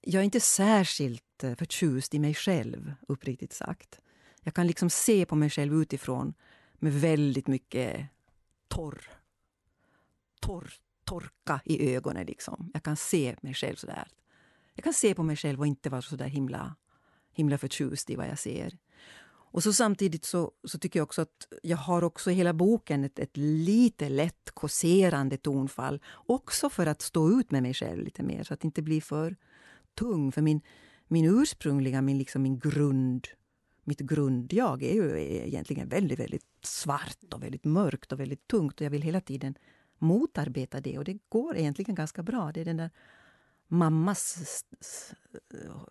Jag 0.00 0.20
är 0.20 0.24
inte 0.24 0.40
särskilt 0.40 1.44
eh, 1.44 1.54
förtjust 1.54 2.14
i 2.14 2.18
mig 2.18 2.34
själv, 2.34 2.94
uppriktigt 3.08 3.52
sagt. 3.52 4.00
Jag 4.42 4.54
kan 4.54 4.66
liksom 4.66 4.90
se 4.90 5.26
på 5.26 5.36
mig 5.36 5.50
själv 5.50 5.74
utifrån 5.82 6.34
med 6.78 6.92
väldigt 6.92 7.46
mycket 7.46 8.08
torr, 8.68 9.10
torr, 10.40 10.72
torka 11.04 11.60
i 11.64 11.94
ögonen. 11.94 12.26
Liksom. 12.26 12.70
Jag 12.74 12.82
kan 12.82 12.96
se 12.96 13.36
mig 13.42 13.54
själv 13.54 13.76
så 13.76 13.86
där. 13.86 14.08
Jag 14.74 14.84
kan 14.84 14.94
se 14.94 15.14
på 15.14 15.22
mig 15.22 15.36
själv 15.36 15.60
och 15.60 15.66
inte 15.66 15.90
vara 15.90 16.02
så 16.02 16.16
där 16.16 16.26
himla, 16.26 16.74
himla 17.32 17.58
förtjust 17.58 18.10
i 18.10 18.16
vad 18.16 18.28
jag 18.28 18.38
ser. 18.38 18.78
Och 19.54 19.62
så 19.62 19.72
samtidigt 19.72 20.24
så, 20.24 20.52
så 20.64 20.78
tycker 20.78 21.00
jag 21.00 21.04
också 21.04 21.22
att 21.22 21.48
jag 21.62 21.76
har 21.76 22.04
också 22.04 22.30
i 22.30 22.34
hela 22.34 22.52
boken 22.52 23.04
ett, 23.04 23.18
ett 23.18 23.36
lite 23.36 24.08
lätt 24.08 24.50
kåserande 24.54 25.36
tonfall. 25.36 26.02
Också 26.12 26.70
för 26.70 26.86
att 26.86 27.02
stå 27.02 27.40
ut 27.40 27.50
med 27.50 27.62
mig 27.62 27.74
själv 27.74 28.04
lite 28.04 28.22
mer, 28.22 28.42
så 28.42 28.54
att 28.54 28.60
det 28.60 28.66
inte 28.66 28.82
blir 28.82 29.00
för 29.00 29.36
tung. 29.94 30.32
För 30.32 30.42
min, 30.42 30.60
min 31.08 31.24
ursprungliga, 31.24 32.02
min, 32.02 32.18
liksom 32.18 32.42
min 32.42 32.58
grund, 32.58 33.28
mitt 33.84 34.00
grundjag 34.00 34.82
är 34.82 34.94
ju 34.94 35.20
egentligen 35.46 35.88
väldigt, 35.88 36.18
väldigt 36.18 36.46
svart 36.62 37.34
och 37.34 37.42
väldigt 37.42 37.64
mörkt 37.64 38.12
och 38.12 38.20
väldigt 38.20 38.48
tungt. 38.48 38.80
Och 38.80 38.84
jag 38.84 38.90
vill 38.90 39.02
hela 39.02 39.20
tiden 39.20 39.54
motarbeta 39.98 40.80
det 40.80 40.98
och 40.98 41.04
det 41.04 41.18
går 41.28 41.56
egentligen 41.56 41.94
ganska 41.94 42.22
bra. 42.22 42.52
Det 42.52 42.60
är 42.60 42.64
den 42.64 42.76
där 42.76 42.90
mammas 43.68 44.64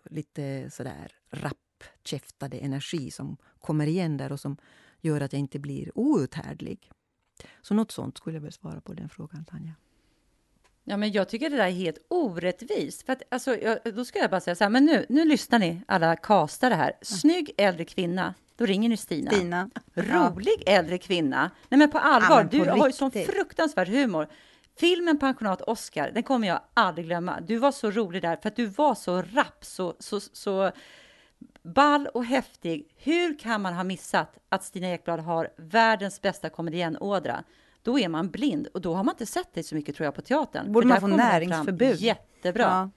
lite 0.04 0.70
sådär 0.70 1.12
rappkäftade 1.30 2.58
energi 2.58 3.10
som 3.10 3.36
kommer 3.58 3.86
igen 3.86 4.16
där 4.16 4.32
och 4.32 4.40
som 4.40 4.56
gör 5.00 5.20
att 5.20 5.32
jag 5.32 5.40
inte 5.40 5.58
blir 5.58 5.98
outhärdlig. 5.98 6.90
Så 7.62 7.74
något 7.74 7.90
sånt 7.90 8.18
skulle 8.18 8.36
jag 8.36 8.42
väl 8.42 8.52
svara 8.52 8.80
på 8.80 8.94
den 8.94 9.08
frågan, 9.08 9.44
Tanja. 9.44 9.74
Ja, 10.84 10.96
men 10.96 11.12
jag 11.12 11.28
tycker 11.28 11.50
det 11.50 11.56
där 11.56 11.66
är 11.66 11.70
helt 11.70 11.98
orättvist. 12.08 13.06
För 13.06 13.12
att, 13.12 13.22
alltså, 13.28 13.56
jag, 13.56 13.78
då 13.94 14.04
ska 14.04 14.18
jag 14.18 14.30
bara 14.30 14.40
säga 14.40 14.54
så 14.54 14.64
här, 14.64 14.70
men 14.70 14.84
nu, 14.84 15.06
nu 15.08 15.24
lyssnar 15.24 15.58
ni 15.58 15.82
alla 15.88 16.16
kastare 16.16 16.74
här. 16.74 16.92
Snygg 17.02 17.50
äldre 17.56 17.84
kvinna, 17.84 18.34
då 18.56 18.66
ringer 18.66 18.88
ni 18.88 18.96
Stina. 18.96 19.30
Stina. 19.30 19.70
Rolig 19.94 20.62
ja. 20.66 20.72
äldre 20.72 20.98
kvinna. 20.98 21.50
Nej, 21.68 21.78
men 21.78 21.90
på 21.90 21.98
allvar, 21.98 22.30
ja, 22.30 22.36
men 22.36 22.48
på 22.48 22.64
du 22.64 22.80
har 22.80 22.86
ju 22.86 22.92
sån 22.92 23.10
fruktansvärd 23.10 23.88
humor. 23.88 24.28
Filmen 24.76 25.18
Pensionat 25.18 25.62
Oscar, 25.62 26.10
den 26.14 26.22
kommer 26.22 26.48
jag 26.48 26.60
aldrig 26.74 27.06
glömma. 27.06 27.40
Du 27.40 27.56
var 27.56 27.72
så 27.72 27.90
rolig 27.90 28.22
där, 28.22 28.36
för 28.36 28.48
att 28.48 28.56
du 28.56 28.66
var 28.66 28.94
så 28.94 29.22
rapp, 29.22 29.64
så, 29.64 29.94
så, 29.98 30.20
så 30.20 30.70
ball 31.62 32.06
och 32.06 32.24
häftig. 32.24 32.88
Hur 32.96 33.38
kan 33.38 33.62
man 33.62 33.74
ha 33.74 33.84
missat 33.84 34.38
att 34.48 34.64
Stina 34.64 34.88
Ekblad 34.88 35.20
har 35.20 35.50
världens 35.56 36.22
bästa 36.22 36.50
komedienådra? 36.50 37.44
Då 37.84 37.98
är 37.98 38.08
man 38.08 38.30
blind 38.30 38.66
och 38.66 38.80
då 38.80 38.94
har 38.94 39.04
man 39.04 39.12
inte 39.14 39.26
sett 39.26 39.54
dig 39.54 39.62
så 39.62 39.74
mycket 39.74 39.96
tror 39.96 40.04
jag 40.04 40.14
på 40.14 40.22
teatern. 40.22 40.72
Borde 40.72 40.86
man 40.86 41.00
få 41.00 41.06
näringsförbud? 41.06 42.00
Jättebra. 42.00 42.62
Ja. 42.62 42.90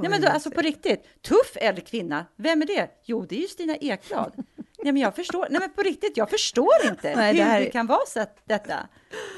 Nej 0.00 0.10
men 0.10 0.20
då, 0.20 0.28
alltså 0.28 0.50
på 0.50 0.60
riktigt, 0.60 1.22
tuff 1.22 1.56
äldre 1.56 1.84
kvinna, 1.84 2.26
vem 2.36 2.62
är 2.62 2.66
det? 2.66 2.90
Jo, 3.04 3.26
det 3.28 3.36
är 3.36 3.40
ju 3.40 3.48
Stina 3.48 3.76
Ekblad. 3.76 4.32
Nej 4.84 4.92
men 4.92 4.96
jag 4.96 5.16
förstår, 5.16 5.46
nej 5.50 5.60
men 5.60 5.70
på 5.70 5.82
riktigt, 5.82 6.16
jag 6.16 6.30
förstår 6.30 6.74
inte 6.84 7.16
nej, 7.16 7.32
hur 7.32 7.38
det, 7.38 7.44
här... 7.44 7.60
det 7.60 7.70
kan 7.70 7.86
vara 7.86 8.06
så 8.06 8.24
detta. 8.44 8.88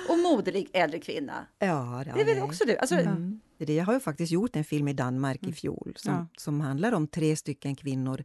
Och 0.09 0.19
moderlig 0.19 0.71
äldre 0.73 1.01
kvinna. 1.01 1.47
Ja, 1.59 2.03
det, 2.05 2.13
det 2.15 2.21
är 2.21 2.35
väl 2.35 2.43
också 2.43 2.65
du? 2.65 2.77
Alltså, 2.77 2.95
mm. 2.95 3.41
Jag 3.59 3.85
har 3.85 3.95
ju 3.95 4.01
faktiskt 4.01 4.33
gjort 4.33 4.57
en 4.57 4.65
film 4.65 4.89
i 4.89 4.93
Danmark 4.93 5.43
i 5.43 5.45
mm. 5.45 5.55
fjol 5.55 5.93
som, 5.97 6.13
ja. 6.13 6.27
som 6.37 6.61
handlar 6.61 6.93
om 6.93 7.07
tre 7.07 7.37
stycken 7.37 7.77
kvinnor 7.77 8.25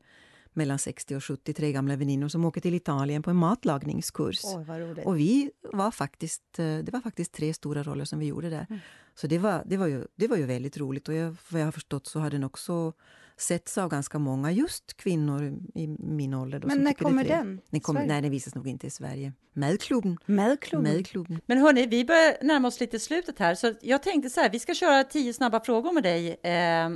mellan 0.54 0.80
60 0.80 1.16
och 1.16 1.24
70, 1.24 1.54
tre 1.54 1.72
gamla 1.72 1.96
väninnor 1.96 2.28
som 2.28 2.46
åker 2.46 2.62
till 2.62 2.74
Italien 2.74 3.24
på 3.24 3.30
en 3.30 3.36
matlagningskurs. 3.36 4.44
Oh, 4.44 5.06
och 5.06 5.20
vi 5.20 5.52
var 5.74 5.92
faktiskt, 5.92 6.60
eh, 6.60 6.78
det 6.78 6.90
var 6.92 7.02
faktiskt 7.02 7.32
tre 7.32 7.54
stora 7.54 7.84
roller 7.84 8.06
som 8.06 8.20
vi 8.20 8.26
gjorde 8.26 8.50
där. 8.50 8.66
Mm. 8.70 8.80
Så 9.16 9.28
det 9.28 9.38
var, 9.38 9.64
det, 9.66 9.78
var 9.78 9.88
ju, 9.88 10.06
det 10.16 10.28
var 10.28 10.38
ju 10.38 10.46
väldigt 10.46 10.78
roligt 10.78 11.08
och 11.08 11.14
jag, 11.14 11.36
vad 11.50 11.62
jag 11.62 11.68
har 11.68 11.72
förstått 11.72 12.08
så 12.08 12.20
har 12.20 12.30
den 12.30 12.44
också 12.44 12.94
setts 13.38 13.78
av 13.78 13.90
ganska 13.90 14.20
många, 14.20 14.52
just 14.52 14.98
kvinnor 14.98 15.60
i 15.76 15.88
min 15.88 16.34
ålder. 16.34 16.60
Då, 16.60 16.68
Men 16.68 16.84
när 16.84 16.94
kommer 16.94 17.24
den? 17.24 17.62
den 17.70 17.82
kommer, 17.82 18.06
nej, 18.06 18.22
den 18.22 18.32
visas 18.32 18.56
nog 18.56 18.68
inte 18.68 18.88
i 18.88 18.90
Sverige. 18.90 19.34
Madklubben. 19.54 20.18
Madklubben. 20.26 21.42
Men 21.46 21.58
hörni, 21.58 21.86
vi 21.86 22.06
börjar 22.06 22.44
närma 22.44 22.68
oss 22.68 22.80
lite 22.80 23.00
slutet 23.00 23.40
här, 23.40 23.56
så 23.56 23.74
jag 23.82 24.04
tänkte 24.04 24.30
så 24.30 24.42
här, 24.42 24.50
vi 24.50 24.60
ska 24.60 24.74
köra 24.74 25.04
tio 25.04 25.34
snabba 25.34 25.60
frågor 25.60 25.94
med 25.94 26.04
dig. 26.04 26.30
Eh, 26.44 26.90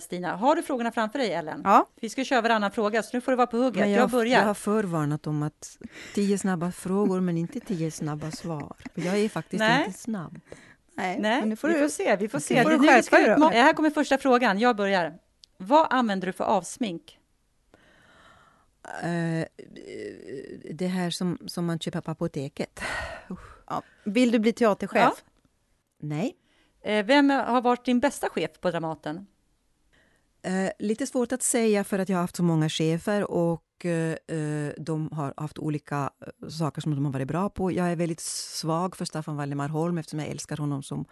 Stina, 0.00 0.36
har 0.36 0.56
du 0.56 0.62
frågorna 0.62 0.92
framför 0.92 1.18
dig, 1.18 1.32
Ellen? 1.32 1.60
Ja. 1.64 1.86
Vi 2.00 2.08
ska 2.08 2.24
köra 2.24 2.40
varannan 2.40 2.70
fråga, 2.70 3.02
så 3.02 3.16
nu 3.16 3.20
får 3.20 3.32
du 3.32 3.36
vara 3.36 3.46
på 3.46 3.56
hugget. 3.56 3.80
jag, 3.80 3.90
jag 3.90 4.10
börjar. 4.10 4.38
Jag 4.38 4.46
har 4.46 4.54
förvarnat 4.54 5.26
om 5.26 5.42
att 5.42 5.78
tio 6.14 6.38
snabba 6.38 6.72
frågor, 6.72 7.20
men 7.20 7.36
inte 7.36 7.60
tio 7.60 7.90
snabba 7.90 8.30
svar. 8.30 8.76
Jag 8.94 9.18
är 9.18 9.28
faktiskt 9.28 9.58
Nej. 9.58 9.84
inte 9.86 9.98
snabb. 9.98 10.40
Nej, 10.94 11.18
Nej 11.20 11.46
nu 11.46 11.56
får 11.56 11.68
vi 11.68 11.74
du... 11.74 11.80
får 11.80 11.88
se. 11.88 12.16
Vi 12.16 12.28
får 12.28 12.38
okay. 12.38 12.56
se. 12.56 12.62
Får 12.62 12.70
du 12.70 12.78
skärpa 12.78 13.16
dig 13.16 13.36
då. 13.38 13.48
Här 13.48 13.72
kommer 13.72 13.90
första 13.90 14.18
frågan. 14.18 14.58
Jag 14.58 14.76
börjar. 14.76 15.18
Vad 15.56 15.86
använder 15.90 16.26
du 16.26 16.32
för 16.32 16.44
avsmink? 16.44 17.18
Uh, 19.04 19.44
det 20.70 20.86
här 20.86 21.10
som, 21.10 21.38
som 21.46 21.66
man 21.66 21.78
köper 21.78 22.00
på 22.00 22.10
apoteket. 22.10 22.80
Ja. 23.66 23.82
Vill 24.04 24.30
du 24.30 24.38
bli 24.38 24.52
teaterchef? 24.52 25.02
Ja. 25.02 25.14
Nej. 25.98 26.36
Uh, 26.88 27.04
vem 27.04 27.30
har 27.30 27.62
varit 27.62 27.84
din 27.84 28.00
bästa 28.00 28.28
chef 28.28 28.50
på 28.60 28.70
Dramaten? 28.70 29.26
Eh, 30.42 30.70
lite 30.78 31.06
svårt 31.06 31.32
att 31.32 31.42
säga 31.42 31.84
för 31.84 31.98
att 31.98 32.08
jag 32.08 32.16
har 32.16 32.22
haft 32.22 32.36
så 32.36 32.42
många 32.42 32.68
chefer 32.68 33.30
och 33.30 33.84
eh, 33.84 34.36
eh, 34.36 34.72
de 34.78 35.08
har 35.12 35.34
haft 35.36 35.58
olika 35.58 36.10
eh, 36.42 36.48
saker 36.48 36.80
som 36.80 36.94
de 36.94 37.04
har 37.04 37.12
varit 37.12 37.28
bra 37.28 37.50
på. 37.50 37.72
Jag 37.72 37.92
är 37.92 37.96
väldigt 37.96 38.20
svag 38.20 38.96
för 38.96 39.04
Staffan 39.04 39.36
Valdemar 39.36 39.68
Holm 39.68 39.98
eftersom 39.98 40.18
jag 40.18 40.28
älskar 40.28 40.56
honom 40.56 40.82
som, 40.82 41.04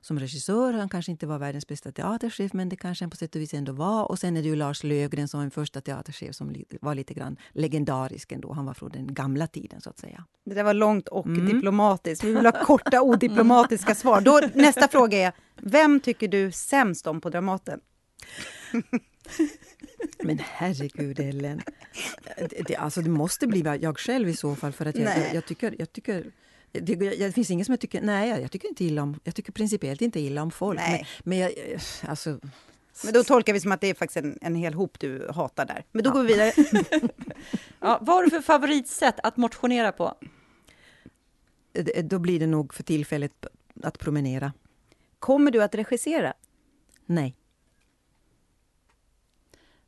som 0.00 0.18
regissör. 0.18 0.72
Han 0.72 0.88
kanske 0.88 1.12
inte 1.12 1.26
var 1.26 1.38
världens 1.38 1.66
bästa 1.66 1.92
teaterchef 1.92 2.52
men 2.52 2.68
det 2.68 2.76
kanske 2.76 3.04
han 3.04 3.10
på 3.10 3.16
sätt 3.16 3.34
och 3.34 3.40
vis 3.40 3.54
ändå 3.54 3.72
var. 3.72 4.10
Och 4.10 4.18
sen 4.18 4.36
är 4.36 4.42
det 4.42 4.48
ju 4.48 4.56
Lars 4.56 4.84
Löfgren 4.84 5.28
som 5.28 5.40
var 5.40 5.44
en 5.44 5.50
första 5.50 5.80
teaterchef 5.80 6.34
som 6.34 6.54
var 6.80 6.94
lite 6.94 7.14
grann 7.14 7.36
legendarisk 7.52 8.32
ändå. 8.32 8.52
Han 8.52 8.66
var 8.66 8.74
från 8.74 8.90
den 8.90 9.14
gamla 9.14 9.46
tiden 9.46 9.80
så 9.80 9.90
att 9.90 9.98
säga. 9.98 10.24
Det 10.44 10.54
där 10.54 10.64
var 10.64 10.74
långt 10.74 11.08
och 11.08 11.26
mm. 11.26 11.46
diplomatiskt. 11.46 12.24
Vi 12.24 12.34
vill 12.34 12.46
ha 12.46 12.64
korta 12.64 13.02
odiplomatiska 13.02 13.94
svar. 13.94 14.20
Då, 14.20 14.40
nästa 14.54 14.88
fråga 14.88 15.18
är, 15.18 15.32
vem 15.56 16.00
tycker 16.00 16.28
du 16.28 16.52
sämst 16.52 17.06
om 17.06 17.20
på 17.20 17.30
Dramaten? 17.30 17.80
Men 20.22 20.38
herregud, 20.38 21.20
Ellen. 21.20 21.62
Det, 22.36 22.62
det, 22.66 22.76
alltså 22.76 23.00
det 23.02 23.10
måste 23.10 23.46
bli 23.46 23.78
jag 23.80 23.98
själv 23.98 24.28
i 24.28 24.36
så 24.36 24.56
fall. 24.56 24.72
För 24.72 24.86
att 24.86 24.96
jag, 24.96 25.18
jag, 25.18 25.34
jag 25.34 25.46
tycker... 25.46 25.74
Jag 25.78 25.92
tycker 25.92 26.32
det, 26.72 26.94
det, 26.94 27.32
finns 27.32 27.50
ingen 27.50 27.64
som 27.64 27.72
jag 27.72 27.80
tycker... 27.80 28.00
Nej, 28.02 28.28
jag, 28.28 28.40
jag, 28.40 28.50
tycker 28.50 28.68
inte 28.68 28.84
illa 28.84 29.02
om... 29.02 29.20
Jag 29.24 29.34
tycker 29.34 29.52
principiellt 29.52 30.02
inte 30.02 30.20
illa 30.20 30.42
om 30.42 30.50
folk. 30.50 30.80
Nej. 30.80 31.06
Men, 31.22 31.38
men 31.38 31.38
jag, 31.38 31.80
alltså... 32.06 32.40
Men 33.04 33.12
då 33.12 33.24
tolkar 33.24 33.52
vi 33.52 33.60
som 33.60 33.72
att 33.72 33.80
det 33.80 33.86
är 33.86 33.94
faktiskt 33.94 34.16
en, 34.16 34.38
en 34.40 34.54
hel 34.54 34.74
hop 34.74 35.00
du 35.00 35.28
hatar 35.34 35.66
där. 35.66 35.84
Men 35.92 36.04
då 36.04 36.10
ja. 36.10 36.14
går 36.14 36.22
vi 36.22 36.32
vidare. 36.32 36.52
ja, 37.80 37.98
vad 38.02 38.16
har 38.16 38.24
du 38.24 38.30
för 38.30 38.40
favoritsätt 38.40 39.14
att 39.22 39.36
motionera 39.36 39.92
på? 39.92 40.14
Då 42.04 42.18
blir 42.18 42.40
det 42.40 42.46
nog 42.46 42.74
för 42.74 42.82
tillfället 42.82 43.46
att 43.82 43.98
promenera. 43.98 44.52
Kommer 45.18 45.50
du 45.50 45.62
att 45.62 45.74
regissera? 45.74 46.34
Nej. 47.06 47.36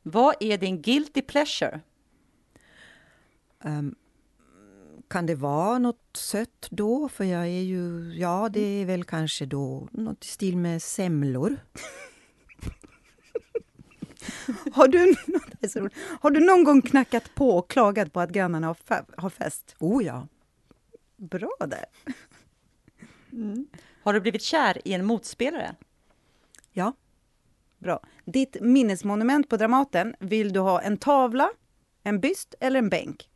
Vad 0.07 0.35
är 0.39 0.57
din 0.57 0.81
guilty 0.81 1.21
pleasure? 1.21 1.81
Um, 3.63 3.95
kan 5.07 5.25
det 5.25 5.35
vara 5.35 5.79
något 5.79 6.09
sött 6.13 6.67
då? 6.69 7.09
För 7.09 7.23
jag 7.23 7.41
är 7.41 7.61
ju... 7.61 8.13
Ja, 8.13 8.49
det 8.49 8.59
är 8.59 8.85
väl 8.85 9.03
kanske 9.03 9.45
då 9.45 9.87
något 9.91 10.25
i 10.25 10.27
stil 10.27 10.57
med 10.57 10.81
semlor. 10.81 11.57
har, 14.73 14.87
du, 14.87 15.15
har 16.21 16.31
du 16.31 16.39
någon 16.39 16.63
gång 16.63 16.81
knackat 16.81 17.35
på 17.35 17.57
och 17.57 17.69
klagat 17.69 18.13
på 18.13 18.19
att 18.19 18.29
grannarna 18.29 18.67
har, 18.67 18.77
har 19.17 19.29
fest? 19.29 19.75
Oh 19.79 20.05
ja. 20.05 20.27
Bra 21.17 21.57
där. 21.59 21.85
Mm. 23.31 23.67
Har 24.03 24.13
du 24.13 24.19
blivit 24.19 24.41
kär 24.41 24.87
i 24.87 24.93
en 24.93 25.05
motspelare? 25.05 25.75
Ja. 26.71 26.93
Bra. 27.85 27.99
Ditt 28.25 28.57
minnesmonument 28.61 29.49
på 29.49 29.57
Dramaten, 29.57 30.15
vill 30.19 30.53
du 30.53 30.59
ha 30.59 30.81
en 30.81 30.97
tavla, 30.97 31.49
en 32.03 32.19
byst 32.19 32.55
eller 32.59 32.79
en 32.79 32.89
bänk? 32.89 33.29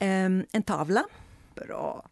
Um, 0.00 0.46
en 0.52 0.62
tavla. 0.62 1.04
Bra. 1.54 2.06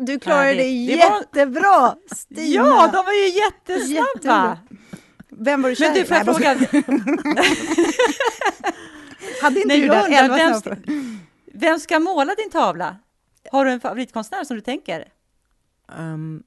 Du 0.00 0.18
klarade 0.18 0.54
det, 0.54 0.62
det 0.62 0.62
jättebra, 0.62 1.62
var... 1.62 2.14
Stina! 2.14 2.44
Ja, 2.44 2.90
de 2.92 3.04
var 3.04 3.12
ju 3.12 3.28
jättesnabba! 3.28 4.06
Jättebra. 4.14 4.58
Vem 5.28 5.62
var 5.62 5.70
du 5.70 5.76
kär 5.76 5.86
Men 5.86 5.94
du, 5.94 6.04
får 6.04 6.16
jag 6.16 6.26
fråga... 6.26 6.48
Hade 9.42 9.56
inte 9.56 9.68
Nej, 9.68 9.80
du 9.80 9.88
den 9.88 10.12
elva 10.12 10.36
vem, 10.36 10.54
ska, 10.54 10.76
vem 11.52 11.78
ska 11.80 11.98
måla 11.98 12.34
din 12.34 12.50
tavla? 12.50 12.96
Har 13.52 13.64
du 13.64 13.70
en 13.70 13.80
favoritkonstnär 13.80 14.44
som 14.44 14.56
du 14.56 14.60
tänker? 14.60 15.12
Um, 15.98 16.42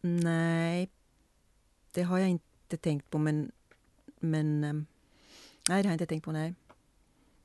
nej, 0.00 0.90
det 1.94 2.02
har 2.02 2.18
jag 2.18 2.28
inte 2.28 2.51
inte 2.72 2.82
tänkt 2.82 3.10
på, 3.10 3.18
men... 3.18 3.50
men 4.20 4.64
ehm, 4.64 4.86
nej, 5.68 5.82
det 5.82 5.88
har 5.88 5.92
jag 5.92 5.94
inte 5.94 6.06
tänkt 6.06 6.24
på, 6.24 6.32
nej. 6.32 6.54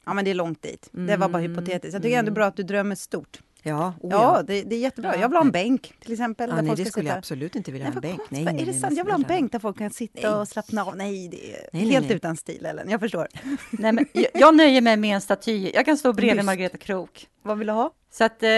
Ja, 0.05 0.13
men 0.13 0.25
det 0.25 0.31
är 0.31 0.35
långt 0.35 0.61
dit. 0.61 0.89
Det 0.91 1.17
var 1.17 1.29
bara 1.29 1.43
mm, 1.43 1.51
hypotetiskt. 1.51 1.93
Jag 1.93 2.01
tycker 2.01 2.15
mm. 2.15 2.19
ändå 2.19 2.31
bra 2.31 2.45
att 2.45 2.55
du 2.55 2.63
drömmer 2.63 2.95
stort. 2.95 3.39
Ja, 3.63 3.93
oh 4.01 4.11
ja. 4.11 4.35
ja 4.37 4.43
det, 4.43 4.61
det, 4.61 4.75
är 4.75 4.79
jättebra. 4.79 5.15
Ja. 5.15 5.21
Jag 5.21 5.29
vill 5.29 5.37
ha 5.37 5.43
en 5.43 5.51
bänk, 5.51 5.93
till 5.99 6.11
exempel. 6.11 6.49
Ja, 6.49 6.61
nej, 6.61 6.75
det 6.75 6.75
skulle 6.75 6.85
sitta. 6.85 7.03
jag 7.03 7.17
absolut 7.17 7.55
inte 7.55 7.71
vilja 7.71 7.87
ha 7.87 7.93
en 7.93 8.01
bänk. 8.01 8.21
Nej, 8.29 8.43
nej, 8.43 8.61
är 8.61 8.65
det 8.65 8.73
sant? 8.73 8.97
Jag 8.97 9.03
vill 9.03 9.11
ha 9.11 9.19
en 9.19 9.27
bänk 9.27 9.51
där 9.51 9.59
folk 9.59 9.77
kan 9.77 9.89
sitta 9.89 10.31
nej. 10.31 10.39
och 10.39 10.47
slappna 10.47 10.85
av. 10.85 10.97
Nej, 10.97 11.27
det 11.27 11.53
är 11.53 11.69
nej, 11.73 11.85
helt 11.85 12.11
utan 12.11 12.37
stil, 12.37 12.65
Ellen. 12.65 12.89
Jag 12.89 12.99
förstår. 12.99 13.27
nej, 13.71 13.91
men 13.91 14.05
jag, 14.13 14.27
jag 14.33 14.55
nöjer 14.55 14.81
mig 14.81 14.97
med 14.97 15.15
en 15.15 15.21
staty. 15.21 15.71
Jag 15.73 15.85
kan 15.85 15.97
stå 15.97 16.13
bredvid 16.13 16.45
Margareta 16.45 16.77
Krok. 16.77 17.27
Vad 17.41 17.57
vill 17.57 17.67
du 17.67 17.73
ha? 17.73 17.91
Så 18.11 18.23
att, 18.23 18.43
eh, 18.43 18.49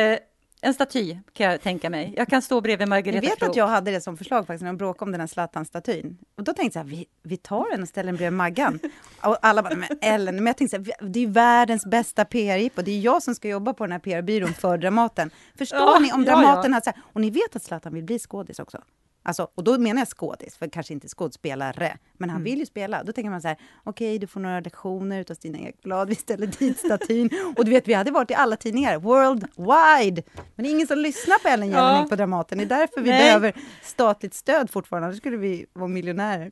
en 0.61 0.73
staty 0.73 1.17
kan 1.33 1.51
jag 1.51 1.61
tänka 1.61 1.89
mig. 1.89 2.13
Jag 2.17 2.27
kan 2.27 2.41
stå 2.41 2.61
bredvid 2.61 2.87
Margareta 2.87 3.25
Jag 3.25 3.29
vet 3.29 3.39
Krok. 3.39 3.49
att 3.49 3.55
jag 3.55 3.67
hade 3.67 3.91
det 3.91 4.01
som 4.01 4.17
förslag 4.17 4.47
faktiskt 4.47 4.61
när 4.61 4.69
de 4.69 4.77
bråkade 4.77 5.05
om 5.05 5.11
den 5.11 5.21
här 5.21 5.27
Zlatan-statyn. 5.27 6.17
Och 6.37 6.43
då 6.43 6.53
tänkte 6.53 6.79
jag 6.79 6.83
vi, 6.83 7.05
vi 7.23 7.37
tar 7.37 7.71
den 7.71 7.81
och 7.81 7.87
ställer 7.87 8.07
den 8.07 8.17
bredvid 8.17 8.37
Maggan. 8.37 8.79
Och 9.23 9.37
alla 9.41 9.63
bara, 9.63 9.75
men 9.75 9.89
Ellen, 10.01 10.35
men 10.35 10.45
jag 10.45 10.57
tänkte 10.57 10.83
så 10.83 10.91
här, 10.99 11.09
det 11.09 11.19
är 11.19 11.27
världens 11.27 11.85
bästa 11.85 12.25
PR-jippo. 12.25 12.81
Det 12.81 12.91
är 12.91 12.99
jag 12.99 13.23
som 13.23 13.35
ska 13.35 13.47
jobba 13.47 13.73
på 13.73 13.83
den 13.83 13.91
här 13.91 13.99
PR-byrån 13.99 14.53
för 14.53 14.77
Dramaten. 14.77 15.31
Förstår 15.57 15.79
ja, 15.79 15.99
ni 15.99 16.13
om 16.13 16.25
Dramaten 16.25 16.47
ja, 16.47 16.69
ja. 16.69 16.73
har 16.73 16.81
så 16.81 16.89
här, 16.89 17.01
och 17.13 17.21
ni 17.21 17.29
vet 17.29 17.55
att 17.55 17.63
Zlatan 17.63 17.93
vill 17.93 18.03
bli 18.03 18.19
skådis 18.19 18.59
också? 18.59 18.81
Alltså, 19.29 19.47
och 19.55 19.63
då 19.63 19.77
menar 19.77 20.01
jag 20.01 20.07
skådis, 20.17 20.57
för 20.57 20.67
kanske 20.67 20.93
inte 20.93 21.07
skådespelare. 21.07 21.97
Men 22.17 22.29
han 22.29 22.41
mm. 22.41 22.43
vill 22.43 22.59
ju 22.59 22.65
spela. 22.65 23.03
Då 23.03 23.11
tänker 23.11 23.29
man 23.29 23.41
så 23.41 23.47
här, 23.47 23.57
okej, 23.83 24.07
okay, 24.07 24.17
du 24.17 24.27
får 24.27 24.39
några 24.39 24.59
lektioner 24.59 25.19
utav 25.19 25.35
Stina 25.35 25.59
Ekblad, 25.59 26.09
vi 26.09 26.15
ställer 26.15 26.47
dit 26.47 26.79
statyn. 26.79 27.29
och 27.57 27.65
du 27.65 27.71
vet, 27.71 27.87
vi 27.87 27.93
hade 27.93 28.11
varit 28.11 28.31
i 28.31 28.33
alla 28.33 28.55
tidningar, 28.55 28.99
worldwide. 28.99 30.23
Men 30.55 30.63
det 30.63 30.69
är 30.69 30.71
ingen 30.71 30.87
som 30.87 30.97
lyssnar 30.97 31.39
på 31.39 31.47
Ellen 31.47 31.67
Jelinek 31.67 32.03
ja. 32.03 32.07
på 32.09 32.15
Dramaten. 32.15 32.57
Det 32.57 32.63
är 32.63 32.79
därför 32.79 33.01
vi 33.01 33.09
Nej. 33.09 33.23
behöver 33.23 33.53
statligt 33.83 34.33
stöd 34.33 34.69
fortfarande, 34.69 35.07
annars 35.07 35.17
skulle 35.17 35.37
vi 35.37 35.65
vara 35.73 35.87
miljonärer. 35.87 36.51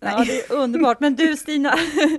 Ja, 0.00 0.24
det 0.24 0.40
är 0.40 0.52
underbart. 0.52 1.00
Men 1.00 1.14
du, 1.14 1.36
Stina, 1.44 1.74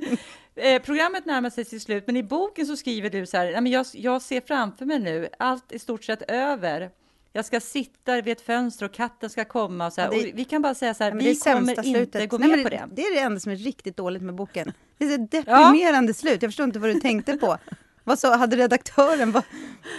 eh, 0.55 0.81
programmet 0.81 1.25
närmar 1.25 1.49
sig 1.49 1.65
sitt 1.65 1.81
slut, 1.81 2.03
men 2.07 2.17
i 2.17 2.23
boken 2.23 2.65
så 2.65 2.77
skriver 2.77 3.09
du 3.09 3.25
så 3.25 3.37
här, 3.37 3.67
jag, 3.67 3.85
jag 3.93 4.21
ser 4.21 4.41
framför 4.41 4.85
mig 4.85 4.99
nu, 4.99 5.29
allt 5.39 5.71
i 5.71 5.79
stort 5.79 6.03
sett 6.03 6.21
över 6.21 6.91
jag 7.35 7.45
ska 7.45 7.59
sitta 7.59 8.21
vid 8.21 8.31
ett 8.31 8.41
fönster 8.41 8.85
och 8.85 8.93
katten 8.93 9.29
ska 9.29 9.45
komma. 9.45 9.87
Och 9.87 9.93
så 9.93 10.01
här. 10.01 10.09
Det, 10.09 10.31
och 10.31 10.39
vi 10.39 10.45
kan 10.45 10.61
bara 10.61 10.75
säga 10.75 10.93
så 10.93 11.03
här, 11.03 11.11
vi 11.11 11.35
kommer 11.35 11.83
slutet. 11.83 11.99
inte 11.99 12.27
gå 12.27 12.37
med 12.37 12.49
Nej, 12.49 12.63
på 12.63 12.69
det. 12.69 12.89
Det 12.91 13.01
är 13.01 13.15
det 13.15 13.19
enda 13.19 13.39
som 13.39 13.51
är 13.51 13.55
riktigt 13.55 13.97
dåligt 13.97 14.21
med 14.21 14.35
boken. 14.35 14.73
Det 14.97 15.05
är 15.05 15.19
ett 15.19 15.31
deprimerande 15.31 16.09
ja. 16.09 16.13
slut. 16.13 16.41
Jag 16.41 16.51
förstår 16.51 16.63
inte 16.63 16.79
vad 16.79 16.89
du 16.89 16.99
tänkte 16.99 17.37
på. 17.37 17.57
Vad 18.03 18.19
så, 18.19 18.35
hade 18.35 18.55
redaktören, 18.55 19.31
vad, 19.31 19.43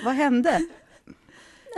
vad 0.05 0.14
hände? 0.14 0.61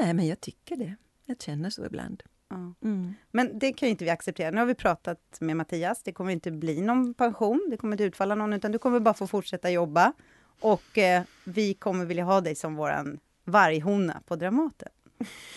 Nej, 0.01 0.15
men 0.15 0.27
jag 0.27 0.41
tycker 0.41 0.77
det. 0.77 0.95
Jag 1.27 1.43
känner 1.43 1.71
så 1.71 1.87
ibland. 1.87 2.23
Ja. 2.51 2.75
Mm. 2.83 3.15
Men 3.31 3.59
det 3.59 3.73
kan 3.73 3.89
ju 3.89 3.91
inte 3.91 4.05
vi 4.05 4.11
acceptera. 4.11 4.51
Nu 4.51 4.59
har 4.59 4.67
vi 4.67 4.75
pratat 4.75 5.37
med 5.41 5.57
Mattias. 5.57 6.03
Det 6.03 6.13
kommer 6.13 6.33
inte 6.33 6.51
bli 6.51 6.81
någon 6.81 7.15
pension. 7.15 7.67
Det 7.71 7.77
kommer 7.77 7.95
inte 7.95 8.05
utfalla 8.05 8.35
någon, 8.35 8.53
utan 8.53 8.73
du 8.73 8.79
kommer 8.79 9.01
bara 9.01 9.15
få 9.15 9.27
fortsätta 9.27 9.71
jobba. 9.71 10.13
Och 10.61 10.99
eh, 10.99 11.23
vi 11.45 11.75
kommer 11.75 12.05
vilja 12.05 12.25
ha 12.25 12.41
dig 12.41 12.55
som 12.55 12.75
våran 12.75 13.19
varghona 13.45 14.23
på 14.27 14.37
Dramaten. 14.37 14.89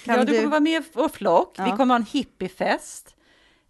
Kan 0.06 0.18
ja, 0.20 0.26
du 0.26 0.34
kommer 0.34 0.50
vara 0.50 0.60
med 0.60 0.94
på 0.94 1.10
flock. 1.10 1.54
Ja. 1.58 1.66
Vi 1.66 1.72
kommer 1.72 1.94
ha 1.94 2.00
en 2.00 2.06
hippiefest. 2.06 3.16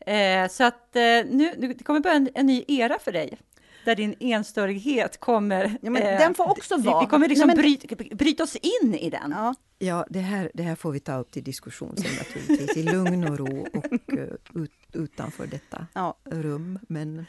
Eh, 0.05 0.47
så 0.49 0.63
att 0.63 0.95
eh, 0.95 1.01
nu, 1.01 1.53
det 1.57 1.83
kommer 1.83 1.99
börja 1.99 2.15
en, 2.15 2.29
en, 2.35 2.45
ny 2.45 2.65
era 2.67 2.99
för 2.99 3.11
dig. 3.11 3.37
Där 3.85 3.95
din 3.95 4.15
enstöringhet 4.19 5.19
kommer... 5.19 5.77
Ja, 5.81 5.89
men 5.89 6.01
eh, 6.01 6.19
den 6.19 6.33
får 6.33 6.49
också 6.49 6.77
vara... 6.77 7.01
Vi 7.01 7.07
kommer 7.07 7.27
liksom 7.27 7.47
Nej, 7.47 7.55
men... 7.55 7.63
bryta, 7.63 8.15
bryta 8.15 8.43
oss 8.43 8.55
in 8.55 8.95
i 8.95 9.09
den. 9.09 9.31
Ja, 9.31 9.55
ja 9.79 10.05
det, 10.09 10.19
här, 10.19 10.51
det 10.53 10.63
här 10.63 10.75
får 10.75 10.91
vi 10.91 10.99
ta 10.99 11.17
upp 11.17 11.31
till 11.31 11.43
diskussion 11.43 11.97
sen 11.97 12.11
naturligtvis, 12.17 12.77
i 12.77 12.83
lugn 12.83 13.23
och 13.23 13.37
ro 13.37 13.67
och 13.73 14.13
uh, 14.13 14.63
ut, 14.63 14.71
utanför 14.93 15.47
detta 15.47 15.87
ja. 15.93 16.17
rum. 16.25 16.79
Men 16.87 17.25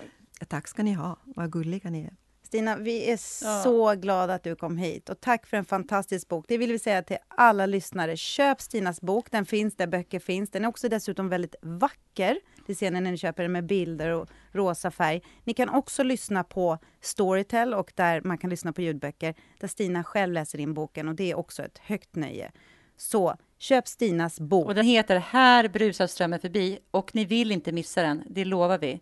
tack 0.48 0.68
ska 0.68 0.82
ni 0.82 0.92
ha, 0.92 1.16
vad 1.24 1.52
gulliga 1.52 1.90
ni 1.90 2.04
är. 2.04 2.16
Stina, 2.52 2.76
vi 2.76 3.10
är 3.10 3.18
ja. 3.42 3.62
så 3.62 3.94
glada 3.94 4.34
att 4.34 4.42
du 4.42 4.56
kom 4.56 4.78
hit 4.78 5.08
och 5.08 5.20
tack 5.20 5.46
för 5.46 5.56
en 5.56 5.64
fantastisk 5.64 6.28
bok. 6.28 6.44
Det 6.48 6.58
vill 6.58 6.72
vi 6.72 6.78
säga 6.78 7.02
till 7.02 7.16
alla 7.28 7.66
lyssnare. 7.66 8.16
Köp 8.16 8.60
Stinas 8.60 9.00
bok, 9.00 9.30
den 9.30 9.46
finns 9.46 9.76
där 9.76 9.86
böcker 9.86 10.18
finns. 10.18 10.50
Den 10.50 10.64
är 10.64 10.68
också 10.68 10.88
dessutom 10.88 11.28
väldigt 11.28 11.54
vacker. 11.62 12.38
Det 12.66 12.74
ser 12.74 12.90
ni 12.90 13.00
när 13.00 13.10
ni 13.10 13.18
köper 13.18 13.42
den 13.42 13.52
med 13.52 13.66
bilder 13.66 14.08
och 14.08 14.28
rosa 14.50 14.90
färg. 14.90 15.22
Ni 15.44 15.54
kan 15.54 15.68
också 15.68 16.02
lyssna 16.02 16.44
på 16.44 16.78
Storytel 17.00 17.74
och 17.74 17.92
där 17.94 18.20
man 18.20 18.38
kan 18.38 18.50
lyssna 18.50 18.72
på 18.72 18.82
ljudböcker 18.82 19.34
där 19.60 19.68
Stina 19.68 20.04
själv 20.04 20.32
läser 20.32 20.60
in 20.60 20.74
boken 20.74 21.08
och 21.08 21.14
det 21.14 21.30
är 21.30 21.38
också 21.38 21.62
ett 21.62 21.78
högt 21.78 22.16
nöje. 22.16 22.52
Så 22.96 23.36
köp 23.58 23.88
Stinas 23.88 24.40
bok. 24.40 24.66
Och 24.66 24.74
den 24.74 24.86
heter 24.86 25.18
Här 25.18 25.68
brusar 25.68 26.06
strömmen 26.06 26.40
förbi 26.40 26.78
och 26.90 27.14
ni 27.14 27.24
vill 27.24 27.52
inte 27.52 27.72
missa 27.72 28.02
den, 28.02 28.22
det 28.26 28.44
lovar 28.44 28.78
vi. 28.78 29.00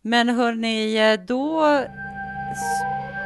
Men 0.00 0.28
hörni, 0.28 1.16
då 1.26 1.62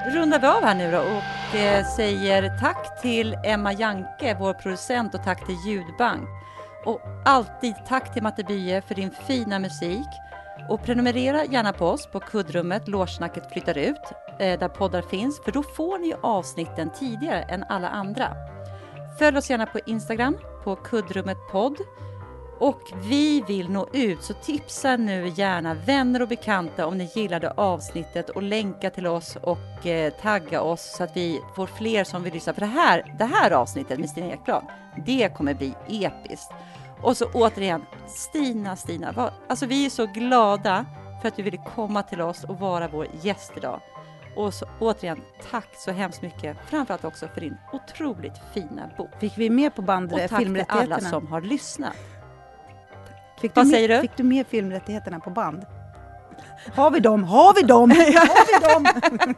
rundar 0.06 0.38
vi 0.38 0.46
av 0.46 0.62
här 0.62 0.74
nu 0.74 0.90
då 0.90 0.98
och 0.98 1.56
eh, 1.58 1.86
säger 1.86 2.58
tack 2.60 3.02
till 3.02 3.36
Emma 3.44 3.72
Janke, 3.72 4.36
vår 4.40 4.54
producent 4.54 5.14
och 5.14 5.24
tack 5.24 5.46
till 5.46 5.56
Ljudbank. 5.66 6.28
Och 6.84 7.00
alltid 7.24 7.74
tack 7.88 8.12
till 8.12 8.22
Matte 8.22 8.44
Bye 8.44 8.82
för 8.82 8.94
din 8.94 9.10
fina 9.10 9.58
musik. 9.58 10.06
Och 10.68 10.82
prenumerera 10.82 11.44
gärna 11.44 11.72
på 11.72 11.86
oss 11.86 12.06
på 12.06 12.20
kuddrummet 12.20 12.88
Lårsnacket 12.88 13.52
flyttar 13.52 13.78
ut, 13.78 14.02
eh, 14.38 14.58
där 14.58 14.68
poddar 14.68 15.02
finns, 15.02 15.40
för 15.44 15.52
då 15.52 15.62
får 15.62 15.98
ni 15.98 16.14
avsnitten 16.22 16.90
tidigare 16.90 17.42
än 17.42 17.64
alla 17.68 17.88
andra. 17.88 18.36
Följ 19.18 19.38
oss 19.38 19.50
gärna 19.50 19.66
på 19.66 19.80
Instagram, 19.86 20.36
på 20.64 20.76
kuddrummet 20.76 21.38
podd. 21.50 21.76
Och 22.58 22.80
vi 23.02 23.40
vill 23.40 23.70
nå 23.70 23.88
ut, 23.92 24.22
så 24.22 24.34
tipsa 24.34 24.96
nu 24.96 25.32
gärna 25.36 25.74
vänner 25.74 26.22
och 26.22 26.28
bekanta 26.28 26.86
om 26.86 26.98
ni 26.98 27.10
gillade 27.14 27.50
avsnittet 27.50 28.30
och 28.30 28.42
länka 28.42 28.90
till 28.90 29.06
oss 29.06 29.36
och 29.42 29.86
eh, 29.86 30.12
tagga 30.12 30.60
oss 30.60 30.96
så 30.96 31.04
att 31.04 31.16
vi 31.16 31.40
får 31.56 31.66
fler 31.66 32.04
som 32.04 32.22
vill 32.22 32.34
lyssna. 32.34 32.54
För 32.54 32.60
det 32.60 32.66
här, 32.66 33.14
det 33.18 33.24
här 33.24 33.50
avsnittet 33.50 33.98
med 33.98 34.10
Stina 34.10 34.26
Ekblad, 34.26 34.64
det 35.06 35.36
kommer 35.36 35.54
bli 35.54 35.74
episkt. 35.88 36.52
Och 37.02 37.16
så 37.16 37.26
återigen, 37.32 37.84
Stina, 38.06 38.76
Stina, 38.76 39.12
vad, 39.12 39.32
alltså 39.48 39.66
vi 39.66 39.86
är 39.86 39.90
så 39.90 40.06
glada 40.06 40.86
för 41.20 41.28
att 41.28 41.36
du 41.36 41.42
ville 41.42 41.62
komma 41.74 42.02
till 42.02 42.20
oss 42.20 42.44
och 42.44 42.58
vara 42.58 42.88
vår 42.88 43.06
gäst 43.22 43.52
idag. 43.56 43.80
Och 44.36 44.54
så, 44.54 44.66
återigen, 44.80 45.20
tack 45.50 45.68
så 45.76 45.90
hemskt 45.90 46.22
mycket, 46.22 46.56
framförallt 46.66 47.04
också 47.04 47.28
för 47.28 47.40
din 47.40 47.56
otroligt 47.72 48.38
fina 48.54 48.90
bok. 48.96 49.10
Fick 49.20 49.38
vi 49.38 49.50
med 49.50 49.74
på 49.74 49.82
band 49.82 50.12
och 50.12 50.20
tack 50.28 50.38
till 50.42 50.64
alla 50.68 51.00
som 51.00 51.26
har 51.26 51.40
lyssnat. 51.40 51.96
Fick 53.40 53.56
Vad 53.56 53.68
säger 53.68 53.88
med, 53.88 53.98
du? 53.98 54.00
Fick 54.00 54.16
du 54.16 54.22
med 54.22 54.46
filmrättigheterna 54.46 55.20
på 55.20 55.30
band? 55.30 55.66
Har 56.74 56.90
vi 56.90 57.00
dem? 57.00 57.24
Har 57.24 57.54
vi 57.54 57.62
dem? 57.62 57.90
Har 57.96 58.46
vi 58.46 58.74
dem? 58.74 59.34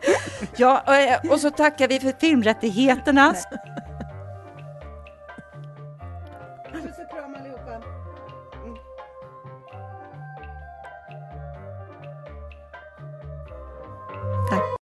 ja, 0.57 0.83
och 1.31 1.41
så 1.41 1.51
tackar 1.51 1.89
vi 1.89 2.01
för 2.01 2.13
filmrättigheterna. 2.21 3.35